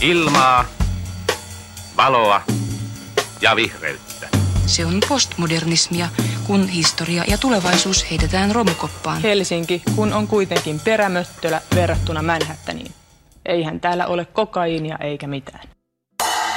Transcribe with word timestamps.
Ilmaa, 0.00 0.64
valoa 1.96 2.40
ja 3.40 3.56
vihreyttä. 3.56 4.28
Se 4.66 4.86
on 4.86 5.00
postmodernismia, 5.08 6.08
kun 6.46 6.68
historia 6.68 7.24
ja 7.28 7.38
tulevaisuus 7.38 8.10
heitetään 8.10 8.54
romukoppaan. 8.54 9.22
Helsinki, 9.22 9.82
kun 9.94 10.12
on 10.12 10.26
kuitenkin 10.26 10.80
perämöttölä 10.80 11.60
verrattuna 11.74 12.22
Manhattaniin. 12.22 12.92
Eihän 13.46 13.80
täällä 13.80 14.06
ole 14.06 14.24
kokaiinia 14.24 14.96
eikä 14.98 15.26
mitään. 15.26 15.68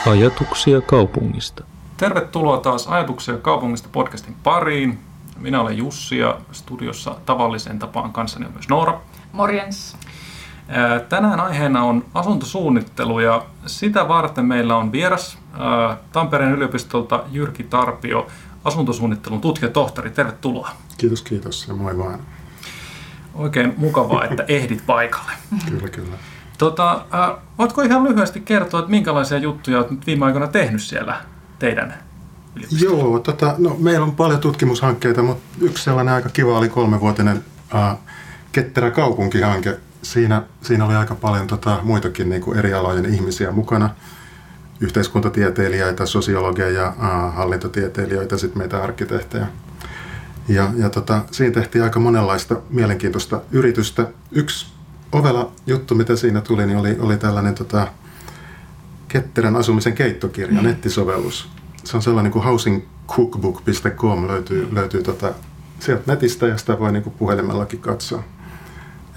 Ajatuksia 0.08 0.82
kaupungista. 0.82 1.64
Tervetuloa 1.98 2.58
taas 2.58 2.88
Ajatuksia 2.88 3.38
kaupungista 3.38 3.90
podcastin 3.92 4.36
pariin. 4.44 5.00
Minä 5.38 5.62
olen 5.62 5.78
Jussi 5.78 6.18
ja 6.18 6.40
studiossa 6.52 7.16
tavallisen 7.26 7.80
tapaan 7.80 8.14
kanssani 8.14 8.46
on 8.46 8.52
myös 8.54 8.70
Noora. 8.70 9.02
Morjens. 9.32 9.96
Tänään 11.10 11.40
aiheena 11.40 11.84
on 11.84 12.06
asuntosuunnittelu 12.14 13.20
ja 13.20 13.46
sitä 13.66 14.08
varten 14.08 14.46
meillä 14.46 14.78
on 14.78 14.92
vieras 14.92 15.38
Tampereen 16.12 16.52
yliopistolta 16.52 17.24
Jyrki 17.32 17.64
Tarpio, 17.64 18.28
asuntosuunnittelun 18.64 19.42
tutkijatohtori. 19.42 20.10
Tervetuloa. 20.10 20.70
Kiitos, 20.98 21.22
kiitos 21.22 21.68
ja 21.68 21.74
moi 21.74 21.98
vaan. 21.98 22.20
Oikein 23.34 23.74
mukavaa, 23.78 24.26
että 24.26 24.46
ehdit 24.58 24.86
paikalle. 24.86 25.32
Kyllä, 25.70 25.88
kyllä. 25.88 26.16
Tota, 26.58 27.06
äh, 27.14 27.38
voitko 27.58 27.82
ihan 27.82 28.04
lyhyesti 28.04 28.40
kertoa, 28.40 28.80
että 28.80 28.92
minkälaisia 28.92 29.38
juttuja 29.38 29.78
olet 29.78 29.92
nyt 29.92 30.08
viime 30.08 30.26
aikoina 30.26 30.48
tehnyt 30.48 30.82
siellä 30.82 31.22
teidän 31.60 31.94
Joo, 32.82 33.20
tota, 33.20 33.56
no, 33.58 33.76
meillä 33.80 34.06
on 34.06 34.16
paljon 34.16 34.40
tutkimushankkeita, 34.40 35.24
mutta 35.24 35.44
yksi 35.62 35.84
sellainen 35.84 36.14
aika 36.14 36.30
kiva 36.30 36.58
oli 36.58 36.70
kolmevuotinen 36.70 37.44
äh, 37.76 37.98
Ketterä 38.52 38.92
kaupunkihanke. 38.92 39.78
Siinä, 40.02 40.44
siinä 40.62 40.86
oli 40.86 40.96
aika 40.96 41.16
paljon 41.16 41.48
tota, 41.48 41.80
muitakin 41.84 42.30
niin 42.30 42.42
kuin 42.42 42.58
eri 42.60 42.74
alojen 42.74 43.06
ihmisiä 43.06 43.52
mukana. 43.52 43.90
Yhteiskuntatieteilijöitä, 44.80 46.06
sosiologeja, 46.06 46.88
äh, 46.88 47.36
hallintotieteilijöitä, 47.36 48.38
sitten 48.38 48.58
meitä 48.58 48.84
arkkitehtejä. 48.84 49.48
Ja, 50.48 50.72
ja 50.76 50.90
tota, 50.90 51.22
siinä 51.32 51.54
tehtiin 51.54 51.84
aika 51.84 52.00
monenlaista 52.00 52.56
mielenkiintoista 52.70 53.42
yritystä. 53.52 54.08
Yksi 54.32 54.74
ovela 55.12 55.52
juttu, 55.68 55.96
mitä 55.96 56.16
siinä 56.16 56.42
tuli, 56.42 56.66
niin 56.66 56.78
oli, 56.78 56.98
oli 57.00 57.18
tällainen 57.18 57.56
tota, 57.56 57.88
Ketterän 59.10 59.56
asumisen 59.56 59.94
keittokirja, 59.94 60.62
mm. 60.62 60.68
nettisovellus. 60.68 61.50
Se 61.84 61.98
on 61.98 62.04
sellainen 62.04 62.32
kuin 62.32 62.44
housingcookbook.com 62.44 64.28
löytyy, 64.28 64.76
löytyy 64.76 65.04
tota, 65.04 65.34
sieltä 65.80 66.04
netistä 66.08 66.48
ja 66.48 66.58
sitä 66.58 66.80
voi 66.80 66.92
niin 66.92 67.04
kuin 67.04 67.16
puhelimellakin 67.20 67.80
katsoa. 67.80 68.24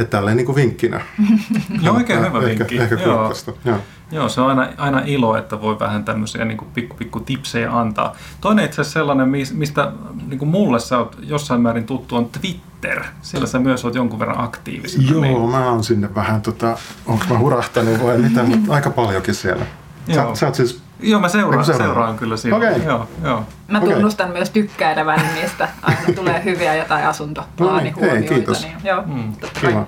Että 0.03 0.17
tälleen 0.17 0.37
niin 0.37 0.47
kuin 0.47 0.57
vinkkinä. 0.57 1.01
Joo, 1.83 1.97
oikein 1.97 2.19
hyvä 2.19 2.39
ehkä, 2.39 2.59
vinkki. 2.59 2.79
Ehkä 2.79 2.95
Joo. 2.95 3.35
Joo. 3.65 3.79
Joo, 4.13 4.29
se 4.29 4.41
on 4.41 4.49
aina, 4.49 4.69
aina 4.77 5.03
ilo, 5.07 5.37
että 5.37 5.61
voi 5.61 5.79
vähän 5.79 6.05
tämmöisiä 6.05 6.45
niin 6.45 6.59
kuin 6.59 6.69
pikku, 6.75 6.97
pikku 6.97 7.21
tipsejä 7.21 7.79
antaa. 7.79 8.17
Toinen 8.41 8.65
itse 8.65 8.81
asiassa 8.81 8.99
sellainen, 8.99 9.29
mistä 9.53 9.93
niin 10.27 10.39
kuin 10.39 10.49
mulle 10.49 10.81
sä 10.81 10.99
oot 10.99 11.17
jossain 11.23 11.61
määrin 11.61 11.85
tuttu, 11.85 12.17
on 12.17 12.29
Twitter. 12.29 13.03
Siellä 13.23 13.47
sä 13.47 13.59
myös 13.59 13.85
oot 13.85 13.95
jonkun 13.95 14.19
verran 14.19 14.41
aktiivisena. 14.41 15.11
Joo, 15.11 15.21
niin. 15.21 15.51
mä 15.51 15.71
oon 15.71 15.85
sinne 15.85 16.15
vähän, 16.15 16.43
tota, 16.43 16.79
onko 17.07 17.25
mä 17.31 17.39
hurahtanut 17.39 18.05
vai 18.05 18.19
mitä, 18.19 18.43
mutta 18.43 18.75
aika 18.75 18.91
paljonkin 18.91 19.35
siellä. 19.35 19.67
Sä, 20.07 20.21
Joo. 20.21 20.35
sä 20.35 20.47
oot 20.47 20.55
siis, 20.55 20.83
Joo, 21.03 21.21
mä 21.21 21.29
seuraan, 21.29 21.55
Eikö 21.55 21.65
seuraa? 21.73 21.87
seuraan 21.87 22.19
kyllä 22.19 22.37
siinä. 22.37 22.57
Okei. 22.57 22.85
Joo, 22.85 23.09
joo. 23.25 23.45
Mä 23.69 23.81
tunnustan 23.81 24.31
myös 24.31 24.51
tykkäilevän 24.51 25.21
niistä. 25.35 25.69
Aina 25.83 26.01
tulee 26.15 26.45
hyviä 26.45 26.75
jotain 26.75 27.07
asuntoplaanihuomioita. 27.07 28.15
No 28.15 28.21
niin, 28.21 28.29
hei, 28.29 28.37
kiitos. 28.39 28.63
Niin, 28.63 28.77
joo, 28.85 29.03
Mm, 29.07 29.33
totta 29.41 29.61
kai. 29.61 29.71
kiva. 29.71 29.87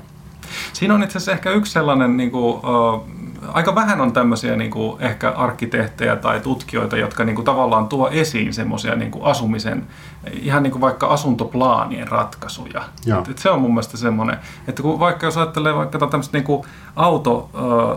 Siinä 0.72 0.94
on 0.94 1.02
itse 1.02 1.18
asiassa 1.18 1.32
ehkä 1.32 1.50
yksi 1.50 1.72
sellainen, 1.72 2.16
niin 2.16 2.30
kuin, 2.30 2.54
uh, 2.54 3.06
aika 3.52 3.74
vähän 3.74 4.00
on 4.00 4.12
tämmöisiä 4.12 4.56
niin 4.56 4.70
kuin, 4.70 5.02
ehkä 5.02 5.30
arkkitehtejä 5.30 6.16
tai 6.16 6.40
tutkijoita, 6.40 6.96
jotka 6.96 7.24
niin 7.24 7.36
kuin, 7.36 7.44
tavallaan 7.44 7.88
tuo 7.88 8.08
esiin 8.08 8.54
semmoisia 8.54 8.94
niin 8.94 9.10
kuin, 9.10 9.24
asumisen, 9.24 9.86
ihan 10.32 10.62
niin 10.62 10.70
kuin 10.70 10.80
vaikka 10.80 11.06
asuntoplaanien 11.06 12.08
ratkaisuja. 12.08 12.82
Et, 13.20 13.28
et 13.28 13.38
se 13.38 13.50
on 13.50 13.60
mun 13.60 13.70
mielestä 13.70 13.96
semmoinen, 13.96 14.38
että 14.68 14.82
kun 14.82 15.00
vaikka 15.00 15.26
jos 15.26 15.36
ajattelee 15.36 15.74
vaikka 15.74 15.98
tämmöistä 15.98 16.38
niin 16.38 16.44
kuin 16.44 16.66
auto, 16.96 17.36
uh, 17.36 17.50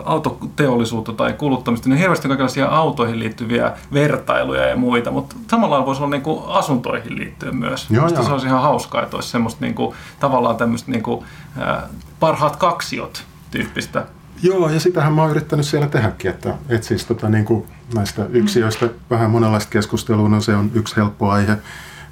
autoteollisuutta 0.05 1.13
tai 1.13 1.33
kuluttamista, 1.33 1.89
niin 1.89 1.99
hirveästi 1.99 2.27
on 2.27 2.29
kaikenlaisia 2.29 2.67
autoihin 2.67 3.19
liittyviä 3.19 3.71
vertailuja 3.93 4.65
ja 4.65 4.77
muita, 4.77 5.11
mutta 5.11 5.35
samalla 5.51 5.85
voisi 5.85 6.01
olla 6.01 6.11
niin 6.11 6.23
kuin 6.23 6.43
asuntoihin 6.47 7.15
liittyen 7.15 7.55
myös. 7.55 7.87
Joo, 7.89 8.07
joo. 8.07 8.23
se 8.23 8.31
olisi 8.31 8.47
ihan 8.47 8.61
hauskaa, 8.61 9.03
että 9.03 9.17
olisi 9.17 9.29
semmoista 9.29 9.65
niin 9.65 9.75
kuin, 9.75 9.95
tavallaan 10.19 10.57
tämmöistä 10.57 10.91
niin 10.91 11.03
kuin, 11.03 11.17
uh, 11.17 11.89
parhaat 12.19 12.55
kaksiot 12.55 13.23
tyyppistä 13.51 14.05
Joo, 14.43 14.69
ja 14.69 14.79
sitähän 14.79 15.13
mä 15.13 15.21
oon 15.21 15.31
yrittänyt 15.31 15.65
siellä 15.65 15.87
tehdäkin, 15.87 16.31
että, 16.31 16.53
että 16.69 16.87
siis 16.87 17.05
tota, 17.05 17.29
niin 17.29 17.45
kuin 17.45 17.67
näistä 17.95 18.25
yksiöistä 18.29 18.89
vähän 19.09 19.31
monenlaista 19.31 19.69
keskustelua, 19.69 20.29
no 20.29 20.41
se 20.41 20.55
on 20.55 20.71
yksi 20.73 20.95
helppo 20.95 21.29
aihe. 21.29 21.57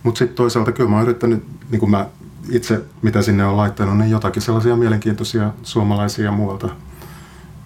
Mutta 0.03 0.19
sitten 0.19 0.35
toisaalta 0.35 0.71
kyllä 0.71 0.89
mä 0.89 0.95
oon 0.95 1.03
yrittänyt, 1.03 1.43
niin 1.71 1.79
kuin 1.79 1.89
mä 1.89 2.05
itse 2.49 2.81
mitä 3.01 3.21
sinne 3.21 3.45
on 3.45 3.57
laittanut, 3.57 3.97
niin 3.97 4.11
jotakin 4.11 4.41
sellaisia 4.41 4.75
mielenkiintoisia 4.75 5.53
suomalaisia 5.63 6.31
muualta, 6.31 6.69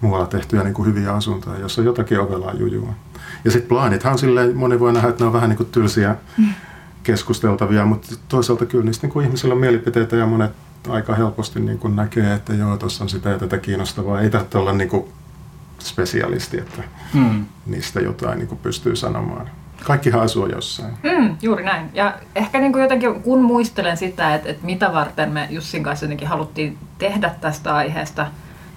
muualla 0.00 0.26
tehtyjä 0.26 0.64
niin 0.64 0.74
kuin 0.74 0.88
hyviä 0.88 1.12
asuntoja, 1.12 1.58
jossa 1.58 1.82
jotakin 1.82 2.20
ovelaa 2.20 2.52
jujua. 2.52 2.92
Ja 3.44 3.50
sitten 3.50 3.68
plaanithan 3.68 4.12
on 4.12 4.18
silleen, 4.18 4.56
moni 4.56 4.80
voi 4.80 4.92
nähdä, 4.92 5.08
että 5.08 5.24
ne 5.24 5.26
on 5.26 5.32
vähän 5.32 5.48
niin 5.48 5.56
kuin 5.56 5.68
tylsiä 5.72 6.16
keskusteltavia, 7.02 7.84
mutta 7.84 8.08
toisaalta 8.28 8.66
kyllä 8.66 8.84
niistä 8.84 9.06
niin 9.06 9.12
kuin 9.12 9.26
ihmisillä 9.26 9.54
on 9.54 9.60
mielipiteitä 9.60 10.16
ja 10.16 10.26
monet 10.26 10.52
aika 10.88 11.14
helposti 11.14 11.60
niin 11.60 11.78
kuin 11.78 11.96
näkee, 11.96 12.34
että 12.34 12.54
joo, 12.54 12.76
tuossa 12.76 13.04
on 13.04 13.08
sitä 13.08 13.28
ja 13.28 13.38
tätä 13.38 13.58
kiinnostavaa. 13.58 14.20
Ei 14.20 14.30
tarvitse 14.30 14.58
olla 14.58 14.72
niin 14.72 14.88
kuin 14.88 15.04
spesialisti, 15.78 16.58
että 16.58 16.82
Hmm. 17.14 17.44
niistä 17.66 18.00
jotain 18.00 18.38
niin 18.38 18.48
kuin 18.48 18.58
pystyy 18.58 18.96
sanomaan. 18.96 19.50
Kaikkihan 19.84 20.20
asuu 20.22 20.46
jossain. 20.46 20.94
Mm, 21.02 21.36
juuri 21.42 21.64
näin. 21.64 21.90
Ja 21.94 22.14
ehkä 22.34 22.60
niin 22.60 22.72
kuin 22.72 22.82
jotenkin, 22.82 23.22
kun 23.22 23.42
muistelen 23.42 23.96
sitä, 23.96 24.34
että, 24.34 24.48
että 24.48 24.66
mitä 24.66 24.92
varten 24.92 25.32
me 25.32 25.48
Jussin 25.50 25.82
kanssa 25.82 26.04
jotenkin 26.06 26.28
haluttiin 26.28 26.78
tehdä 26.98 27.30
tästä 27.40 27.74
aiheesta 27.74 28.26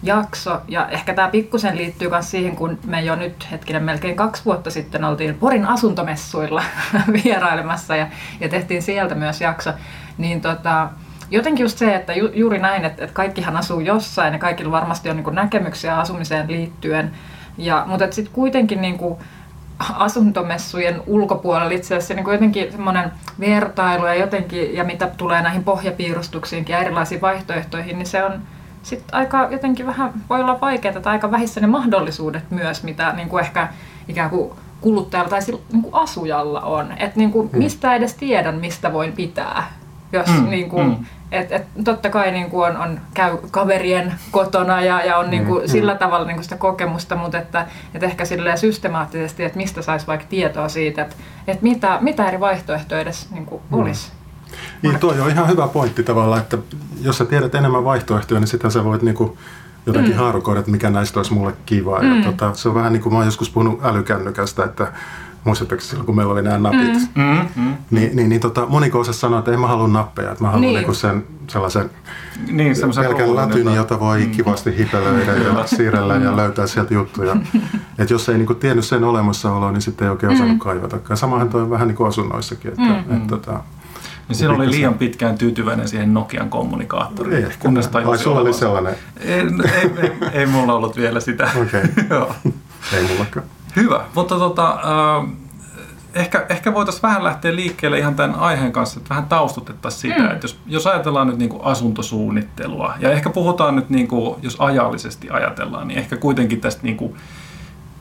jakso, 0.04 0.62
ja 0.68 0.88
ehkä 0.90 1.14
tämä 1.14 1.28
pikkusen 1.28 1.78
liittyy 1.78 2.10
myös 2.10 2.32
siihen, 2.32 2.56
kun 2.56 2.80
me 2.86 3.02
jo 3.02 3.16
nyt 3.16 3.52
hetkinen 3.52 3.84
melkein 3.84 4.16
kaksi 4.16 4.46
vuotta 4.46 4.72
sitten 4.72 5.04
oltiin 5.04 5.36
Porin 5.36 5.66
asuntomessuilla 5.66 6.64
vierailemassa 7.24 7.96
ja, 7.96 8.08
ja 8.40 8.50
tehtiin 8.50 8.82
sieltä 8.82 9.16
myös 9.16 9.42
jakso, 9.42 9.74
niin 10.18 10.42
tota, 10.42 10.90
jotenkin 11.34 11.64
just 11.64 11.78
se, 11.78 11.96
että 11.96 12.14
ju, 12.14 12.30
juuri 12.34 12.60
näin, 12.60 12.86
että, 12.86 13.04
että 13.04 13.14
kaikkihan 13.14 13.58
asuu 13.58 13.80
jossain 13.80 14.34
ja 14.34 14.40
kaikilla 14.40 14.72
varmasti 14.72 15.10
on 15.10 15.18
niin 15.18 15.36
näkemyksiä 15.36 16.00
asumiseen 16.00 16.48
liittyen, 16.48 17.12
ja, 17.58 17.84
mutta 17.88 18.12
sitten 18.12 18.34
kuitenkin 18.34 18.82
niin 18.82 18.98
kuin, 18.98 19.18
asuntomessujen 19.80 21.02
ulkopuolella 21.08 21.72
itse 21.72 21.96
asiassa 21.96 22.14
niin 22.14 22.24
kuin 22.24 22.34
jotenkin 22.34 22.72
semmoinen 22.72 23.12
vertailu 23.40 24.06
ja 24.06 24.16
jotenkin, 24.16 24.76
ja 24.76 24.84
mitä 24.84 25.08
tulee 25.18 25.42
näihin 25.42 25.64
pohjapiirustuksiinkin 25.64 26.74
ja 26.74 26.80
erilaisiin 26.80 27.22
vaihtoehtoihin, 27.22 27.98
niin 27.98 28.06
se 28.06 28.24
on 28.24 28.42
sitten 28.84 29.16
aika 29.16 29.48
jotenkin 29.52 29.86
vähän, 29.86 30.14
voi 30.30 30.42
olla 30.42 30.62
vaikeaa 30.62 31.02
tai 31.02 31.14
aika 31.14 31.32
vähissä 31.32 31.62
ne 31.62 31.68
mahdollisuudet 31.68 32.52
myös, 32.52 32.84
mitä 32.84 33.14
niin 33.14 33.30
kuin 33.30 33.44
ehkä 33.44 33.68
ikään 34.08 34.30
kuin 34.30 34.52
kuluttajalla 34.82 35.30
tai 35.30 35.42
sillä, 35.42 35.60
niin 35.72 35.82
kuin 35.82 35.94
asujalla 35.94 36.62
on. 36.62 36.92
Että 36.92 37.20
niin 37.20 37.32
kuin, 37.32 37.50
mistä 37.54 37.96
edes 37.96 38.14
tiedän, 38.14 38.56
mistä 38.56 38.94
voin 38.94 39.12
pitää. 39.12 39.74
Jos, 40.12 40.28
Mm, 40.28 40.50
niin 40.50 40.70
kuin, 40.70 40.88
mm. 40.88 41.06
Et, 41.34 41.52
et, 41.52 41.64
totta 41.84 42.10
kai 42.10 42.32
niin 42.32 42.50
kuin 42.50 42.70
on, 42.70 42.78
on, 42.78 43.00
käy 43.14 43.38
kaverien 43.52 44.14
kotona 44.32 44.82
ja, 44.82 45.06
ja 45.06 45.18
on 45.18 45.30
niin 45.30 45.46
kuin, 45.46 45.70
sillä 45.70 45.96
tavalla 45.96 46.28
niin 46.28 46.36
kuin 46.36 46.44
sitä 46.44 46.58
kokemusta, 46.58 47.16
mutta 47.16 47.38
että, 47.38 47.68
että 47.94 48.06
ehkä 48.06 48.26
silleen 48.26 48.58
systemaattisesti, 48.58 49.44
että 49.44 49.58
mistä 49.58 49.82
saisi 49.82 50.08
vaikka 50.08 50.28
tietoa 50.30 50.70
siitä, 50.70 51.02
että, 51.02 51.16
että 51.48 51.64
mitä, 51.64 51.98
mitä 52.02 52.28
eri 52.28 52.40
vaihtoehtoja 52.40 53.02
edes 53.02 53.32
niin 53.32 53.46
kuin 53.46 53.62
olisi. 53.72 54.12
Niin 54.82 55.00
toi 55.00 55.22
on 55.22 55.30
ihan 55.30 55.48
hyvä 55.48 55.68
pointti 55.68 56.04
tavallaan, 56.04 56.42
että 56.42 56.58
jos 57.02 57.18
sä 57.18 57.26
tiedät 57.26 57.56
enemmän 57.56 57.84
vaihtoehtoja, 57.84 58.40
niin 58.40 58.48
sitä 58.48 58.70
sä 58.70 58.84
voit 58.84 59.02
niinku 59.02 59.38
jotenkin 59.86 60.14
mm. 60.14 60.18
haarukoida, 60.18 60.60
että 60.60 60.72
mikä 60.72 60.90
näistä 60.90 61.20
olisi 61.20 61.34
mulle 61.34 61.54
kiva. 61.66 62.00
Mm. 62.00 62.18
Ja 62.18 62.32
tota, 62.32 62.54
se 62.54 62.70
on 62.70 62.76
vähän 62.76 62.94
niin 62.94 63.04
kuin 63.04 63.14
mä 63.14 63.20
oon 63.20 63.28
joskus 63.28 63.50
puhunut 63.50 63.86
älykännykästä, 63.86 64.64
että 64.64 64.88
muistatteko 65.44 65.82
silloin, 65.82 66.06
kun 66.06 66.16
meillä 66.16 66.34
oli 66.34 66.42
nämä 66.42 66.58
napit, 66.58 66.94
mm. 67.16 67.24
Mm, 67.24 67.46
mm. 67.56 67.74
niin, 67.92 68.16
niin, 68.16 68.30
niin 68.30 68.42
tota, 68.42 68.66
moniko 68.70 69.00
osasi 69.00 69.20
sanoa, 69.20 69.40
että 69.40 69.52
en 69.52 69.60
mä 69.60 69.68
halua 69.68 69.88
nappeja, 69.88 70.32
että 70.32 70.44
mä 70.44 70.48
haluan 70.48 70.62
Niin. 70.62 70.70
niin. 70.70 70.78
niinku 70.78 70.94
sen 70.94 71.24
sellaisen 71.48 71.90
Niin, 72.52 72.74
pelkän 72.96 73.36
latyni, 73.36 73.60
jota- 73.64 73.76
jota 73.76 74.00
voi 74.00 74.26
kivasti 74.36 74.78
hipelöidä 74.78 75.34
ja 75.34 75.68
siirrellä 75.76 76.16
ja 76.16 76.36
löytää 76.36 76.68
sieltä 76.68 76.94
juttuja. 76.94 77.36
Et 77.98 78.10
jos 78.10 78.30
ei 78.30 78.38
niinku 78.38 78.54
tiennyt 78.54 78.86
sen 78.86 79.04
olemassaoloa, 79.04 79.72
niin 79.72 79.82
sitten 79.82 80.06
ei 80.06 80.12
oikein 80.12 80.32
osannut 80.34 80.58
kaivatakaan. 80.60 81.18
Samahan 81.18 81.50
toi 81.50 81.62
on 81.62 81.70
vähän 81.70 81.88
niin 81.88 81.96
kuin 81.96 82.08
asunnoissakin. 82.08 82.72
Että, 82.72 82.82
mm. 82.82 83.18
et, 83.18 83.28
tota, 83.28 83.60
Niin 84.28 84.36
silloin 84.36 84.62
oli 84.62 84.72
liian 84.72 84.94
pitkään 84.94 85.38
tyytyväinen 85.38 85.88
siihen 85.88 86.14
Nokian 86.14 86.50
kommunikaattoriin. 86.50 87.38
Ei 87.38 87.44
ehkä. 87.44 87.58
kunnes 87.60 87.86
Ai 87.86 87.92
tajusi 87.92 88.24
sulla 88.24 88.40
oli 88.40 88.54
sellainen? 88.54 88.96
Ei, 89.20 89.40
ei, 89.40 89.92
ei, 90.02 90.12
ei 90.32 90.46
mulla 90.46 90.74
ollut 90.74 90.98
vielä 90.98 91.20
sitä. 91.20 91.50
Okei. 91.62 91.82
Joo. 92.10 92.36
Ei 92.94 93.04
mullakaan. 93.08 93.46
Hyvä, 93.76 94.06
mutta 94.16 94.36
tota, 94.36 94.70
äh, 94.70 95.30
ehkä, 96.14 96.46
ehkä 96.50 96.74
voitaisiin 96.74 97.02
vähän 97.02 97.24
lähteä 97.24 97.56
liikkeelle 97.56 98.00
ihan 98.00 98.16
tämän 98.16 98.36
aiheen 98.36 98.72
kanssa, 98.72 99.00
että 99.00 99.10
vähän 99.10 99.26
taustutettaisiin 99.26 100.02
sitä, 100.02 100.28
mm. 100.28 100.32
että 100.32 100.46
jos, 100.46 100.60
jos 100.66 100.88
ajatellaan 100.88 101.28
nyt 101.28 101.38
niin 101.38 101.50
kuin 101.50 101.64
asuntosuunnittelua, 101.64 102.94
ja 103.00 103.12
ehkä 103.12 103.30
puhutaan 103.30 103.76
nyt, 103.76 103.90
niin 103.90 104.08
kuin, 104.08 104.40
jos 104.42 104.56
ajallisesti 104.60 105.30
ajatellaan, 105.30 105.88
niin 105.88 106.00
ehkä 106.00 106.18
kuitenkin 106.18 106.62
tästä 106.62 106.84
niin 106.84 106.98
kuin, 106.98 107.16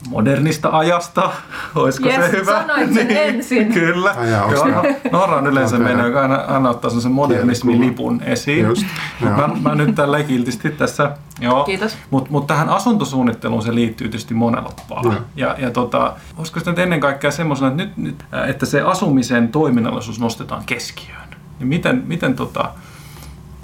modernista 0.08 0.68
ajasta. 0.72 1.30
Olisiko 1.74 2.08
Jes, 2.08 2.16
se 2.24 2.32
hyvä? 2.32 2.52
sanoit 2.52 2.94
sen 2.94 3.10
ensin. 3.10 3.72
Kyllä. 3.72 4.14
Joo, 4.30 4.64
niin? 4.64 4.74
no, 4.74 5.18
Norran 5.18 5.46
yleensä 5.46 5.76
Okei. 5.76 5.88
menee, 5.88 6.06
joka 6.06 6.22
aina, 6.22 6.34
aina 6.34 6.70
ottaa 6.70 6.90
sen 6.90 7.12
modernismin 7.12 7.80
lipun 7.80 8.22
esiin. 8.22 8.66
Just, 8.66 8.86
mä, 9.20 9.50
mä, 9.62 9.74
nyt 9.74 9.94
tällä 9.94 10.22
kiltisti 10.22 10.70
tässä. 10.70 11.10
Joo. 11.40 11.64
Kiitos. 11.64 11.96
Mutta 12.10 12.30
mut 12.30 12.46
tähän 12.46 12.68
asuntosuunnitteluun 12.68 13.62
se 13.62 13.74
liittyy 13.74 14.08
tietysti 14.08 14.34
monella 14.34 14.72
tapaa. 14.76 15.02
Joo. 15.04 15.14
Ja, 15.36 15.56
ja 15.58 15.70
tota, 15.70 16.12
olisiko 16.36 16.60
se 16.60 16.70
nyt 16.70 16.78
ennen 16.78 17.00
kaikkea 17.00 17.30
semmoisena, 17.30 17.68
että, 17.70 17.82
nyt, 17.82 17.96
nyt, 17.96 18.24
että 18.46 18.66
se 18.66 18.80
asumisen 18.80 19.48
toiminnallisuus 19.48 20.20
nostetaan 20.20 20.62
keskiöön. 20.66 21.28
Ja 21.60 21.66
miten, 21.66 22.02
miten, 22.06 22.34
tota, 22.34 22.70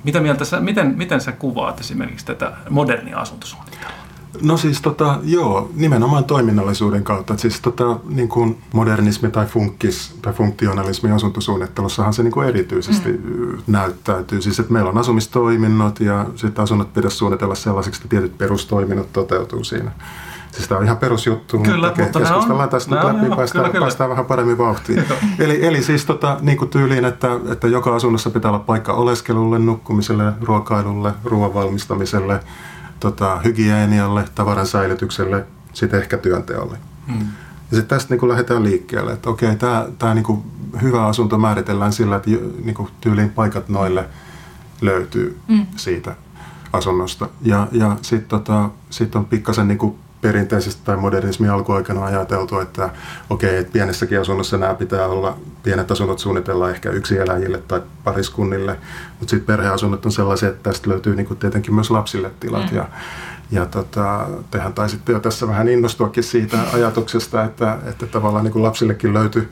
mitä 0.04 0.20
mieltä 0.20 0.44
sä, 0.44 0.60
miten, 0.60 0.94
miten 0.96 1.20
sä 1.20 1.32
kuvaat 1.32 1.80
esimerkiksi 1.80 2.26
tätä 2.26 2.52
modernia 2.70 3.18
asuntosuunnittelua? 3.18 3.97
No 4.42 4.56
siis 4.56 4.82
tota, 4.82 5.18
joo, 5.22 5.70
nimenomaan 5.74 6.24
toiminnallisuuden 6.24 7.04
kautta. 7.04 7.34
Et 7.34 7.40
siis 7.40 7.60
tota, 7.60 7.98
niin 8.08 8.28
kuin 8.28 8.58
modernismi 8.72 9.30
tai 9.30 9.46
funkkis 9.46 10.14
tai 10.22 10.32
funktionalismi 10.32 11.10
asuntosuunnittelussahan 11.10 12.14
se 12.14 12.22
niin 12.22 12.32
kuin 12.32 12.48
erityisesti 12.48 13.12
mm. 13.12 13.58
näyttäytyy. 13.66 14.42
Siis 14.42 14.60
että 14.60 14.72
meillä 14.72 14.90
on 14.90 14.98
asumistoiminnot 14.98 16.00
ja 16.00 16.26
sitten 16.36 16.62
asunnot 16.62 16.92
pitäisi 16.92 17.16
suunnitella 17.16 17.54
sellaiseksi, 17.54 17.98
että 17.98 18.08
tietyt 18.08 18.38
perustoiminnot 18.38 19.12
toteutuu 19.12 19.64
siinä. 19.64 19.90
Siis 20.52 20.68
tämä 20.68 20.78
on 20.78 20.84
ihan 20.84 20.96
perusjuttu, 20.96 21.58
Kyllä, 21.58 21.86
mutta, 21.86 22.02
mutta 22.02 22.18
on- 22.18 22.24
keskustellaan 22.24 22.68
tästä 22.68 22.94
nyt 22.94 23.04
läpi, 23.04 23.36
päästään, 23.36 23.48
kyllä, 23.52 23.68
kyllä. 23.68 23.84
päästään 23.84 24.10
vähän 24.10 24.24
paremmin 24.24 24.58
vauhtiin. 24.58 25.04
eli, 25.38 25.66
eli 25.66 25.82
siis 25.82 26.04
tota, 26.04 26.36
niin 26.40 26.58
kuin 26.58 26.68
tyyliin, 26.68 27.04
että, 27.04 27.28
että 27.52 27.68
joka 27.68 27.96
asunnossa 27.96 28.30
pitää 28.30 28.50
olla 28.50 28.58
paikka 28.58 28.92
oleskelulle, 28.92 29.58
nukkumiselle, 29.58 30.32
ruokailulle, 30.40 31.12
ruoan 31.24 31.54
valmistamiselle, 31.54 32.40
tota, 33.00 33.38
hygienialle, 33.38 34.24
tavaran 34.34 34.66
säilytykselle, 34.66 35.46
sitten 35.72 36.00
ehkä 36.00 36.18
työnteolle. 36.18 36.78
Mm. 37.06 37.18
Ja 37.70 37.76
sitten 37.76 37.98
tästä 37.98 38.14
niin 38.14 38.28
lähdetään 38.28 38.64
liikkeelle, 38.64 39.12
että 39.12 39.30
okei, 39.30 39.56
tämä, 39.56 39.86
tämä 39.98 40.14
niin 40.14 40.44
hyvä 40.82 41.06
asunto 41.06 41.38
määritellään 41.38 41.92
sillä, 41.92 42.16
että 42.16 42.30
niin 42.64 42.74
kuin 42.74 42.88
tyyliin 43.00 43.30
paikat 43.30 43.68
noille 43.68 44.08
löytyy 44.80 45.38
mm. 45.48 45.66
siitä 45.76 46.16
asunnosta. 46.72 47.28
Ja, 47.42 47.68
ja 47.72 47.96
sitten 48.02 48.28
tota, 48.28 48.70
sit 48.90 49.16
on 49.16 49.24
pikkasen 49.24 49.68
niin 49.68 49.94
perinteisesti 50.20 50.82
tai 50.84 50.96
modernismin 50.96 51.50
alkuaikana 51.50 52.04
ajateltu, 52.04 52.58
että 52.60 52.90
okei, 53.30 53.56
että 53.56 53.72
pienessäkin 53.72 54.20
asunnossa 54.20 54.58
nämä 54.58 54.74
pitää 54.74 55.06
olla, 55.06 55.36
pienet 55.62 55.90
asunnot 55.90 56.18
suunnitellaan 56.18 56.70
ehkä 56.70 56.90
yksi 56.90 57.18
eläjille 57.18 57.58
tai 57.58 57.82
pariskunnille, 58.04 58.78
mutta 59.20 59.30
sitten 59.30 59.46
perheasunnot 59.46 60.06
on 60.06 60.12
sellaisia, 60.12 60.48
että 60.48 60.70
tästä 60.70 60.90
löytyy 60.90 61.16
niin 61.16 61.26
kuin 61.26 61.38
tietenkin 61.38 61.74
myös 61.74 61.90
lapsille 61.90 62.30
tilat. 62.40 62.70
Mm. 62.70 62.76
Ja, 62.76 62.88
ja 63.50 63.66
tota, 63.66 64.26
tehän 64.50 64.72
taisitte 64.72 65.12
jo 65.12 65.20
tässä 65.20 65.48
vähän 65.48 65.68
innostuakin 65.68 66.24
siitä 66.24 66.58
ajatuksesta, 66.72 67.44
että, 67.44 67.78
että 67.86 68.06
tavallaan 68.06 68.44
niin 68.44 68.52
kuin 68.52 68.62
lapsillekin 68.62 69.14
löytyy 69.14 69.50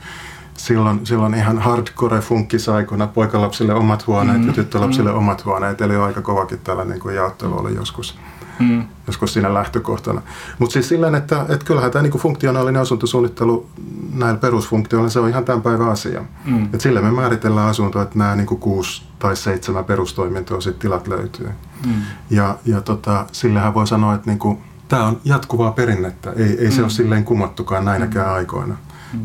silloin, 0.57 1.05
silloin 1.05 1.33
ihan 1.33 1.57
hardcore 1.57 2.19
funkkisaikona 2.19 3.07
poikalapsille 3.07 3.73
omat 3.73 4.07
huoneet 4.07 4.41
mm, 4.41 4.47
ja 4.47 4.53
tyttölapsille 4.53 5.11
mm. 5.11 5.17
omat 5.17 5.45
huoneet, 5.45 5.81
eli 5.81 5.95
aika 5.95 6.21
kovakin 6.21 6.59
tällainen 6.59 6.99
niin 7.03 7.15
jaottelu 7.15 7.59
oli 7.59 7.75
joskus, 7.75 8.19
Mm. 8.59 8.83
joskus 9.07 9.33
siinä 9.33 9.53
lähtökohtana. 9.53 10.21
Mutta 10.59 10.73
siis 10.73 10.89
silleen, 10.89 11.15
että, 11.15 11.45
että 11.49 11.65
kyllähän 11.65 11.91
tämä 11.91 12.03
niin 12.03 12.13
funktionaalinen 12.13 12.81
asuntosuunnittelu 12.81 13.67
näillä 14.13 14.39
perusfunktioilla, 14.39 15.09
se 15.09 15.19
on 15.19 15.29
ihan 15.29 15.45
tämän 15.45 15.61
päivän 15.61 15.89
asia. 15.89 16.21
Mm. 16.45 16.69
Et 16.73 16.81
sillä 16.81 17.01
me 17.01 17.11
määritellään 17.11 17.69
asunto, 17.69 18.01
että 18.01 18.17
nämä 18.19 18.35
niin 18.35 18.47
kuin 18.47 18.59
kuusi 18.59 19.03
tai 19.19 19.35
seitsemän 19.35 19.85
perustoimintoa 19.85 20.61
sitten 20.61 20.81
tilat 20.81 21.07
löytyy. 21.07 21.49
Mm. 21.85 21.93
Ja, 22.29 22.57
ja 22.65 22.81
tota, 22.81 23.25
sillähän 23.31 23.73
voi 23.73 23.87
sanoa, 23.87 24.15
että 24.15 24.29
niinku, 24.29 24.61
tämä 24.87 25.05
on 25.05 25.21
jatkuvaa 25.25 25.71
perinnettä. 25.71 26.31
Ei, 26.35 26.57
ei 26.59 26.71
se 26.71 26.77
Mm. 26.77 26.83
ole 26.83 26.89
silleen 26.89 27.23
kumottukaan 27.23 27.85
näinäkään 27.85 28.33
aikoina. 28.33 28.75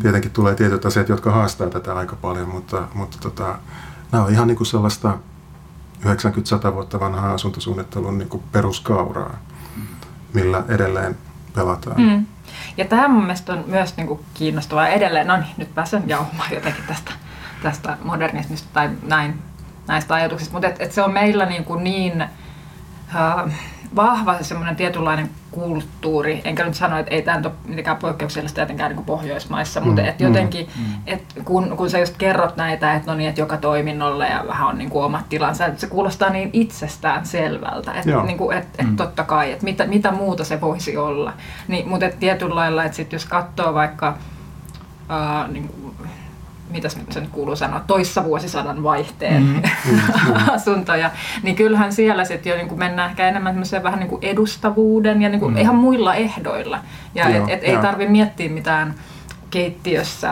Tietenkin 0.02 0.30
tulee 0.30 0.54
tietyt 0.54 0.86
asiat, 0.86 1.08
jotka 1.08 1.30
haastaa 1.30 1.66
tätä 1.70 1.94
aika 1.94 2.16
paljon, 2.16 2.48
mutta, 2.48 2.82
mutta 2.94 3.16
tota, 3.20 3.58
nämä 4.12 4.24
on 4.24 4.32
ihan 4.32 4.46
niinku 4.48 4.64
sellaista 4.64 5.18
90-100 6.04 6.74
vuotta 6.74 7.00
vanhaa 7.00 7.32
asuntosuunnittelun 7.32 8.18
niinku 8.18 8.42
peruskauraa, 8.52 9.38
millä 10.34 10.64
edelleen 10.68 11.18
pelataan. 11.54 12.00
Mm. 12.00 12.26
Ja 12.76 12.84
tämä 12.84 13.08
mun 13.08 13.22
mielestä 13.22 13.52
on 13.52 13.64
myös 13.66 13.96
niinku 13.96 14.24
kiinnostavaa 14.34 14.88
edelleen. 14.88 15.26
No 15.26 15.36
niin, 15.36 15.54
nyt 15.56 15.74
pääsen 15.74 16.02
jauhamaan 16.06 16.52
jotenkin 16.54 16.84
tästä, 16.86 17.12
tästä 17.62 17.96
modernismista 18.04 18.68
tai 18.72 18.90
näin, 19.02 19.42
näistä 19.88 20.14
ajatuksista. 20.14 20.52
Mutta 20.52 20.68
et, 20.68 20.80
et 20.80 20.92
se 20.92 21.02
on 21.02 21.12
meillä 21.12 21.46
niinku 21.46 21.74
niin 21.74 22.22
äh, 22.22 23.52
vahva 23.96 24.38
se 24.38 24.44
semmoinen 24.44 24.76
tietynlainen 24.76 25.30
kulttuuri. 25.50 26.40
Enkä 26.44 26.64
nyt 26.64 26.74
sano, 26.74 26.98
että 26.98 27.14
ei 27.14 27.22
tämä 27.22 27.36
nyt 27.36 27.46
ole 27.46 27.54
mitenkään 27.64 27.96
poikkeuksellista 27.96 28.60
jotenkään 28.60 28.90
niin 28.90 28.96
kuin 28.96 29.06
Pohjoismaissa, 29.06 29.80
mm, 29.80 29.86
mutta 29.86 30.02
et 30.02 30.20
jotenkin, 30.20 30.68
mm, 30.78 30.94
et 31.06 31.22
kun, 31.44 31.76
kun 31.76 31.90
sä 31.90 31.98
just 31.98 32.16
kerrot 32.16 32.56
näitä, 32.56 32.94
että 32.94 33.10
no 33.10 33.16
niin, 33.16 33.28
että 33.28 33.40
joka 33.40 33.56
toiminnolla 33.56 34.26
ja 34.26 34.44
vähän 34.48 34.68
on 34.68 34.78
niin 34.78 34.90
kuin 34.90 35.04
omat 35.04 35.28
tilansa, 35.28 35.66
että 35.66 35.80
se 35.80 35.86
kuulostaa 35.86 36.30
niin 36.30 36.50
itsestään 36.52 37.26
selvältä, 37.26 37.92
että 37.92 38.22
niin 38.22 38.38
kuin, 38.38 38.56
et, 38.56 38.68
et 38.78 38.96
totta 38.96 39.24
kai, 39.24 39.52
että 39.52 39.64
mitä, 39.64 39.86
mitä 39.86 40.10
muuta 40.10 40.44
se 40.44 40.60
voisi 40.60 40.96
olla. 40.96 41.32
Niin, 41.68 41.88
mutta 41.88 42.06
et 42.06 42.18
tietyllä 42.20 42.54
lailla, 42.54 42.84
että 42.84 42.96
sit 42.96 43.12
jos 43.12 43.24
katsoo 43.24 43.74
vaikka 43.74 44.16
ää, 45.08 45.48
niin 45.48 45.68
kuin, 45.68 45.94
mitäs 46.72 46.96
nyt 46.96 47.12
se 47.12 47.20
nyt 47.20 47.30
kuuluu 47.30 47.56
sanoa, 47.56 47.80
toissa 47.80 48.24
vuosisadan 48.24 48.82
vaihteen 48.82 49.42
mm, 49.42 49.62
asuntoja, 50.54 51.10
niin 51.42 51.56
kyllähän 51.56 51.92
siellä 51.92 52.24
sitten 52.24 52.50
jo 52.50 52.56
niin 52.56 52.68
kuin 52.68 52.78
mennään 52.78 53.10
ehkä 53.10 53.28
enemmän 53.28 53.62
vähän 53.82 53.98
niin 53.98 54.08
kuin 54.08 54.24
edustavuuden 54.24 55.22
ja 55.22 55.28
niin 55.28 55.40
kuin 55.40 55.58
ihan 55.58 55.76
muilla 55.76 56.14
ehdoilla. 56.14 56.78
Ja 57.14 57.30
Joo, 57.30 57.44
et, 57.44 57.52
et 57.52 57.64
ei 57.64 57.72
joo. 57.72 57.82
tarvi 57.82 58.08
miettiä 58.08 58.48
mitään 58.48 58.94
keittiössä 59.52 60.30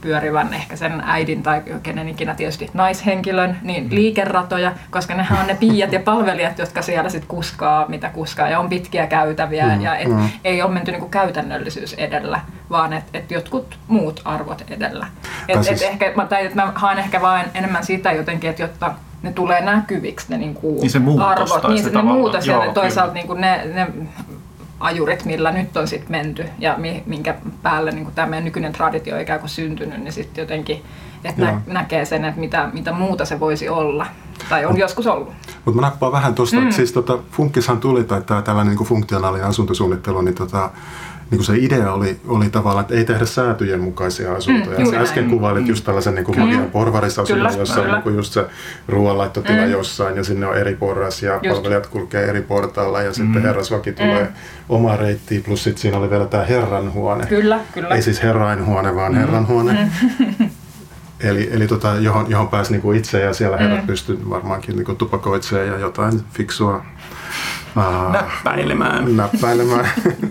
pyörivän 0.00 0.54
ehkä 0.54 0.76
sen 0.76 1.02
äidin 1.06 1.42
tai 1.42 1.62
kenen 1.82 2.08
ikinä 2.08 2.34
tietysti 2.34 2.70
naishenkilön, 2.74 3.56
niin 3.62 3.88
liikeratoja, 3.94 4.72
koska 4.90 5.14
nehän 5.14 5.40
on 5.40 5.46
ne 5.46 5.54
piiat 5.54 5.92
ja 5.92 6.00
palvelijat, 6.00 6.58
jotka 6.58 6.82
siellä 6.82 7.08
sitten 7.10 7.28
kuskaa, 7.28 7.88
mitä 7.88 8.08
kuskaa, 8.08 8.48
ja 8.48 8.58
on 8.60 8.68
pitkiä 8.68 9.06
käytäviä, 9.06 9.66
Mm, 9.76 9.80
ja 9.80 9.96
et 9.96 10.08
mm. 10.08 10.28
ei 10.44 10.62
ole 10.62 10.70
menty 10.70 10.90
niinku 10.92 11.08
käytännöllisyys 11.08 11.92
edellä, 11.94 12.40
vaan 12.70 12.92
että 12.92 13.18
et 13.18 13.30
jotkut 13.30 13.78
muut 13.88 14.22
arvot 14.24 14.64
edellä. 14.70 15.06
Et, 15.48 15.54
Tai 15.54 15.56
et 15.56 15.64
siis- 15.64 15.82
ehkä, 15.82 16.12
mä, 16.16 16.26
tai 16.26 16.46
et 16.46 16.54
mä 16.54 16.72
haen 16.74 16.98
ehkä 16.98 17.20
vain 17.20 17.46
enemmän 17.54 17.84
sitä 17.84 18.12
jotenkin, 18.12 18.50
että 18.50 18.62
jotta 18.62 18.94
ne 19.22 19.32
tulee 19.32 19.60
näkyviksi 19.60 20.26
ne 20.28 20.38
niinku 20.38 20.78
Niin 20.80 20.90
se 20.90 20.98
muutos 20.98 21.26
arvot, 21.52 21.68
niin 21.68 21.84
se 21.84 21.90
se, 21.90 21.96
ne 21.96 22.02
muutos 22.02 22.46
ja 22.46 22.52
joo, 22.64 22.72
toisaalta 22.72 23.12
kyllä. 23.12 23.14
niinku 23.14 23.34
ne, 23.34 23.60
ne 23.74 23.86
ajurit, 24.80 25.24
millä 25.24 25.52
nyt 25.52 25.76
on 25.76 25.88
sitten 25.88 26.10
menty 26.10 26.44
ja 26.58 26.74
mi, 26.78 27.02
minkä 27.06 27.34
päälle 27.62 27.90
niin 27.90 28.12
tämä 28.14 28.28
meidän 28.28 28.44
nykyinen 28.44 28.72
traditio 28.72 29.14
on 29.14 29.20
ikään 29.20 29.40
kuin 29.40 29.50
syntynyt, 29.50 30.00
niin 30.00 30.12
sitten 30.12 30.42
jotenkin 30.42 30.82
että 31.24 31.42
nä, 31.42 31.60
näkee 31.66 32.04
sen, 32.04 32.24
että 32.24 32.40
mitä, 32.40 32.70
mitä 32.72 32.92
muuta 32.92 33.24
se 33.24 33.40
voisi 33.40 33.68
olla. 33.68 34.06
Tai 34.48 34.66
on 34.66 34.78
joskus 34.78 35.06
ollut. 35.06 35.32
Mutta 35.64 35.80
mä 35.80 35.86
nappaan 35.86 36.12
vähän 36.12 36.34
tuosta, 36.34 36.56
mm. 36.56 36.62
että 36.62 36.76
siis 36.76 36.92
tota, 36.92 37.18
funkkishan 37.30 37.80
tuli, 37.80 38.04
tai 38.04 38.22
tämä 38.22 38.42
tällainen 38.42 38.76
niin 38.76 38.86
funktionaalinen 38.86 39.46
asuntosuunnittelu, 39.46 40.20
niin 40.20 40.34
tota, 40.34 40.70
niin 41.30 41.38
kuin 41.38 41.44
se 41.46 41.52
idea 41.56 41.92
oli, 41.92 42.20
oli 42.28 42.50
tavallaan, 42.50 42.82
että 42.82 42.94
ei 42.94 43.04
tehdä 43.04 43.26
säätyjen 43.26 43.80
mukaisia 43.80 44.32
asuntoja. 44.34 44.64
Mm, 44.70 44.76
Mm, 44.76 44.82
juuri 44.84 44.96
Sä 44.98 45.02
äsken 45.02 45.22
näin. 45.24 45.36
kuvailit 45.36 45.68
just 45.68 45.84
tällaisen 45.84 46.14
niin 46.14 46.24
kuin 46.24 46.38
magian 46.40 46.70
porvarisasunnon, 46.70 47.46
Kyllä, 47.48 47.60
jossa 47.60 47.80
on 47.82 48.02
niin 48.04 48.16
just 48.16 48.32
se 48.32 48.44
ruoanlaittotila 48.88 49.62
Mm. 49.64 49.70
jossain 49.70 50.16
ja 50.16 50.24
sinne 50.24 50.46
on 50.46 50.56
eri 50.56 50.74
porras 50.74 51.22
ja 51.22 51.32
Just. 51.42 51.54
palvelijat 51.56 51.86
kulkee 51.86 52.24
eri 52.24 52.42
portaalla 52.42 53.02
ja 53.02 53.12
sitten 53.12 53.42
herrasvaki 53.42 53.92
tulee 53.92 54.22
Mm. 54.24 54.28
oma 54.68 54.96
reitti, 54.96 55.40
plus 55.46 55.64
sitten 55.64 55.82
siinä 55.82 55.98
oli 55.98 56.10
vielä 56.10 56.26
tämä 56.26 56.44
herranhuone. 56.44 57.26
Kyllä, 57.26 57.60
kyllä. 57.74 57.88
Ei 57.94 58.02
siis 58.02 58.22
herrainhuone, 58.22 58.94
vaan 58.94 59.14
herranhuone. 59.14 59.90
Eli, 61.20 61.48
eli 61.52 61.66
tota, 61.66 61.94
johon, 61.94 62.30
johon 62.30 62.48
pääsi 62.48 62.72
niinku 62.72 62.92
itse 62.92 63.20
ja 63.20 63.34
siellä 63.34 63.56
herrat 63.56 63.80
mm. 63.80 63.86
pystyi 63.86 64.18
varmaankin 64.30 64.76
niinku 64.76 64.94
tupakoitsemaan 64.94 65.68
ja 65.68 65.78
jotain 65.78 66.20
fiksua 66.32 66.84
aa, 67.76 68.12
Näppäilemään. 68.12 69.16
näppäilemään. 69.16 69.88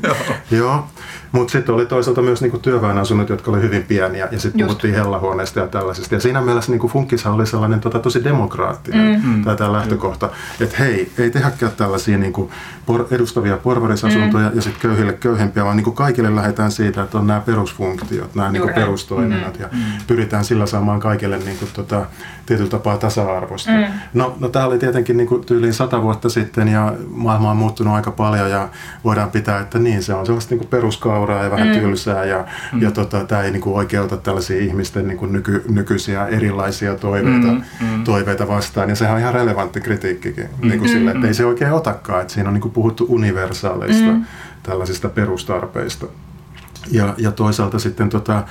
Joo. 0.52 0.88
Mutta 1.32 1.52
sitten 1.52 1.76
oli 1.76 1.86
toisaalta 1.86 2.22
myös 2.22 2.42
niinku 2.42 2.58
työväenasunnot, 2.58 3.30
jotka 3.30 3.52
oli 3.52 3.62
hyvin 3.62 3.84
pieniä, 3.84 4.28
ja 4.32 4.40
sitten 4.40 4.66
puhuttiin 4.66 4.94
hellahuoneista 4.94 5.60
ja 5.60 5.68
tällaisista. 5.68 6.16
Ja 6.16 6.22
siinä 6.22 6.42
mielessä 6.42 6.72
niinku 6.72 6.88
funkishan 6.88 7.34
oli 7.34 7.48
sellainen 7.48 7.80
tota, 7.80 8.00
tosi 8.00 8.24
demokraattinen 8.24 9.22
mm. 9.26 9.44
tämä, 9.44 9.56
tämä 9.56 9.72
lähtökohta, 9.72 10.30
että 10.60 10.78
hei, 10.80 11.12
ei 11.18 11.32
tehdäkään 11.32 11.72
tällaisia 11.78 12.18
niinku 12.18 12.52
por, 12.86 13.08
edustavia 13.12 13.58
porvarisasuntoja 13.58 14.50
mm. 14.50 14.56
ja 14.56 14.62
sitten 14.62 14.82
köyhille 14.82 15.14
köyhempiä, 15.14 15.66
vaan 15.66 15.76
niinku 15.76 15.92
kaikille 15.92 16.36
lähdetään 16.36 16.72
siitä, 16.72 17.04
että 17.04 17.18
on 17.18 17.28
nämä 17.28 17.40
perusfunktiot, 17.40 18.36
nämä 18.36 18.52
niinku 18.52 18.70
perustoiminnot, 18.76 19.58
mm. 19.58 19.62
ja 19.62 19.70
pyritään 20.08 20.46
sillä 20.46 20.66
saamaan 20.66 21.00
kaikille 21.00 21.38
niinku, 21.38 21.66
tota, 21.74 22.06
tietyllä 22.46 22.70
tapaa 22.70 22.98
tasa-arvosta. 22.98 23.72
Mm. 23.72 23.86
No, 24.14 24.36
no 24.40 24.50
tämä 24.50 24.66
oli 24.66 24.80
tietenkin 24.80 25.18
niinku 25.18 25.38
tyyliin 25.40 25.74
sata 25.74 26.02
vuotta 26.02 26.30
sitten, 26.30 26.68
ja 26.68 26.94
maailma 27.10 27.52
on 27.52 27.58
muuttunut 27.58 27.94
aika 27.94 28.12
paljon, 28.12 28.52
ja 28.52 28.70
voidaan 29.04 29.32
pitää, 29.32 29.60
että 29.60 29.80
niin, 29.80 30.04
se 30.04 30.14
on 30.14 30.26
sellaista 30.26 30.56
niinku 30.56 30.68
peruskauraa, 30.68 31.19
kauraa 31.20 31.44
ja 31.44 31.52
vähän 31.52 31.68
mm. 31.68 31.74
tylsää 31.74 32.26
ja, 32.26 32.46
mm. 32.74 32.82
ja 32.82 32.92
tota, 32.92 33.26
tämä 33.26 33.42
ei 33.42 33.52
niin 33.52 33.62
kuin 33.62 33.76
oikeuta 33.76 34.18
tällaisia 34.18 34.60
ihmisten 34.60 35.08
niin 35.08 35.18
kuin 35.18 35.34
nyky, 35.34 35.64
nykyisiä 35.70 36.28
erilaisia 36.28 36.96
toiveita, 36.96 37.48
mm. 37.48 37.62
Mm. 37.82 38.04
toiveita 38.04 38.48
vastaan. 38.48 38.90
Ja 38.90 38.96
sehän 38.96 39.16
on 39.16 39.22
ihan 39.22 39.34
relevantti 39.34 39.82
kritiikkikin 39.82 40.50
mm. 40.62 40.68
niin 40.68 40.80
kuin 40.80 40.90
sille, 40.90 41.12
että 41.12 41.28
ei 41.28 41.34
se 41.34 41.46
oikein 41.46 41.74
otakaan. 41.74 42.22
Että 42.22 42.34
siinä 42.34 42.50
on 42.50 42.54
niin 42.54 42.62
kuin 42.62 42.72
puhuttu 42.72 43.06
universaaleista 43.10 44.12
mm. 44.12 44.26
tällaisista 44.64 45.10
perustarpeista. 45.10 46.06
Ja, 46.92 47.14
ja 47.18 47.32
toisaalta 47.32 47.80
sitten 47.80 48.10
tota, 48.10 48.44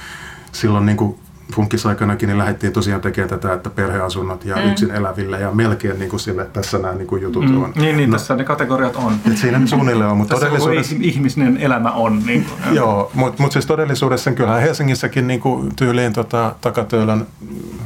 silloin 0.52 0.86
niin 0.86 0.96
kuin 0.96 1.18
funkisaikanakin 1.54 2.26
niin 2.26 2.38
lähdettiin 2.38 2.72
tosiaan 2.72 3.00
tekemään 3.00 3.28
tätä, 3.28 3.52
että 3.52 3.70
perheasunnot 3.70 4.44
ja 4.44 4.56
mm. 4.56 4.70
yksin 4.70 4.90
eläville 4.90 5.40
ja 5.40 5.52
melkein 5.52 5.98
niin 5.98 6.10
kuin 6.10 6.20
sille, 6.20 6.42
että 6.42 6.60
tässä 6.60 6.78
nämä 6.78 6.94
niin 6.94 7.06
kuin 7.06 7.22
jutut 7.22 7.48
mm. 7.48 7.62
on. 7.62 7.72
Niin, 7.76 7.96
niin 7.96 8.10
no, 8.10 8.18
tässä 8.18 8.36
ne 8.36 8.44
kategoriat 8.44 8.96
on. 8.96 9.14
Et 9.30 9.36
siinä 9.36 9.66
suunnilleen 9.66 10.10
on, 10.10 10.16
mutta 10.16 10.34
todellisuudessa... 10.34 10.96
ihmisen 11.00 11.56
elämä 11.56 11.90
on. 11.90 12.22
Niin 12.26 12.44
kuin, 12.44 12.74
joo, 12.74 13.10
mutta 13.14 13.42
mut 13.42 13.52
siis 13.52 13.66
todellisuudessa 13.66 14.32
kyllä 14.32 14.60
Helsingissäkin 14.60 15.26
niin 15.26 15.40
kuin 15.40 15.76
tyyliin 15.76 16.12
tota, 16.12 16.54
Takatöölön 16.60 17.26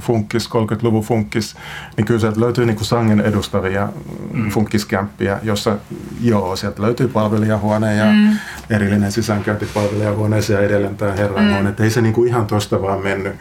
funkkis, 0.00 0.48
30-luvun 0.48 1.02
funkkis, 1.02 1.56
niin 1.96 2.04
kyllä 2.04 2.20
sieltä 2.20 2.40
löytyy 2.40 2.66
niin 2.66 2.76
kuin 2.76 2.86
sangen 2.86 3.20
edustavia 3.20 3.88
mm. 4.32 4.50
funkkiskämppiä, 4.50 5.38
jossa 5.42 5.76
joo, 6.20 6.56
sieltä 6.56 6.82
löytyy 6.82 7.08
palvelijahuone 7.08 7.94
ja 7.94 8.04
mm. 8.04 8.36
erillinen 8.70 9.12
sisäänkäynti 9.12 9.66
palvelijahuoneeseen 9.74 10.60
ja 10.60 10.66
edelleen 10.66 10.96
tämä 10.96 11.12
herranhuone. 11.12 11.70
Mm. 11.70 11.84
ei 11.84 11.90
se 11.90 12.00
niin 12.00 12.14
kuin 12.14 12.28
ihan 12.28 12.46
tosta 12.46 12.82
vaan 12.82 13.02
mennyt 13.02 13.32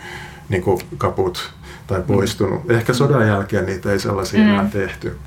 niin 0.51 0.63
kuin 0.63 0.79
kaput 0.98 1.53
tai 1.88 2.01
poistunut. 2.01 2.63
Mm. 2.63 2.75
Ehkä 2.75 2.93
sodan 2.93 3.27
jälkeen 3.27 3.65
niitä 3.65 3.91
ei 3.91 4.00
sellaisia 4.00 4.39
mm. 4.39 4.50
enää 4.50 4.65
tehty. 4.72 5.17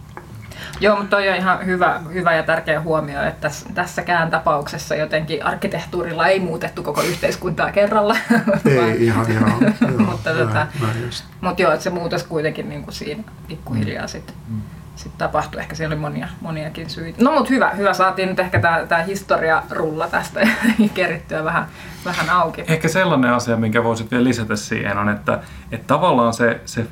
Joo, 0.81 0.97
mutta 0.97 1.17
toi 1.17 1.29
on 1.29 1.37
ihan 1.37 1.67
hyvä, 1.67 2.01
hyvä 2.13 2.35
ja 2.35 2.43
tärkeä 2.43 2.81
huomio, 2.81 3.23
että 3.23 3.41
tässä, 3.41 3.67
tässäkään 3.75 4.31
tapauksessa 4.31 4.95
jotenkin 4.95 5.45
arkkitehtuurilla 5.45 6.27
ei 6.27 6.41
muutettu 6.41 6.83
koko 6.83 7.03
yhteiskuntaa 7.03 7.73
kerralla. 7.73 8.17
Ei 8.71 8.77
vaan, 8.77 8.97
ihan, 8.97 9.35
joo. 9.35 9.49
joo 9.91 10.11
mutta, 10.11 10.33
näin, 10.33 10.47
tota, 10.47 10.67
näin 10.81 11.11
mutta 11.41 11.63
joo, 11.63 11.73
että 11.73 11.85
se 11.85 11.91
muutos 11.91 12.23
kuitenkin 12.23 12.69
niin 12.69 12.83
kuin 12.83 12.95
siinä 12.95 13.25
pikkuhiljaa 13.49 14.05
mm. 14.05 14.09
sitten. 14.09 14.37
Mm 14.49 14.61
sitten 14.97 15.19
tapahtui. 15.19 15.61
Ehkä 15.61 15.75
siellä 15.75 15.93
oli 15.93 16.01
monia, 16.01 16.29
moniakin 16.41 16.91
syitä. 16.91 17.25
No 17.25 17.33
mutta 17.33 17.51
hyvä, 17.51 17.71
hyvä. 17.71 17.95
Saatiin 17.95 18.29
nyt 18.29 18.39
ehkä 18.39 18.61
tämä 18.89 19.03
historia 19.03 19.63
rulla 19.71 20.09
tästä 20.09 20.49
kerittyä 20.95 21.45
vähän, 21.45 21.67
vähän 22.05 22.31
auki. 22.31 22.65
Ehkä 22.69 22.89
sellainen 22.89 23.33
asia, 23.33 23.57
minkä 23.57 23.85
voisit 23.85 24.11
vielä 24.11 24.25
lisätä 24.25 24.57
siihen 24.57 24.99
on, 24.99 25.09
että, 25.09 25.41
että 25.73 25.87
tavallaan 25.87 26.35
se, 26.35 26.61
se 26.65 26.87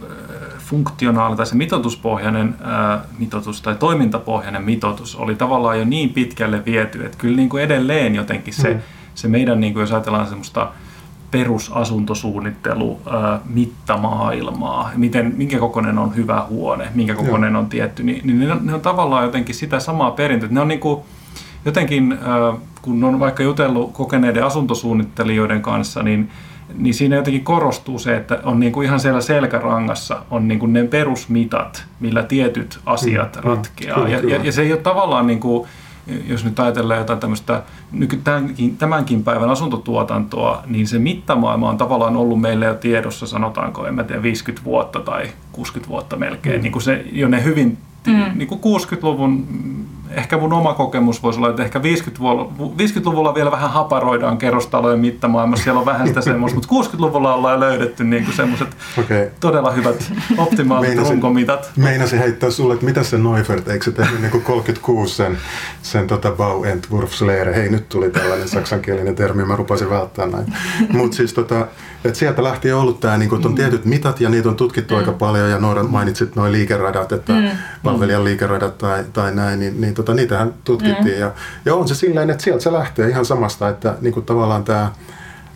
funktionaali 0.58 1.36
tai 1.36 1.46
se 1.46 1.54
mitotuspohjainen 1.54 2.54
ää, 2.62 3.00
mitotus 3.18 3.62
tai 3.62 3.74
toimintapohjainen 3.74 4.62
mitotus 4.62 5.16
oli 5.16 5.34
tavallaan 5.34 5.78
jo 5.78 5.84
niin 5.84 6.10
pitkälle 6.10 6.64
viety, 6.64 7.04
että 7.04 7.18
kyllä 7.18 7.36
niin 7.36 7.48
kuin 7.48 7.62
edelleen 7.62 8.14
jotenkin 8.14 8.54
se, 8.54 8.74
mm. 8.74 8.80
se 9.14 9.28
meidän, 9.28 9.60
niin 9.60 9.72
kuin 9.72 9.80
jos 9.80 9.92
ajatellaan 9.92 10.26
semmoista 10.26 10.72
perusasuntosuunnittelu, 11.32 13.00
ää, 13.10 13.40
mittamaailmaa, 13.46 14.90
miten, 14.96 15.34
minkä 15.36 15.58
kokoinen 15.58 15.98
on 15.98 16.16
hyvä 16.16 16.46
huone, 16.48 16.88
minkä 16.94 17.14
kokoinen 17.14 17.56
on 17.56 17.66
tietty, 17.66 18.02
niin, 18.02 18.26
niin 18.26 18.40
ne, 18.40 18.52
on, 18.52 18.66
ne 18.66 18.74
on 18.74 18.80
tavallaan 18.80 19.24
jotenkin 19.24 19.54
sitä 19.54 19.80
samaa 19.80 20.10
perintöä. 20.10 20.48
Ne 20.52 20.60
on 20.60 20.68
niin 20.68 20.80
kuin, 20.80 21.00
jotenkin, 21.64 22.12
ää, 22.12 22.52
kun 22.82 23.04
on 23.04 23.20
vaikka 23.20 23.42
jutellut 23.42 23.92
kokeneiden 23.92 24.44
asuntosuunnittelijoiden 24.44 25.62
kanssa, 25.62 26.02
niin 26.02 26.30
niin 26.78 26.94
siinä 26.94 27.16
jotenkin 27.16 27.44
korostuu 27.44 27.98
se, 27.98 28.16
että 28.16 28.38
on 28.44 28.60
niin 28.60 28.72
kuin 28.72 28.86
ihan 28.86 29.00
siellä 29.00 29.20
selkärangassa 29.20 30.22
on 30.30 30.48
niin 30.48 30.60
kuin 30.60 30.72
ne 30.72 30.84
perusmitat, 30.84 31.84
millä 32.00 32.22
tietyt 32.22 32.80
asiat 32.86 33.36
mm, 33.36 33.42
mm. 33.42 33.56
ratkeaa. 33.56 33.98
Mm, 33.98 34.06
ja, 34.06 34.18
ja, 34.18 34.44
ja 34.44 34.52
se 34.52 34.62
ei 34.62 34.72
ole 34.72 34.80
tavallaan 34.80 35.26
niin 35.26 35.40
kuin, 35.40 35.68
jos 36.26 36.44
nyt 36.44 36.60
ajatellaan 36.60 36.98
jotain 36.98 37.20
tämmöistä 37.20 37.62
tämänkin, 38.24 38.76
tämänkin 38.76 39.24
päivän 39.24 39.50
asuntotuotantoa, 39.50 40.62
niin 40.66 40.86
se 40.86 40.98
mittamaailma 40.98 41.70
on 41.70 41.78
tavallaan 41.78 42.16
ollut 42.16 42.40
meille 42.40 42.66
jo 42.66 42.74
tiedossa, 42.74 43.26
sanotaanko, 43.26 43.86
en 43.86 43.94
mä 43.94 44.04
tiedä, 44.04 44.22
50 44.22 44.64
vuotta 44.64 45.00
tai 45.00 45.26
60 45.52 45.90
vuotta 45.90 46.16
melkein. 46.16 46.56
Mm. 46.56 46.62
Niin 46.62 46.72
kuin 46.72 46.82
se, 46.82 47.04
jo 47.12 47.28
ne 47.28 47.44
hyvin 47.44 47.78
mm. 48.06 48.24
niin 48.34 48.48
kuin 48.48 48.60
60-luvun 48.60 49.46
ehkä 50.16 50.38
mun 50.38 50.52
oma 50.52 50.74
kokemus 50.74 51.22
voisi 51.22 51.38
olla, 51.38 51.50
että 51.50 51.62
ehkä 51.62 51.78
50-luvulla, 51.78 52.52
50-luvulla 52.58 53.34
vielä 53.34 53.50
vähän 53.50 53.70
haparoidaan 53.70 54.38
kerrostalojen 54.38 54.98
mittamaailmassa, 54.98 55.64
siellä 55.64 55.80
on 55.80 55.86
vähän 55.86 56.08
sitä 56.08 56.20
semmoista, 56.20 56.58
mutta 56.58 56.96
60-luvulla 56.96 57.34
ollaan 57.34 57.60
löydetty 57.60 58.04
niin 58.04 58.26
semmoiset 58.36 58.68
okay. 58.98 59.30
todella 59.40 59.70
hyvät 59.70 60.12
optimaaliset 60.38 60.94
meinasin, 60.94 61.12
runkomitat. 61.12 61.70
Meinasin 61.76 62.18
heittää 62.18 62.50
sulle, 62.50 62.74
että 62.74 62.86
mitä 62.86 63.02
se 63.02 63.18
Neufert, 63.18 63.68
eikö 63.68 63.84
se 63.84 63.92
tehnyt 63.92 64.20
niin 64.20 64.30
kuin 64.30 64.44
36 64.44 65.14
sen, 65.14 65.38
sen 65.82 66.06
tota 66.06 66.30
Bauentwurfslehre, 66.30 67.54
hei 67.54 67.68
nyt 67.68 67.88
tuli 67.88 68.10
tällainen 68.10 68.48
saksankielinen 68.48 69.14
termi, 69.14 69.44
mä 69.44 69.56
rupasin 69.56 69.90
välttää 69.90 70.26
näin. 70.26 70.54
Mutta 70.92 71.16
siis 71.16 71.32
tota, 71.32 71.66
et 72.04 72.14
sieltä 72.14 72.42
lähtien 72.42 72.76
ollut 72.76 73.00
tämä, 73.00 73.16
niin 73.16 73.34
on 73.34 73.42
mm. 73.42 73.54
tietyt 73.54 73.84
mitat 73.84 74.20
ja 74.20 74.28
niitä 74.28 74.48
on 74.48 74.56
tutkittu 74.56 74.94
mm. 74.94 74.98
aika 74.98 75.12
paljon 75.12 75.50
ja 75.50 75.58
Noora 75.58 75.82
mainitsit 75.82 76.36
noin 76.36 76.52
liikeradat, 76.52 77.12
että 77.12 77.32
mm. 77.32 77.48
palvelijan 77.82 78.24
liikeradat 78.24 78.78
tai, 78.78 79.04
tai 79.12 79.34
näin, 79.34 79.60
niin, 79.60 79.80
niin 79.80 79.94
tota, 80.02 80.14
niitähän 80.14 80.54
tutkittiin. 80.64 81.14
Mm. 81.14 81.20
Ja, 81.20 81.32
ja 81.64 81.74
on 81.74 81.88
se 81.88 81.94
silleen, 81.94 82.30
että 82.30 82.44
sieltä 82.44 82.62
se 82.62 82.72
lähtee 82.72 83.08
ihan 83.08 83.24
samasta, 83.24 83.68
että 83.68 83.96
niin 84.00 84.14
kuin 84.14 84.26
tavallaan 84.26 84.64
tämä, 84.64 84.92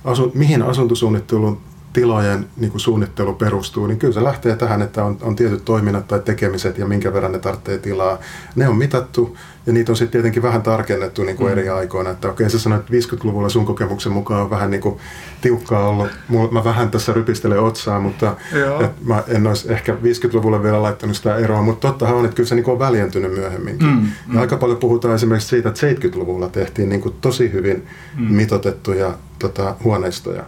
asu, 0.04 0.30
mihin 0.34 0.62
asuntosuunnittelun 0.62 1.60
tilojen 1.96 2.46
niin 2.56 2.70
kuin 2.70 2.80
suunnittelu 2.80 3.34
perustuu, 3.34 3.86
niin 3.86 3.98
kyllä 3.98 4.14
se 4.14 4.24
lähtee 4.24 4.56
tähän, 4.56 4.82
että 4.82 5.04
on, 5.04 5.18
on 5.22 5.36
tietyt 5.36 5.64
toiminnat 5.64 6.08
tai 6.08 6.20
tekemiset 6.20 6.78
ja 6.78 6.86
minkä 6.86 7.12
verran 7.12 7.32
ne 7.32 7.38
tarvitsee 7.38 7.78
tilaa. 7.78 8.18
Ne 8.56 8.68
on 8.68 8.76
mitattu 8.76 9.36
ja 9.66 9.72
niitä 9.72 9.92
on 9.92 9.96
sitten 9.96 10.12
tietenkin 10.12 10.42
vähän 10.42 10.62
tarkennettu 10.62 11.24
niin 11.24 11.36
kuin 11.36 11.46
mm. 11.46 11.52
eri 11.52 11.68
aikoina. 11.68 12.10
Että 12.10 12.28
okei, 12.28 12.50
sä 12.50 12.58
sanoit, 12.58 12.82
että 12.82 13.16
50-luvulla 13.16 13.48
sun 13.48 13.66
kokemuksen 13.66 14.12
mukaan 14.12 14.42
on 14.42 14.50
vähän 14.50 14.70
niin 14.70 14.80
kuin 14.80 14.98
tiukkaa 15.40 15.88
ollut. 15.88 16.08
Mä 16.50 16.64
vähän 16.64 16.90
tässä 16.90 17.12
rypistelen 17.12 17.60
otsaa, 17.60 18.00
mutta 18.00 18.36
mä 19.04 19.22
en 19.28 19.46
olisi 19.46 19.72
ehkä 19.72 19.92
50-luvulla 19.92 20.62
vielä 20.62 20.82
laittanut 20.82 21.16
sitä 21.16 21.36
eroa. 21.36 21.62
Mutta 21.62 21.88
tottahan 21.88 22.16
on, 22.16 22.24
että 22.24 22.36
kyllä 22.36 22.48
se 22.48 22.54
niin 22.54 22.64
kuin 22.64 22.72
on 22.72 22.78
väljentynyt 22.78 23.34
myöhemminkin. 23.34 23.88
Mm. 23.88 24.04
Ja 24.04 24.10
mm. 24.26 24.38
aika 24.38 24.56
paljon 24.56 24.78
puhutaan 24.78 25.14
esimerkiksi 25.14 25.48
siitä, 25.48 25.68
että 25.68 26.08
70-luvulla 26.08 26.48
tehtiin 26.48 26.88
niin 26.88 27.00
kuin 27.00 27.14
tosi 27.20 27.52
hyvin 27.52 27.86
mm. 28.16 28.34
mitotettuja 28.34 29.14
tota, 29.38 29.76
huoneistoja. 29.84 30.44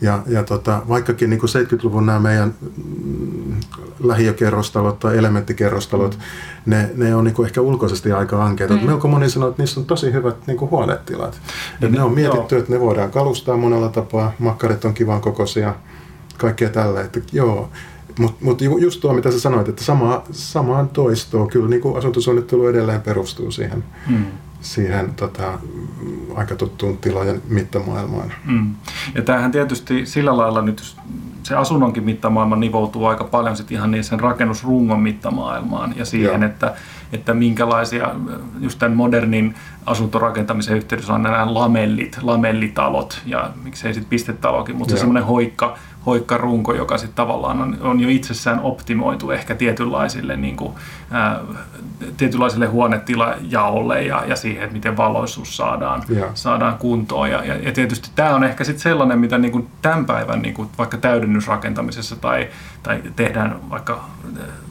Ja, 0.00 0.22
ja 0.26 0.42
tota, 0.42 0.82
vaikkakin 0.88 1.30
niin 1.30 1.40
70-luvun 1.40 2.06
nämä 2.06 2.18
meidän 2.18 2.54
mm, 2.60 3.56
lähiökerrostalot 4.00 4.98
tai 4.98 5.18
elementtikerrostalot, 5.18 6.14
mm. 6.14 6.70
ne, 6.70 6.90
ne 6.94 7.14
on 7.14 7.24
niin 7.24 7.34
kuin 7.34 7.46
ehkä 7.46 7.60
ulkoisesti 7.60 8.12
aika 8.12 8.44
ankeita. 8.44 8.74
Mm. 8.74 8.86
Melko 8.86 9.08
moni 9.08 9.30
sanoo, 9.30 9.48
että 9.48 9.62
niissä 9.62 9.80
on 9.80 9.86
tosi 9.86 10.12
hyvät 10.12 10.46
niin 10.46 10.56
kuin 10.56 10.70
huonetilat. 10.70 11.40
Ja 11.80 11.88
ne 11.88 12.02
on 12.02 12.14
mietitty, 12.14 12.54
joo. 12.54 12.60
että 12.60 12.72
ne 12.72 12.80
voidaan 12.80 13.10
kalustaa 13.10 13.56
monella 13.56 13.88
tapaa, 13.88 14.32
makkarit 14.38 14.84
on 14.84 14.94
kivan 14.94 15.20
kokoisia, 15.20 15.74
kaikkea 16.36 16.70
tällä. 16.70 17.00
Että 17.00 17.20
joo, 17.32 17.70
mutta 18.18 18.44
mut 18.44 18.62
just 18.80 19.00
tuo, 19.00 19.12
mitä 19.12 19.30
sä 19.30 19.40
sanoit, 19.40 19.68
että 19.68 19.84
sama, 19.84 20.22
samaan 20.30 20.88
toistoon 20.88 21.48
kyllä 21.48 21.68
niin 21.68 21.82
kuin 21.82 21.98
asuntosuunnittelu 21.98 22.66
edelleen 22.66 23.02
perustuu 23.02 23.50
siihen. 23.50 23.84
Mm 24.08 24.26
siihen 24.74 25.14
tota, 25.14 25.58
aika 26.34 26.56
tuttuun 26.56 26.98
tilojen 26.98 27.42
mittamaailmaan. 27.48 28.32
Mm. 28.44 28.74
Ja 29.14 29.22
tämähän 29.22 29.52
tietysti 29.52 30.06
sillä 30.06 30.36
lailla 30.36 30.62
nyt 30.62 30.96
se 31.42 31.54
asunnonkin 31.54 32.04
mittamaailma 32.04 32.56
nivoutuu 32.56 33.06
aika 33.06 33.24
paljon 33.24 33.56
sit 33.56 33.72
ihan 33.72 33.90
niin 33.90 34.04
sen 34.04 34.20
rakennusrungon 34.20 35.00
mittamaailmaan 35.00 35.94
ja 35.96 36.04
siihen, 36.04 36.42
että, 36.42 36.74
että 37.12 37.34
minkälaisia 37.34 38.14
just 38.60 38.78
tämän 38.78 38.96
modernin 38.96 39.54
asuntorakentamisen 39.86 40.76
yhteydessä 40.76 41.14
on 41.14 41.22
nämä 41.22 41.54
lamellit, 41.54 42.18
lamellitalot 42.22 43.22
ja 43.26 43.50
miksei 43.64 43.94
sitten 43.94 44.10
pistetalokin, 44.10 44.76
mutta 44.76 44.92
Joo. 44.92 44.96
se 44.96 45.00
semmoinen 45.00 45.24
hoikka, 45.24 45.78
hoikkarunko, 46.06 46.74
joka 46.74 46.98
sitten 46.98 47.16
tavallaan 47.16 47.60
on, 47.60 47.78
on 47.80 48.00
jo 48.00 48.08
itsessään 48.08 48.60
optimoitu 48.60 49.30
ehkä 49.30 49.54
tietynlaisille, 49.54 50.36
niin 50.36 50.56
kuin, 50.56 50.72
ää, 51.10 51.40
tietynlaisille 52.16 52.66
huonetilajaolle 52.66 54.02
ja, 54.02 54.24
ja 54.26 54.36
siihen, 54.36 54.62
että 54.62 54.74
miten 54.74 54.96
valoisuus 54.96 55.56
saadaan, 55.56 56.02
yeah. 56.10 56.30
saadaan 56.34 56.78
kuntoon. 56.78 57.30
Ja, 57.30 57.44
ja, 57.44 57.56
ja 57.56 57.72
tietysti 57.72 58.10
tämä 58.14 58.34
on 58.34 58.44
ehkä 58.44 58.64
sitten 58.64 58.82
sellainen, 58.82 59.18
mitä 59.18 59.38
niin 59.38 59.52
kuin 59.52 59.68
tämän 59.82 60.06
päivän 60.06 60.42
niin 60.42 60.54
kuin 60.54 60.68
vaikka 60.78 60.96
täydennysrakentamisessa 60.96 62.16
tai, 62.16 62.48
tai 62.82 63.02
tehdään 63.16 63.70
vaikka 63.70 64.04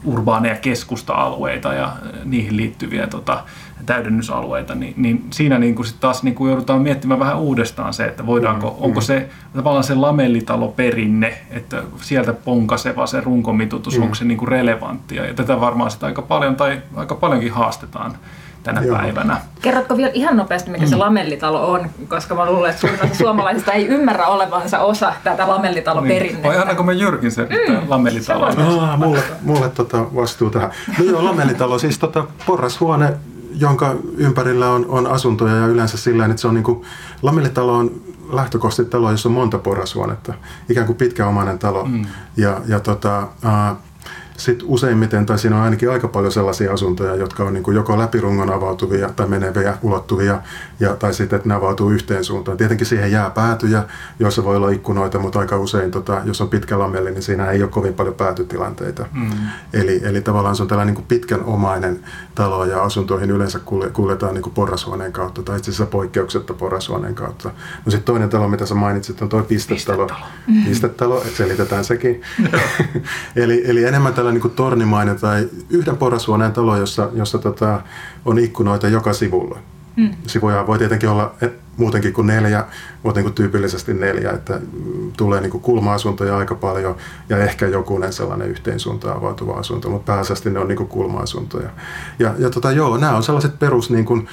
urbaaneja 0.04 0.56
keskusta-alueita 0.56 1.74
ja 1.74 1.92
niihin 2.24 2.56
liittyviä 2.56 3.06
tota, 3.06 3.44
täydennysalueita, 3.86 4.74
niin, 4.74 4.94
niin 4.96 5.26
siinä 5.30 5.58
niin 5.58 5.74
kuin 5.74 5.86
sit 5.86 6.00
taas 6.00 6.22
niin 6.22 6.34
kuin 6.34 6.48
joudutaan 6.48 6.82
miettimään 6.82 7.20
vähän 7.20 7.38
uudestaan 7.38 7.94
se, 7.94 8.04
että 8.04 8.26
voidaanko, 8.26 8.70
mm, 8.70 8.84
onko 8.84 9.00
mm. 9.00 9.04
se 9.04 9.28
tavallaan 9.56 9.84
se 9.84 9.94
lamellitalo 9.94 10.68
perinne, 10.68 11.38
että 11.50 11.82
sieltä 12.00 12.32
ponkaseva 12.32 13.06
se 13.06 13.20
runkomitutus, 13.20 13.96
mm. 13.96 14.02
onko 14.02 14.14
se 14.14 14.24
niin 14.24 14.38
kuin 14.38 14.48
relevanttia. 14.48 15.26
Ja 15.26 15.34
tätä 15.34 15.60
varmaan 15.60 15.90
sitä 15.90 16.06
aika 16.06 16.22
paljon 16.22 16.56
tai 16.56 16.82
aika 16.94 17.14
paljonkin 17.14 17.52
haastetaan 17.52 18.16
tänä 18.62 18.82
Joo. 18.82 18.96
päivänä. 18.96 19.40
Kerrotko 19.62 19.96
vielä 19.96 20.10
ihan 20.14 20.36
nopeasti, 20.36 20.70
mikä 20.70 20.84
mm. 20.84 20.90
se 20.90 20.96
lamellitalo 20.96 21.72
on, 21.72 21.90
koska 22.08 22.34
mä 22.34 22.46
luulen, 22.46 22.70
että 22.70 22.80
suurin 22.80 23.16
suomalaisista 23.16 23.72
ei 23.72 23.86
ymmärrä 23.86 24.26
olevansa 24.26 24.78
osa 24.78 25.12
tätä 25.24 25.48
lamellitaloperinnettä. 25.48 26.48
Niin. 26.48 26.54
Vai 26.54 26.62
annako 26.62 26.82
me 26.82 26.92
Jyrkin 26.92 27.30
sen 27.30 27.48
mm. 27.48 27.76
lamellitalo? 27.88 28.46
Ah, 28.80 28.98
mulle, 28.98 29.22
mulle 29.42 29.68
tota 29.68 30.14
vastuu 30.14 30.50
tähän. 30.50 30.70
No 30.98 31.04
joo, 31.04 31.24
lamellitalo, 31.24 31.78
siis 31.78 31.98
tota 31.98 32.24
porrashuone 32.46 33.12
jonka 33.56 33.96
ympärillä 34.16 34.70
on, 34.70 34.86
on 34.88 35.06
asuntoja 35.06 35.54
ja 35.54 35.66
yleensä 35.66 35.96
sillä 35.96 36.24
että 36.24 36.36
se 36.36 36.48
on 36.48 36.54
niin 36.54 36.64
kuin, 36.64 36.82
lamellitalo 37.22 37.74
on 37.74 37.90
lähtökohtaisesti 38.32 38.90
talo, 38.90 39.10
jossa 39.10 39.28
on 39.28 39.32
monta 39.32 39.58
porrashuonetta, 39.58 40.34
ikään 40.68 40.86
kuin 40.86 40.96
pitkäomainen 40.96 41.58
talo. 41.58 41.84
Mm. 41.84 42.06
Ja, 42.36 42.60
ja 42.66 42.80
tota, 42.80 43.28
ää, 43.42 43.76
sitten 44.36 44.68
useimmiten, 44.68 45.26
tai 45.26 45.38
siinä 45.38 45.56
on 45.56 45.62
ainakin 45.62 45.90
aika 45.90 46.08
paljon 46.08 46.32
sellaisia 46.32 46.72
asuntoja, 46.72 47.14
jotka 47.14 47.44
on 47.44 47.54
niin 47.54 47.62
kuin 47.62 47.74
joko 47.74 47.98
läpirungon 47.98 48.52
avautuvia 48.52 49.10
tai 49.16 49.28
meneviä, 49.28 49.78
ulottuvia, 49.82 50.40
ja, 50.80 50.96
tai 50.96 51.14
sitten, 51.14 51.36
että 51.36 51.48
ne 51.48 51.54
avautuu 51.54 51.90
yhteen 51.90 52.24
suuntaan. 52.24 52.56
Tietenkin 52.56 52.86
siihen 52.86 53.12
jää 53.12 53.30
päätyjä, 53.30 53.84
joissa 54.18 54.44
voi 54.44 54.56
olla 54.56 54.70
ikkunoita, 54.70 55.18
mutta 55.18 55.38
aika 55.38 55.58
usein, 55.58 55.90
tota, 55.90 56.20
jos 56.24 56.40
on 56.40 56.48
pitkä 56.48 56.78
lamelli, 56.78 57.10
niin 57.10 57.22
siinä 57.22 57.50
ei 57.50 57.62
ole 57.62 57.70
kovin 57.70 57.94
paljon 57.94 58.14
päätytilanteita. 58.14 59.06
Mm. 59.12 59.30
Eli, 59.72 60.00
eli 60.04 60.20
tavallaan 60.20 60.56
se 60.56 60.62
on 60.62 60.68
tällainen 60.68 60.94
niin 60.94 61.04
pitkän 61.04 61.44
omainen 61.44 62.00
talo, 62.34 62.64
ja 62.64 62.82
asuntoihin 62.82 63.30
yleensä 63.30 63.60
kuljetaan 63.92 64.34
niin 64.34 64.42
kuin 64.42 64.54
porrashuoneen 64.54 65.12
kautta, 65.12 65.42
tai 65.42 65.56
itse 65.56 65.70
asiassa 65.70 65.86
poikkeuksetta 65.86 66.54
porrashuoneen 66.54 67.14
kautta. 67.14 67.48
No 67.84 67.90
sitten 67.90 68.04
toinen 68.04 68.28
talo, 68.28 68.48
mitä 68.48 68.66
sä 68.66 68.74
mainitsit, 68.74 69.22
on 69.22 69.28
tuo 69.28 69.42
pistetalo. 69.42 70.06
Pistetalo, 70.06 70.16
pistetalo 70.68 71.22
selitetään 71.36 71.84
sekin. 71.84 72.22
eli, 73.36 73.62
eli 73.70 73.84
enemmän 73.84 74.14
tällä 74.14 74.25
niin 74.34 74.42
kuin 74.42 74.54
tornimainen 74.54 75.20
tai 75.20 75.48
yhden 75.70 75.96
porrashuoneen 75.96 76.52
talo, 76.52 76.76
jossa, 76.76 77.08
jossa 77.14 77.38
tota, 77.38 77.80
on 78.24 78.38
ikkunoita 78.38 78.88
joka 78.88 79.12
sivulla. 79.12 79.58
Mm. 79.96 80.10
Sivuja 80.26 80.66
voi 80.66 80.78
tietenkin 80.78 81.08
olla 81.08 81.34
muutenkin 81.76 82.12
kuin 82.12 82.26
neljä, 82.26 82.64
mutta 83.02 83.18
niin 83.18 83.24
kuin 83.24 83.34
tyypillisesti 83.34 83.94
neljä, 83.94 84.30
että 84.30 84.60
tulee 85.16 85.40
niin 85.40 85.50
kuin 85.50 85.62
kulma-asuntoja 85.62 86.36
aika 86.36 86.54
paljon 86.54 86.96
ja 87.28 87.38
ehkä 87.38 87.66
jokunen 87.66 88.12
sellainen 88.12 88.48
yhteen 88.48 88.80
suuntaan 88.80 89.16
avautuva 89.16 89.52
asunto, 89.52 89.90
mutta 89.90 90.12
pääasiassa 90.12 90.50
ne 90.50 90.58
on 90.58 90.68
niin 90.68 90.76
kuin 90.76 90.88
kulma-asuntoja. 90.88 91.70
Ja, 92.18 92.34
ja 92.38 92.50
tota, 92.50 92.72
joo, 92.72 92.96
nämä 92.96 93.16
on 93.16 93.22
sellaiset 93.22 93.58
perus 93.58 93.90
niin 93.90 94.04
kuin, 94.04 94.28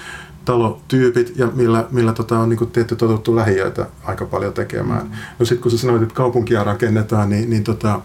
talotyypit 0.46 1.34
ja 1.36 1.48
millä, 1.54 1.86
millä 1.92 2.14
tota, 2.14 2.40
on 2.40 2.50
niin 2.50 2.72
tietty 2.72 2.96
totuttu 2.96 3.36
lähiöitä 3.36 3.86
aika 4.04 4.26
paljon 4.26 4.54
tekemään. 4.54 5.04
Mm. 5.04 5.12
No 5.40 5.46
sitten 5.46 5.62
kun 5.62 5.72
sä 5.72 5.78
sanoit, 5.78 6.02
että 6.02 6.16
kaupunkia 6.16 6.64
rakennetaan, 6.64 7.30
niin, 7.30 7.50
niin 7.50 7.64
tota, 7.64 8.02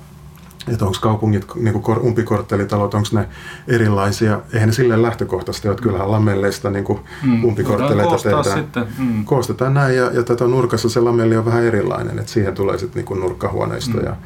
että 0.73 0.85
onko 0.85 0.99
kaupungit, 1.01 1.47
niin 1.55 1.83
kuin 1.83 1.99
umpikorttelitalot, 1.99 2.95
onko 2.95 3.09
ne 3.13 3.29
erilaisia. 3.69 4.41
Eihän 4.53 4.69
ne 4.69 4.73
silleen 4.73 5.03
lähtökohtaisesti 5.03 5.69
että 5.69 5.83
kyllähän 5.83 6.11
lamelleista 6.11 6.71
niin 6.71 6.85
kuin 6.85 7.01
mm. 7.23 7.45
umpikortteleita 7.45 8.17
tehdään. 8.17 8.59
Sitten. 8.59 8.87
Mm. 8.99 9.25
Koostetaan 9.25 9.75
näin 9.75 9.97
ja, 9.97 10.11
ja 10.13 10.23
tätä 10.23 10.47
nurkassa 10.47 10.89
se 10.89 11.01
lamelli 11.01 11.37
on 11.37 11.45
vähän 11.45 11.65
erilainen, 11.65 12.19
että 12.19 12.33
siihen 12.33 12.55
tulee 12.55 12.79
sitten 12.79 13.05
niin 13.05 13.21
nurkkahuoneisto 13.21 13.97
mm. 13.97 14.05
ja, 14.05 14.17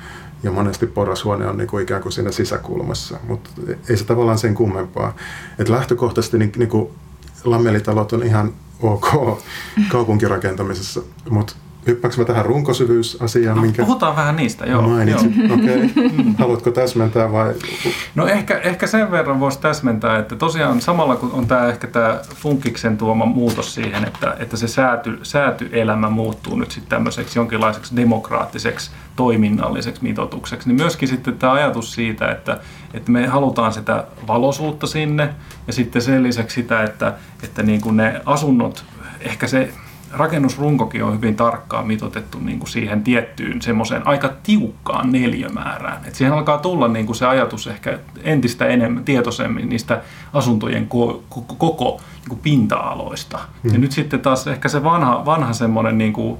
ja 0.42 0.50
monesti 0.50 0.86
porrashuone 0.86 1.46
on 1.46 1.56
niin 1.56 1.68
kuin 1.68 1.82
ikään 1.82 2.02
kuin 2.02 2.12
siinä 2.12 2.32
sisäkulmassa, 2.32 3.18
mutta 3.28 3.50
ei 3.88 3.96
se 3.96 4.04
tavallaan 4.04 4.38
sen 4.38 4.54
kummempaa. 4.54 5.16
Et 5.58 5.68
lähtökohtaisesti 5.68 6.38
niin, 6.38 6.52
niin 6.56 6.68
kuin 6.68 6.88
lamelitalot 7.44 8.12
on 8.12 8.22
ihan 8.22 8.52
ok 8.82 9.06
kaupunkirakentamisessa, 9.92 11.00
mutta 11.30 11.54
Hyppäänkö 11.86 12.18
mä 12.18 12.24
tähän 12.24 12.46
runkosyvyysasiaan? 12.46 13.56
No, 13.56 13.62
minkä 13.62 13.82
puhutaan 13.82 14.16
vähän 14.16 14.36
niistä, 14.36 14.66
joo. 14.66 14.82
Mainitsit, 14.82 15.32
okei. 15.52 15.84
Okay. 15.84 16.14
Haluatko 16.38 16.70
täsmentää 16.70 17.32
vai? 17.32 17.54
No 18.14 18.26
ehkä, 18.26 18.58
ehkä 18.58 18.86
sen 18.86 19.10
verran 19.10 19.40
voisi 19.40 19.60
täsmentää, 19.60 20.18
että 20.18 20.36
tosiaan 20.36 20.80
samalla 20.80 21.16
kun 21.16 21.32
on 21.32 21.46
tämä 21.46 21.68
ehkä 21.68 21.86
tämä 21.86 22.20
funkiksen 22.34 22.98
tuoma 22.98 23.26
muutos 23.26 23.74
siihen, 23.74 24.04
että, 24.04 24.36
että 24.38 24.56
se 24.56 24.68
sääty, 24.68 25.18
säätyelämä 25.22 26.10
muuttuu 26.10 26.56
nyt 26.56 26.70
sitten 26.70 26.90
tämmöiseksi 26.90 27.38
jonkinlaiseksi 27.38 27.96
demokraattiseksi 27.96 28.90
toiminnalliseksi 29.16 30.02
mitotukseksi, 30.02 30.68
niin 30.68 30.76
myöskin 30.76 31.08
sitten 31.08 31.38
tämä 31.38 31.52
ajatus 31.52 31.94
siitä, 31.94 32.30
että, 32.30 32.60
että 32.94 33.10
me 33.10 33.26
halutaan 33.26 33.72
sitä 33.72 34.04
valosuutta 34.26 34.86
sinne 34.86 35.34
ja 35.66 35.72
sitten 35.72 36.02
sen 36.02 36.22
lisäksi 36.22 36.54
sitä, 36.54 36.82
että, 36.82 37.14
että 37.42 37.62
niin 37.62 37.80
kuin 37.80 37.96
ne 37.96 38.20
asunnot, 38.26 38.84
ehkä 39.20 39.46
se 39.46 39.72
rakennusrunkokin 40.12 41.04
on 41.04 41.14
hyvin 41.14 41.36
tarkkaan 41.36 41.86
mitotettu 41.86 42.38
niin 42.38 42.58
kuin 42.58 42.68
siihen 42.68 43.02
tiettyyn 43.02 43.62
semmoiseen 43.62 44.06
aika 44.06 44.32
tiukkaan 44.42 45.12
neljömäärään. 45.12 46.04
Et 46.04 46.14
siihen 46.14 46.34
alkaa 46.34 46.58
tulla 46.58 46.88
niin 46.88 47.06
kuin 47.06 47.16
se 47.16 47.26
ajatus 47.26 47.66
ehkä 47.66 47.98
entistä 48.22 48.66
enemmän 48.66 49.04
tietoisemmin 49.04 49.68
niistä 49.68 50.02
asuntojen 50.32 50.88
ko- 50.94 51.20
ko- 51.34 51.54
koko 51.58 52.00
niin 52.20 52.28
kuin 52.28 52.40
pinta-aloista. 52.40 53.38
Mm. 53.62 53.72
Ja 53.72 53.78
nyt 53.78 53.92
sitten 53.92 54.20
taas 54.20 54.46
ehkä 54.46 54.68
se 54.68 54.84
vanha, 54.84 55.24
vanha 55.24 55.52
semmoinen 55.52 55.98
niin 55.98 56.12
kuin 56.12 56.38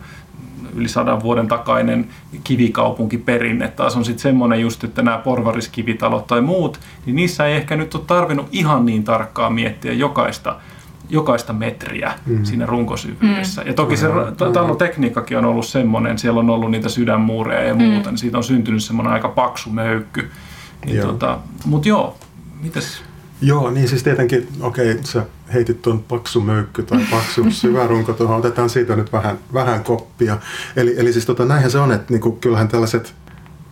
yli 0.74 0.88
sadan 0.88 1.22
vuoden 1.22 1.48
takainen 1.48 2.08
kivikaupunkiperinne 2.44 3.68
taas 3.68 3.96
on 3.96 4.04
sitten 4.04 4.22
semmoinen 4.22 4.60
just, 4.60 4.84
että 4.84 5.02
nämä 5.02 5.18
porvariskivitalot 5.18 6.26
tai 6.26 6.40
muut, 6.40 6.80
niin 7.06 7.16
niissä 7.16 7.46
ei 7.46 7.56
ehkä 7.56 7.76
nyt 7.76 7.94
ole 7.94 8.02
tarvinnut 8.06 8.48
ihan 8.52 8.86
niin 8.86 9.04
tarkkaan 9.04 9.52
miettiä 9.52 9.92
jokaista 9.92 10.56
jokaista 11.12 11.52
metriä 11.52 12.14
mm. 12.26 12.44
siinä 12.44 12.66
runkosyvyydessä. 12.66 13.60
Mm. 13.60 13.66
Ja 13.66 13.74
toki 13.74 13.96
se 13.96 14.06
talotekniikkakin 14.52 15.38
on 15.38 15.44
ollut 15.44 15.66
semmoinen, 15.66 16.18
siellä 16.18 16.40
on 16.40 16.50
ollut 16.50 16.70
niitä 16.70 16.88
sydänmuureja 16.88 17.68
ja 17.68 17.74
muuta, 17.74 18.08
mm. 18.08 18.12
niin 18.12 18.18
siitä 18.18 18.36
on 18.36 18.44
syntynyt 18.44 18.82
semmoinen 18.82 19.12
aika 19.12 19.28
paksu 19.28 19.70
möykky. 19.70 20.30
Niin 20.84 20.96
joo. 20.96 21.12
Tota, 21.12 21.38
Mutta 21.64 21.88
joo, 21.88 22.18
mitäs? 22.62 23.02
Joo, 23.40 23.70
niin 23.70 23.88
siis 23.88 24.02
tietenkin, 24.02 24.48
okei, 24.60 24.90
okay, 24.90 25.04
sä 25.04 25.26
heitit 25.52 25.82
tuon 25.82 26.02
paksu 26.02 26.40
möykky 26.40 26.82
tai 26.82 27.06
paksu 27.10 27.50
syvärunko 27.60 28.12
tuohon, 28.12 28.36
otetaan 28.36 28.70
siitä 28.70 28.96
nyt 28.96 29.12
vähän, 29.12 29.38
vähän 29.52 29.84
koppia. 29.84 30.38
Eli, 30.76 30.94
eli 30.96 31.12
siis 31.12 31.26
tota, 31.26 31.44
näinhän 31.44 31.70
se 31.70 31.78
on, 31.78 31.92
että 31.92 32.12
niinku, 32.12 32.32
kyllähän 32.32 32.68
tällaiset 32.68 33.14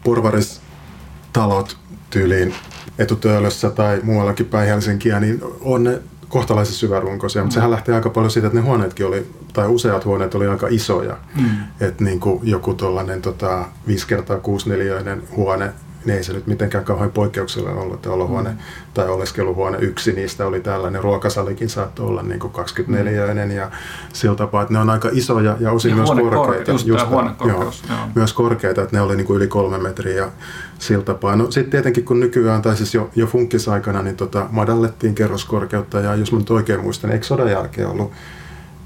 porvaristalot 0.05 1.77
tyyliin 2.11 2.55
etutöölössä 2.99 3.71
tai 3.71 4.01
muuallakin 4.03 4.47
päin 4.47 4.69
Helsinkiä, 4.69 5.21
niin 5.21 5.41
on 5.61 5.85
ne 5.85 6.01
kohtalaisen 6.31 6.75
syvärunkoisia, 6.75 7.43
mutta 7.43 7.53
mm. 7.53 7.55
sehän 7.55 7.71
lähtee 7.71 7.95
aika 7.95 8.11
paljon 8.11 8.31
siitä, 8.31 8.47
että 8.47 8.59
ne 8.59 8.65
huoneetkin 8.65 9.07
oli, 9.07 9.31
tai 9.53 9.69
useat 9.69 10.05
huoneet 10.05 10.35
oli 10.35 10.47
aika 10.47 10.67
isoja. 10.71 11.17
Mm. 11.41 11.51
Että 11.81 12.05
niin 12.05 12.21
kuin 12.21 12.41
joku 12.43 12.75
tuollainen 12.75 13.23
tota, 13.23 13.65
5 13.87 14.07
kertaa 14.07 14.39
6 14.39 14.69
neliöinen 14.69 15.23
huone 15.37 15.73
niin 16.05 16.17
ei 16.17 16.25
se 16.25 16.33
nyt 16.33 16.47
mitenkään 16.47 16.85
kauhean 16.85 17.11
poikkeuksellinen 17.11 17.79
ollut, 17.79 17.95
että 17.95 18.11
olohuone 18.11 18.51
mm. 18.51 18.57
tai 18.95 19.09
oleskeluhuone 19.09 19.79
yksi 19.79 20.13
niistä 20.13 20.47
oli 20.47 20.61
tällainen. 20.61 21.03
Ruokasalikin 21.03 21.69
saattoi 21.69 22.07
olla 22.07 22.23
niin 22.23 22.41
kuin 22.41 22.53
24 22.53 23.35
mm. 23.35 23.51
ja 23.51 23.71
sillä 24.13 24.37
tapaa, 24.37 24.63
että 24.63 24.75
ne 24.75 24.81
on 24.81 24.91
aika 24.91 25.09
isoja 25.13 25.57
ja 25.61 25.73
osin 25.73 25.91
ja 25.91 25.97
myös 25.97 26.11
korkeita. 26.11 26.71
Just 26.73 26.87
just 26.87 27.07
joo, 27.11 27.35
joo. 27.49 27.73
Myös 28.15 28.33
korkeita, 28.33 28.83
että 28.83 28.97
ne 28.97 29.03
oli 29.03 29.17
niin 29.17 29.27
kuin 29.27 29.37
yli 29.37 29.47
kolme 29.47 29.79
metriä 29.79 30.17
ja 30.17 30.31
sillä 30.79 31.05
tapaa. 31.05 31.37
No 31.37 31.51
sitten 31.51 31.71
tietenkin 31.71 32.05
kun 32.05 32.21
nykyään, 32.21 32.63
tai 32.63 32.77
siis 32.77 32.95
jo, 32.95 33.11
jo 33.17 33.27
funkkisaikana, 33.27 34.03
niin 34.03 34.17
tota, 34.17 34.47
madallettiin 34.51 35.15
kerroskorkeutta 35.15 36.01
ja 36.01 36.15
jos 36.15 36.33
mä 36.33 36.39
nyt 36.39 36.51
oikein 36.51 36.81
muistan, 36.81 37.09
niin 37.09 37.15
eikö 37.15 37.27
sodan 37.27 37.51
jälkeen 37.51 37.89
ollut 37.89 38.13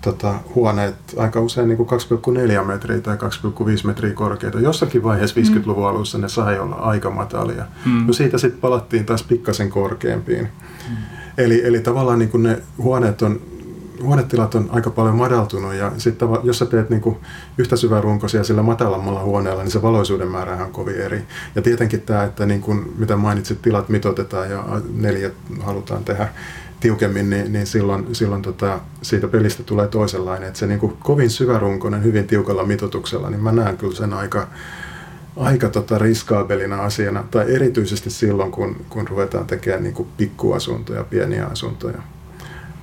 tota, 0.05 0.35
huoneet 0.55 0.95
aika 1.17 1.41
usein 1.41 1.69
niin 1.69 1.79
2,4 2.61 2.65
metriä 2.65 3.01
tai 3.01 3.17
2,5 3.17 3.87
metriä 3.87 4.13
korkeita. 4.13 4.61
Jossakin 4.61 5.03
vaiheessa 5.03 5.41
50-luvun 5.41 5.83
mm. 5.83 5.89
alussa 5.89 6.19
ne 6.19 6.29
sai 6.29 6.59
olla 6.59 6.77
aika 6.77 7.11
matalia. 7.11 7.65
Mm. 7.87 8.07
No 8.07 8.13
siitä 8.13 8.39
sitten 8.39 8.61
palattiin 8.61 9.05
taas 9.05 9.23
pikkasen 9.23 9.71
korkeampiin. 9.71 10.49
Mm. 10.89 10.97
Eli, 11.39 11.67
eli 11.67 11.81
tavallaan 11.81 12.19
niin 12.19 12.43
ne 12.43 12.63
huoneet 12.79 13.23
on 13.23 13.41
huonetilat 14.03 14.55
on 14.55 14.69
aika 14.73 14.91
paljon 14.91 15.17
madaltunut 15.17 15.75
ja 15.75 15.93
sitten 15.99 16.29
jos 16.43 16.59
sä 16.59 16.67
teet 16.67 16.91
niinku 16.91 17.21
yhtä 17.59 17.77
syvää 17.77 18.01
runkoisia 18.01 18.45
sillä 18.45 18.63
matalammalla 18.63 19.23
huoneella, 19.23 19.63
niin 19.63 19.71
se 19.71 19.83
valoisuuden 19.83 20.29
määrä 20.29 20.65
on 20.65 20.73
kovin 20.73 20.97
eri. 20.97 21.25
Ja 21.55 21.63
tietenkin 21.63 22.01
tämä, 22.01 22.25
että 22.25 22.47
niin 22.47 22.61
kuin, 22.61 22.93
mitä 22.99 23.17
mainitsit, 23.17 23.63
tilat 23.63 23.89
mitotetaan 23.89 24.51
ja 24.51 24.65
neljät 24.95 25.35
halutaan 25.61 26.05
tehdä 26.05 26.29
tiukemmin, 26.85 27.31
niin, 27.31 27.53
niin 27.53 27.67
silloin, 27.67 28.15
silloin 28.15 28.43
tota, 28.43 28.81
siitä 29.03 29.29
pelistä 29.29 29.63
tulee 29.63 29.89
toisenlainen. 29.89 30.49
Että 30.49 30.59
se 30.59 30.67
niin 30.67 30.97
kovin 30.99 31.31
syvärunkoinen, 31.31 32.05
hyvin 32.05 32.27
tiukalla 32.27 32.65
mitotuksella, 32.65 33.31
niin 33.31 33.43
mä 33.43 33.53
näen 33.53 33.77
kyllä 33.77 33.95
sen 33.95 34.13
aika, 34.13 34.49
aika 35.37 35.69
tota 35.69 35.99
riskaabelina 35.99 36.83
asiana, 36.83 37.25
tai 37.31 37.55
erityisesti 37.55 38.11
silloin, 38.11 38.51
kun, 38.51 38.77
kun 38.89 39.09
ruvetaan 39.09 39.47
tekemään 39.47 39.83
niin 39.83 40.07
pikkuasuntoja, 40.17 41.05
pieniä 41.05 41.47
asuntoja. 41.47 41.99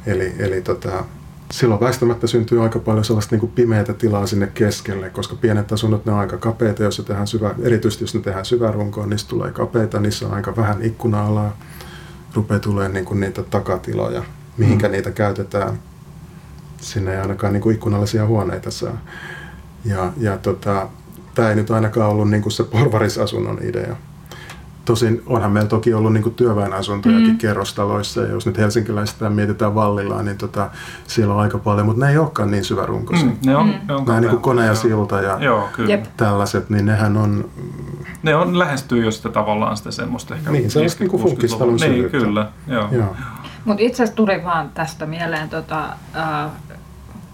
Eli, 0.05 0.33
eli 0.39 0.61
tota, 0.61 1.03
silloin 1.51 1.81
väistämättä 1.81 2.27
syntyy 2.27 2.63
aika 2.63 2.79
paljon 2.79 3.05
sellaista 3.05 3.35
niin 3.35 3.39
kuin 3.39 3.51
pimeätä 3.51 3.93
tilaa 3.93 4.27
sinne 4.27 4.47
keskelle, 4.47 5.09
koska 5.09 5.35
pienet 5.35 5.71
asunnot 5.71 6.05
ne 6.05 6.11
on 6.11 6.19
aika 6.19 6.37
kapeita, 6.37 6.83
jos 6.83 7.03
tehdään 7.07 7.27
syvä, 7.27 7.55
erityisesti 7.63 8.03
jos 8.03 8.15
ne 8.15 8.21
tehdään 8.21 8.45
syvärunkoon, 8.45 9.09
niistä 9.09 9.29
tulee 9.29 9.51
kapeita, 9.51 9.99
niissä 9.99 10.27
on 10.27 10.33
aika 10.33 10.55
vähän 10.55 10.81
ikkuna-alaa 10.81 11.57
rupeaa 12.33 12.59
tulemaan 12.59 12.93
niin 12.93 13.05
kuin 13.05 13.19
niitä 13.19 13.43
takatiloja, 13.43 14.23
mihinkä 14.57 14.87
mm. 14.87 14.91
niitä 14.91 15.11
käytetään. 15.11 15.79
Sinne 16.81 17.13
ei 17.13 17.21
ainakaan 17.21 17.53
niin 17.53 17.61
kuin 17.61 17.75
ikkunallisia 17.75 18.25
huoneita 18.25 18.71
saa. 18.71 18.97
Ja, 19.85 20.13
ja 20.17 20.37
tota, 20.37 20.89
tämä 21.35 21.49
ei 21.49 21.55
nyt 21.55 21.71
ainakaan 21.71 22.09
ollut 22.09 22.29
niin 22.29 22.41
kuin 22.41 22.53
se 22.53 22.63
porvarisasunnon 22.63 23.59
idea. 23.61 23.95
Tosin 24.85 25.23
onhan 25.25 25.51
meillä 25.51 25.69
toki 25.69 25.93
ollut 25.93 26.13
niin 26.13 26.33
työväenasuntojakin 26.33 27.31
mm. 27.31 27.37
kerrostaloissa, 27.37 28.21
ja 28.21 28.27
jos 28.27 28.45
nyt 28.45 28.57
helsinkiläistä 28.57 29.29
mietitään 29.29 29.75
Vallillaan, 29.75 30.25
niin 30.25 30.37
tota, 30.37 30.69
siellä 31.07 31.33
on 31.33 31.39
aika 31.39 31.57
paljon, 31.57 31.85
mutta 31.85 32.05
ne 32.05 32.11
ei 32.11 32.17
olekaan 32.17 32.51
niin 32.51 32.63
syvärunkoisia. 32.63 33.25
Mm, 33.27 33.37
ne 33.45 33.55
on, 33.55 33.67
mm. 33.67 33.73
ne 33.87 33.93
on 33.93 34.05
Nämä 34.05 34.19
niin 34.19 34.29
kuin 34.29 34.41
kone 34.41 34.65
ja 34.65 34.75
silta 34.75 35.21
ja 35.21 35.37
Joo, 35.39 35.69
kyllä. 35.73 35.99
tällaiset, 36.17 36.69
niin 36.69 36.85
nehän 36.85 37.17
on... 37.17 37.49
Ne 38.23 38.35
on 38.35 38.59
lähestyy 38.59 39.05
jo 39.05 39.11
sitä 39.11 39.29
tavallaan 39.29 39.77
sitä 39.77 39.91
semmoista 39.91 40.35
ehkä 40.35 40.51
Niin, 40.51 40.71
se 40.71 40.79
on 40.79 40.85
niin 40.99 41.09
kuin 41.09 41.23
funkistalon 41.23 41.75
Niin, 41.75 42.09
kyllä. 42.09 42.47
Joo. 42.67 42.87
joo. 42.91 43.15
Mutta 43.65 43.83
itse 43.83 44.03
asiassa 44.03 44.15
tuli 44.15 44.43
vaan 44.43 44.69
tästä 44.69 45.05
mieleen, 45.05 45.49
tota, 45.49 45.85
äh, 46.15 46.51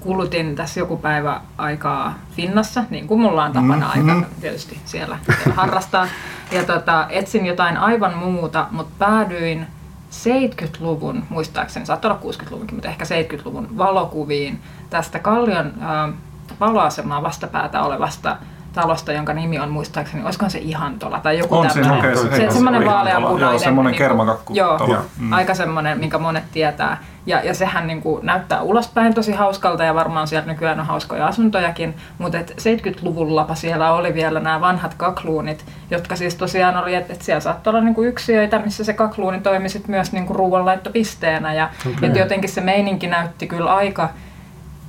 kulutin 0.08 0.56
tässä 0.56 0.80
joku 0.80 0.98
päivä 0.98 1.42
aikaa 1.58 2.14
Finnassa, 2.36 2.84
niin 2.90 3.08
kuin 3.08 3.22
mulla 3.22 3.44
on 3.44 3.52
tapana 3.52 3.92
Mm, 3.96 4.10
aika 4.10 4.28
tietysti 4.42 4.80
siellä, 4.86 5.20
siellä 5.38 5.56
harrastaa. 5.56 6.08
Ja 6.52 6.64
tota, 6.64 7.06
etsin 7.10 7.46
jotain 7.46 7.78
aivan 7.78 8.18
muuta, 8.18 8.68
mutta 8.72 8.94
päädyin 9.00 9.68
70-luvun, 10.12 11.24
muistaakseni, 11.30 11.86
saattaa 11.86 12.12
olla 12.12 12.34
60-luvunkin, 12.34 12.76
mutta 12.76 12.90
ehkä 12.90 13.06
70-luvun 13.06 13.78
valokuviin 13.78 14.62
tästä 14.90 15.20
Kallion 15.20 15.74
äh, 15.82 16.14
valoasemaa 16.60 17.24
vastapäätä 17.24 17.82
olevasta 17.82 18.38
talosta, 18.74 19.12
jonka 19.14 19.34
nimi 19.34 19.60
on 19.60 19.70
muistaakseni, 19.70 20.24
olisikohan 20.26 20.52
se 20.52 20.60
Ihantola 20.60 21.20
tai 21.20 21.40
joku 21.40 21.56
On 21.58 21.70
se, 21.70 21.80
tämmöinen. 21.82 22.00
okei, 22.00 22.16
se- 22.16 22.22
se, 22.36 22.42
hei, 22.42 22.52
semmoinen 22.52 22.82
se- 22.82 22.88
vaaleanpunainen. 22.88 23.50
joo, 23.50 23.60
semmoinen 23.60 23.92
niinku- 23.92 24.04
kermakakku 24.04 24.54
Joo. 24.54 24.86
Joo. 24.88 25.02
Mm. 25.18 25.34
aika 25.34 25.54
semmoinen, 25.54 26.00
minkä 26.00 26.18
monet 26.18 26.44
tietää. 26.52 26.98
Ja, 27.26 27.42
ja 27.44 27.54
sehän 27.54 27.88
niin 27.88 28.02
kuin 28.02 28.26
näyttää 28.26 28.62
ulospäin 28.62 29.14
tosi 29.14 29.32
hauskalta 29.32 29.84
ja 29.84 29.96
varmaan 29.96 30.28
siellä 30.28 30.48
nykyään 30.48 30.80
on 30.80 30.86
hauskoja 30.86 31.28
asuntojakin, 31.28 31.96
mutta 32.18 32.38
et 32.40 32.54
70-luvullapa 32.60 33.56
siellä 33.56 33.92
oli 33.94 34.14
vielä 34.14 34.40
nämä 34.40 34.62
vanhat 34.62 34.94
kakluunit, 34.94 35.66
jotka 35.92 36.16
siis 36.16 36.36
tosiaan 36.36 36.78
oli, 36.78 36.96
että 36.96 37.14
et 37.14 37.22
siellä 37.22 37.40
saattoi 37.40 37.72
olla 37.72 37.82
niin 37.84 37.96
kuin 37.96 38.10
yksiöitä, 38.10 38.60
missä 38.60 38.84
se 38.84 38.94
kakluuni 38.94 39.40
toimi 39.42 39.70
sit 39.70 39.88
myös 39.88 40.12
niin 40.12 40.26
kuin 40.26 40.36
ruoanlaittopisteenä 40.36 41.54
ja 41.54 41.70
Okei. 41.96 42.10
et 42.10 42.16
jotenkin 42.16 42.50
se 42.50 42.62
meininki 42.62 43.08
näytti 43.08 43.48
kyllä 43.48 43.76
aika 43.76 44.10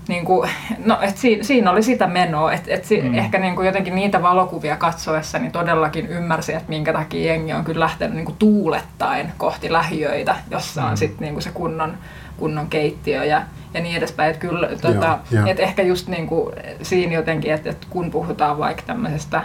niin 0.08 0.24
kuin, 0.24 0.50
no, 0.84 0.98
et 1.02 1.16
siinä, 1.16 1.42
siinä 1.42 1.70
oli 1.70 1.82
sitä 1.82 2.06
menoa, 2.06 2.52
että 2.52 2.74
et 2.74 2.84
si, 2.84 3.00
Mm. 3.02 3.14
ehkä 3.14 3.38
niin 3.38 3.54
kuin 3.56 3.66
jotenkin 3.66 3.94
niitä 3.94 4.22
valokuvia 4.22 4.76
katsoessa 4.76 5.38
niin 5.38 5.52
todellakin 5.52 6.06
ymmärsi, 6.06 6.52
että 6.54 6.68
minkä 6.68 6.92
takia 6.92 7.26
jengi 7.32 7.52
on 7.52 7.64
kyllä 7.64 7.80
lähtenyt 7.84 8.16
niin 8.16 8.24
kuin 8.24 8.36
tuulettain 8.38 9.32
kohti 9.38 9.72
lähiöitä, 9.72 10.36
jossa 10.50 10.84
on 10.84 10.90
Mm. 10.90 10.96
sitten 10.96 11.20
niin 11.20 11.32
kuin 11.34 11.42
se 11.42 11.50
kunnon, 11.54 11.94
kunnon 12.36 12.66
keittiö 12.68 13.24
ja, 13.24 13.42
ja 13.74 13.80
niin 13.80 13.96
edespäin. 13.96 14.30
Että 14.30 14.40
kyllä, 14.40 14.68
tota, 14.80 15.18
joo. 15.30 15.46
et 15.46 15.60
ehkä 15.60 15.82
just 15.82 16.08
niin 16.08 16.26
kuin 16.26 16.54
siinä 16.82 17.12
jotenkin, 17.14 17.52
että, 17.52 17.70
että 17.70 17.86
kun 17.90 18.10
puhutaan 18.10 18.58
vaikka 18.58 18.82
tämmöisestä, 18.86 19.42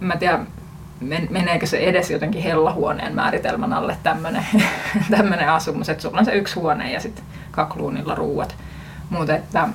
mä 0.00 0.16
tiedä, 0.16 0.38
men, 1.00 1.26
meneekö 1.30 1.66
se 1.66 1.76
edes 1.78 2.10
jotenkin 2.10 2.42
hellahuoneen 2.42 3.14
määritelmän 3.14 3.72
alle 3.72 3.96
tämmöinen 5.10 5.48
asumus, 5.56 5.88
että 5.88 6.02
sulla 6.02 6.18
on 6.18 6.24
se 6.24 6.32
yksi 6.32 6.54
huone 6.54 6.92
ja 6.92 7.00
sitten 7.00 7.24
kakluunilla 7.50 8.14
ruuat. 8.14 8.54
Mutta 9.10 9.34
että 9.36 9.68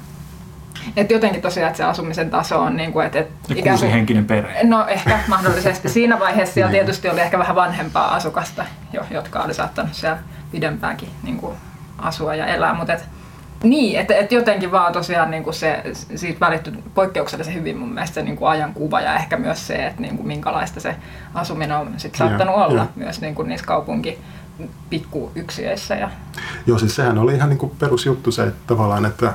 et 0.98 1.12
jotenkin 1.12 1.42
tosiaan, 1.42 1.68
että 1.68 1.78
se 1.78 1.84
asumisen 1.84 2.30
taso 2.30 2.60
on 2.62 2.78
niin 2.78 2.94
kuin, 2.94 3.06
että, 3.06 3.20
että 3.20 3.34
Ja 3.50 3.56
ikään 3.56 3.64
kuin- 3.64 3.72
kuusihenkinen 3.72 4.26
perhe. 4.26 4.64
No 4.64 4.88
ehkä 4.88 5.20
mahdollisesti. 5.28 5.90
Siinä 5.90 6.20
vaiheessa 6.20 6.54
siellä 6.54 6.72
Niin. 6.72 6.80
tietysti 6.86 7.10
oli 7.10 7.22
ehkä 7.22 7.40
vähän 7.40 7.56
vanhempaa 7.56 8.16
asukasta, 8.16 8.66
jo, 8.94 9.02
jotka 9.12 9.40
oli 9.40 9.54
saattanut 9.54 9.94
siellä 9.94 10.18
pidempäänkin 10.52 11.10
niin 11.24 11.38
kuin 11.38 11.56
asua 11.98 12.36
ja 12.36 12.46
elää. 12.46 12.74
Mutta 12.74 12.94
et, 12.94 13.04
niin, 13.64 14.00
että 14.00 14.16
et 14.16 14.32
jotenkin 14.32 14.72
vaan 14.72 14.94
tosiaan 14.94 15.32
niin 15.32 15.44
kuin 15.44 15.54
se, 15.54 15.84
siitä 16.16 16.40
välittyi 16.40 16.74
poikkeuksellisen 16.96 17.54
hyvin 17.54 17.78
mun 17.78 17.94
mielestä 17.94 18.14
se 18.14 18.22
niin 18.22 18.38
kuin 18.38 18.50
ajankuva 18.50 19.02
ja 19.02 19.16
ehkä 19.16 19.38
myös 19.38 19.68
se, 19.68 19.86
että 19.88 20.02
niin 20.02 20.18
kuin 20.18 20.28
minkälaista 20.28 20.80
se 20.80 20.96
asuminen 21.34 21.78
on 21.78 21.94
sit 21.98 22.16
saattanut 22.16 22.56
Joo, 22.56 22.64
olla 22.66 22.74
joo. 22.76 22.88
myös 22.96 23.22
niin 23.22 23.36
kuin 23.36 23.50
niissä 23.50 23.68
kaupunki 23.68 24.20
pikkuyksiöissä. 24.90 25.96
Ja, 25.96 26.10
Joo, 26.68 26.78
siis 26.80 26.96
sehän 26.96 27.18
oli 27.18 27.36
ihan 27.36 27.50
niin 27.50 27.58
kuin 27.58 27.72
perusjuttu 27.80 28.32
se, 28.32 28.44
että 28.44 28.60
tavallaan, 28.68 29.06
että 29.06 29.34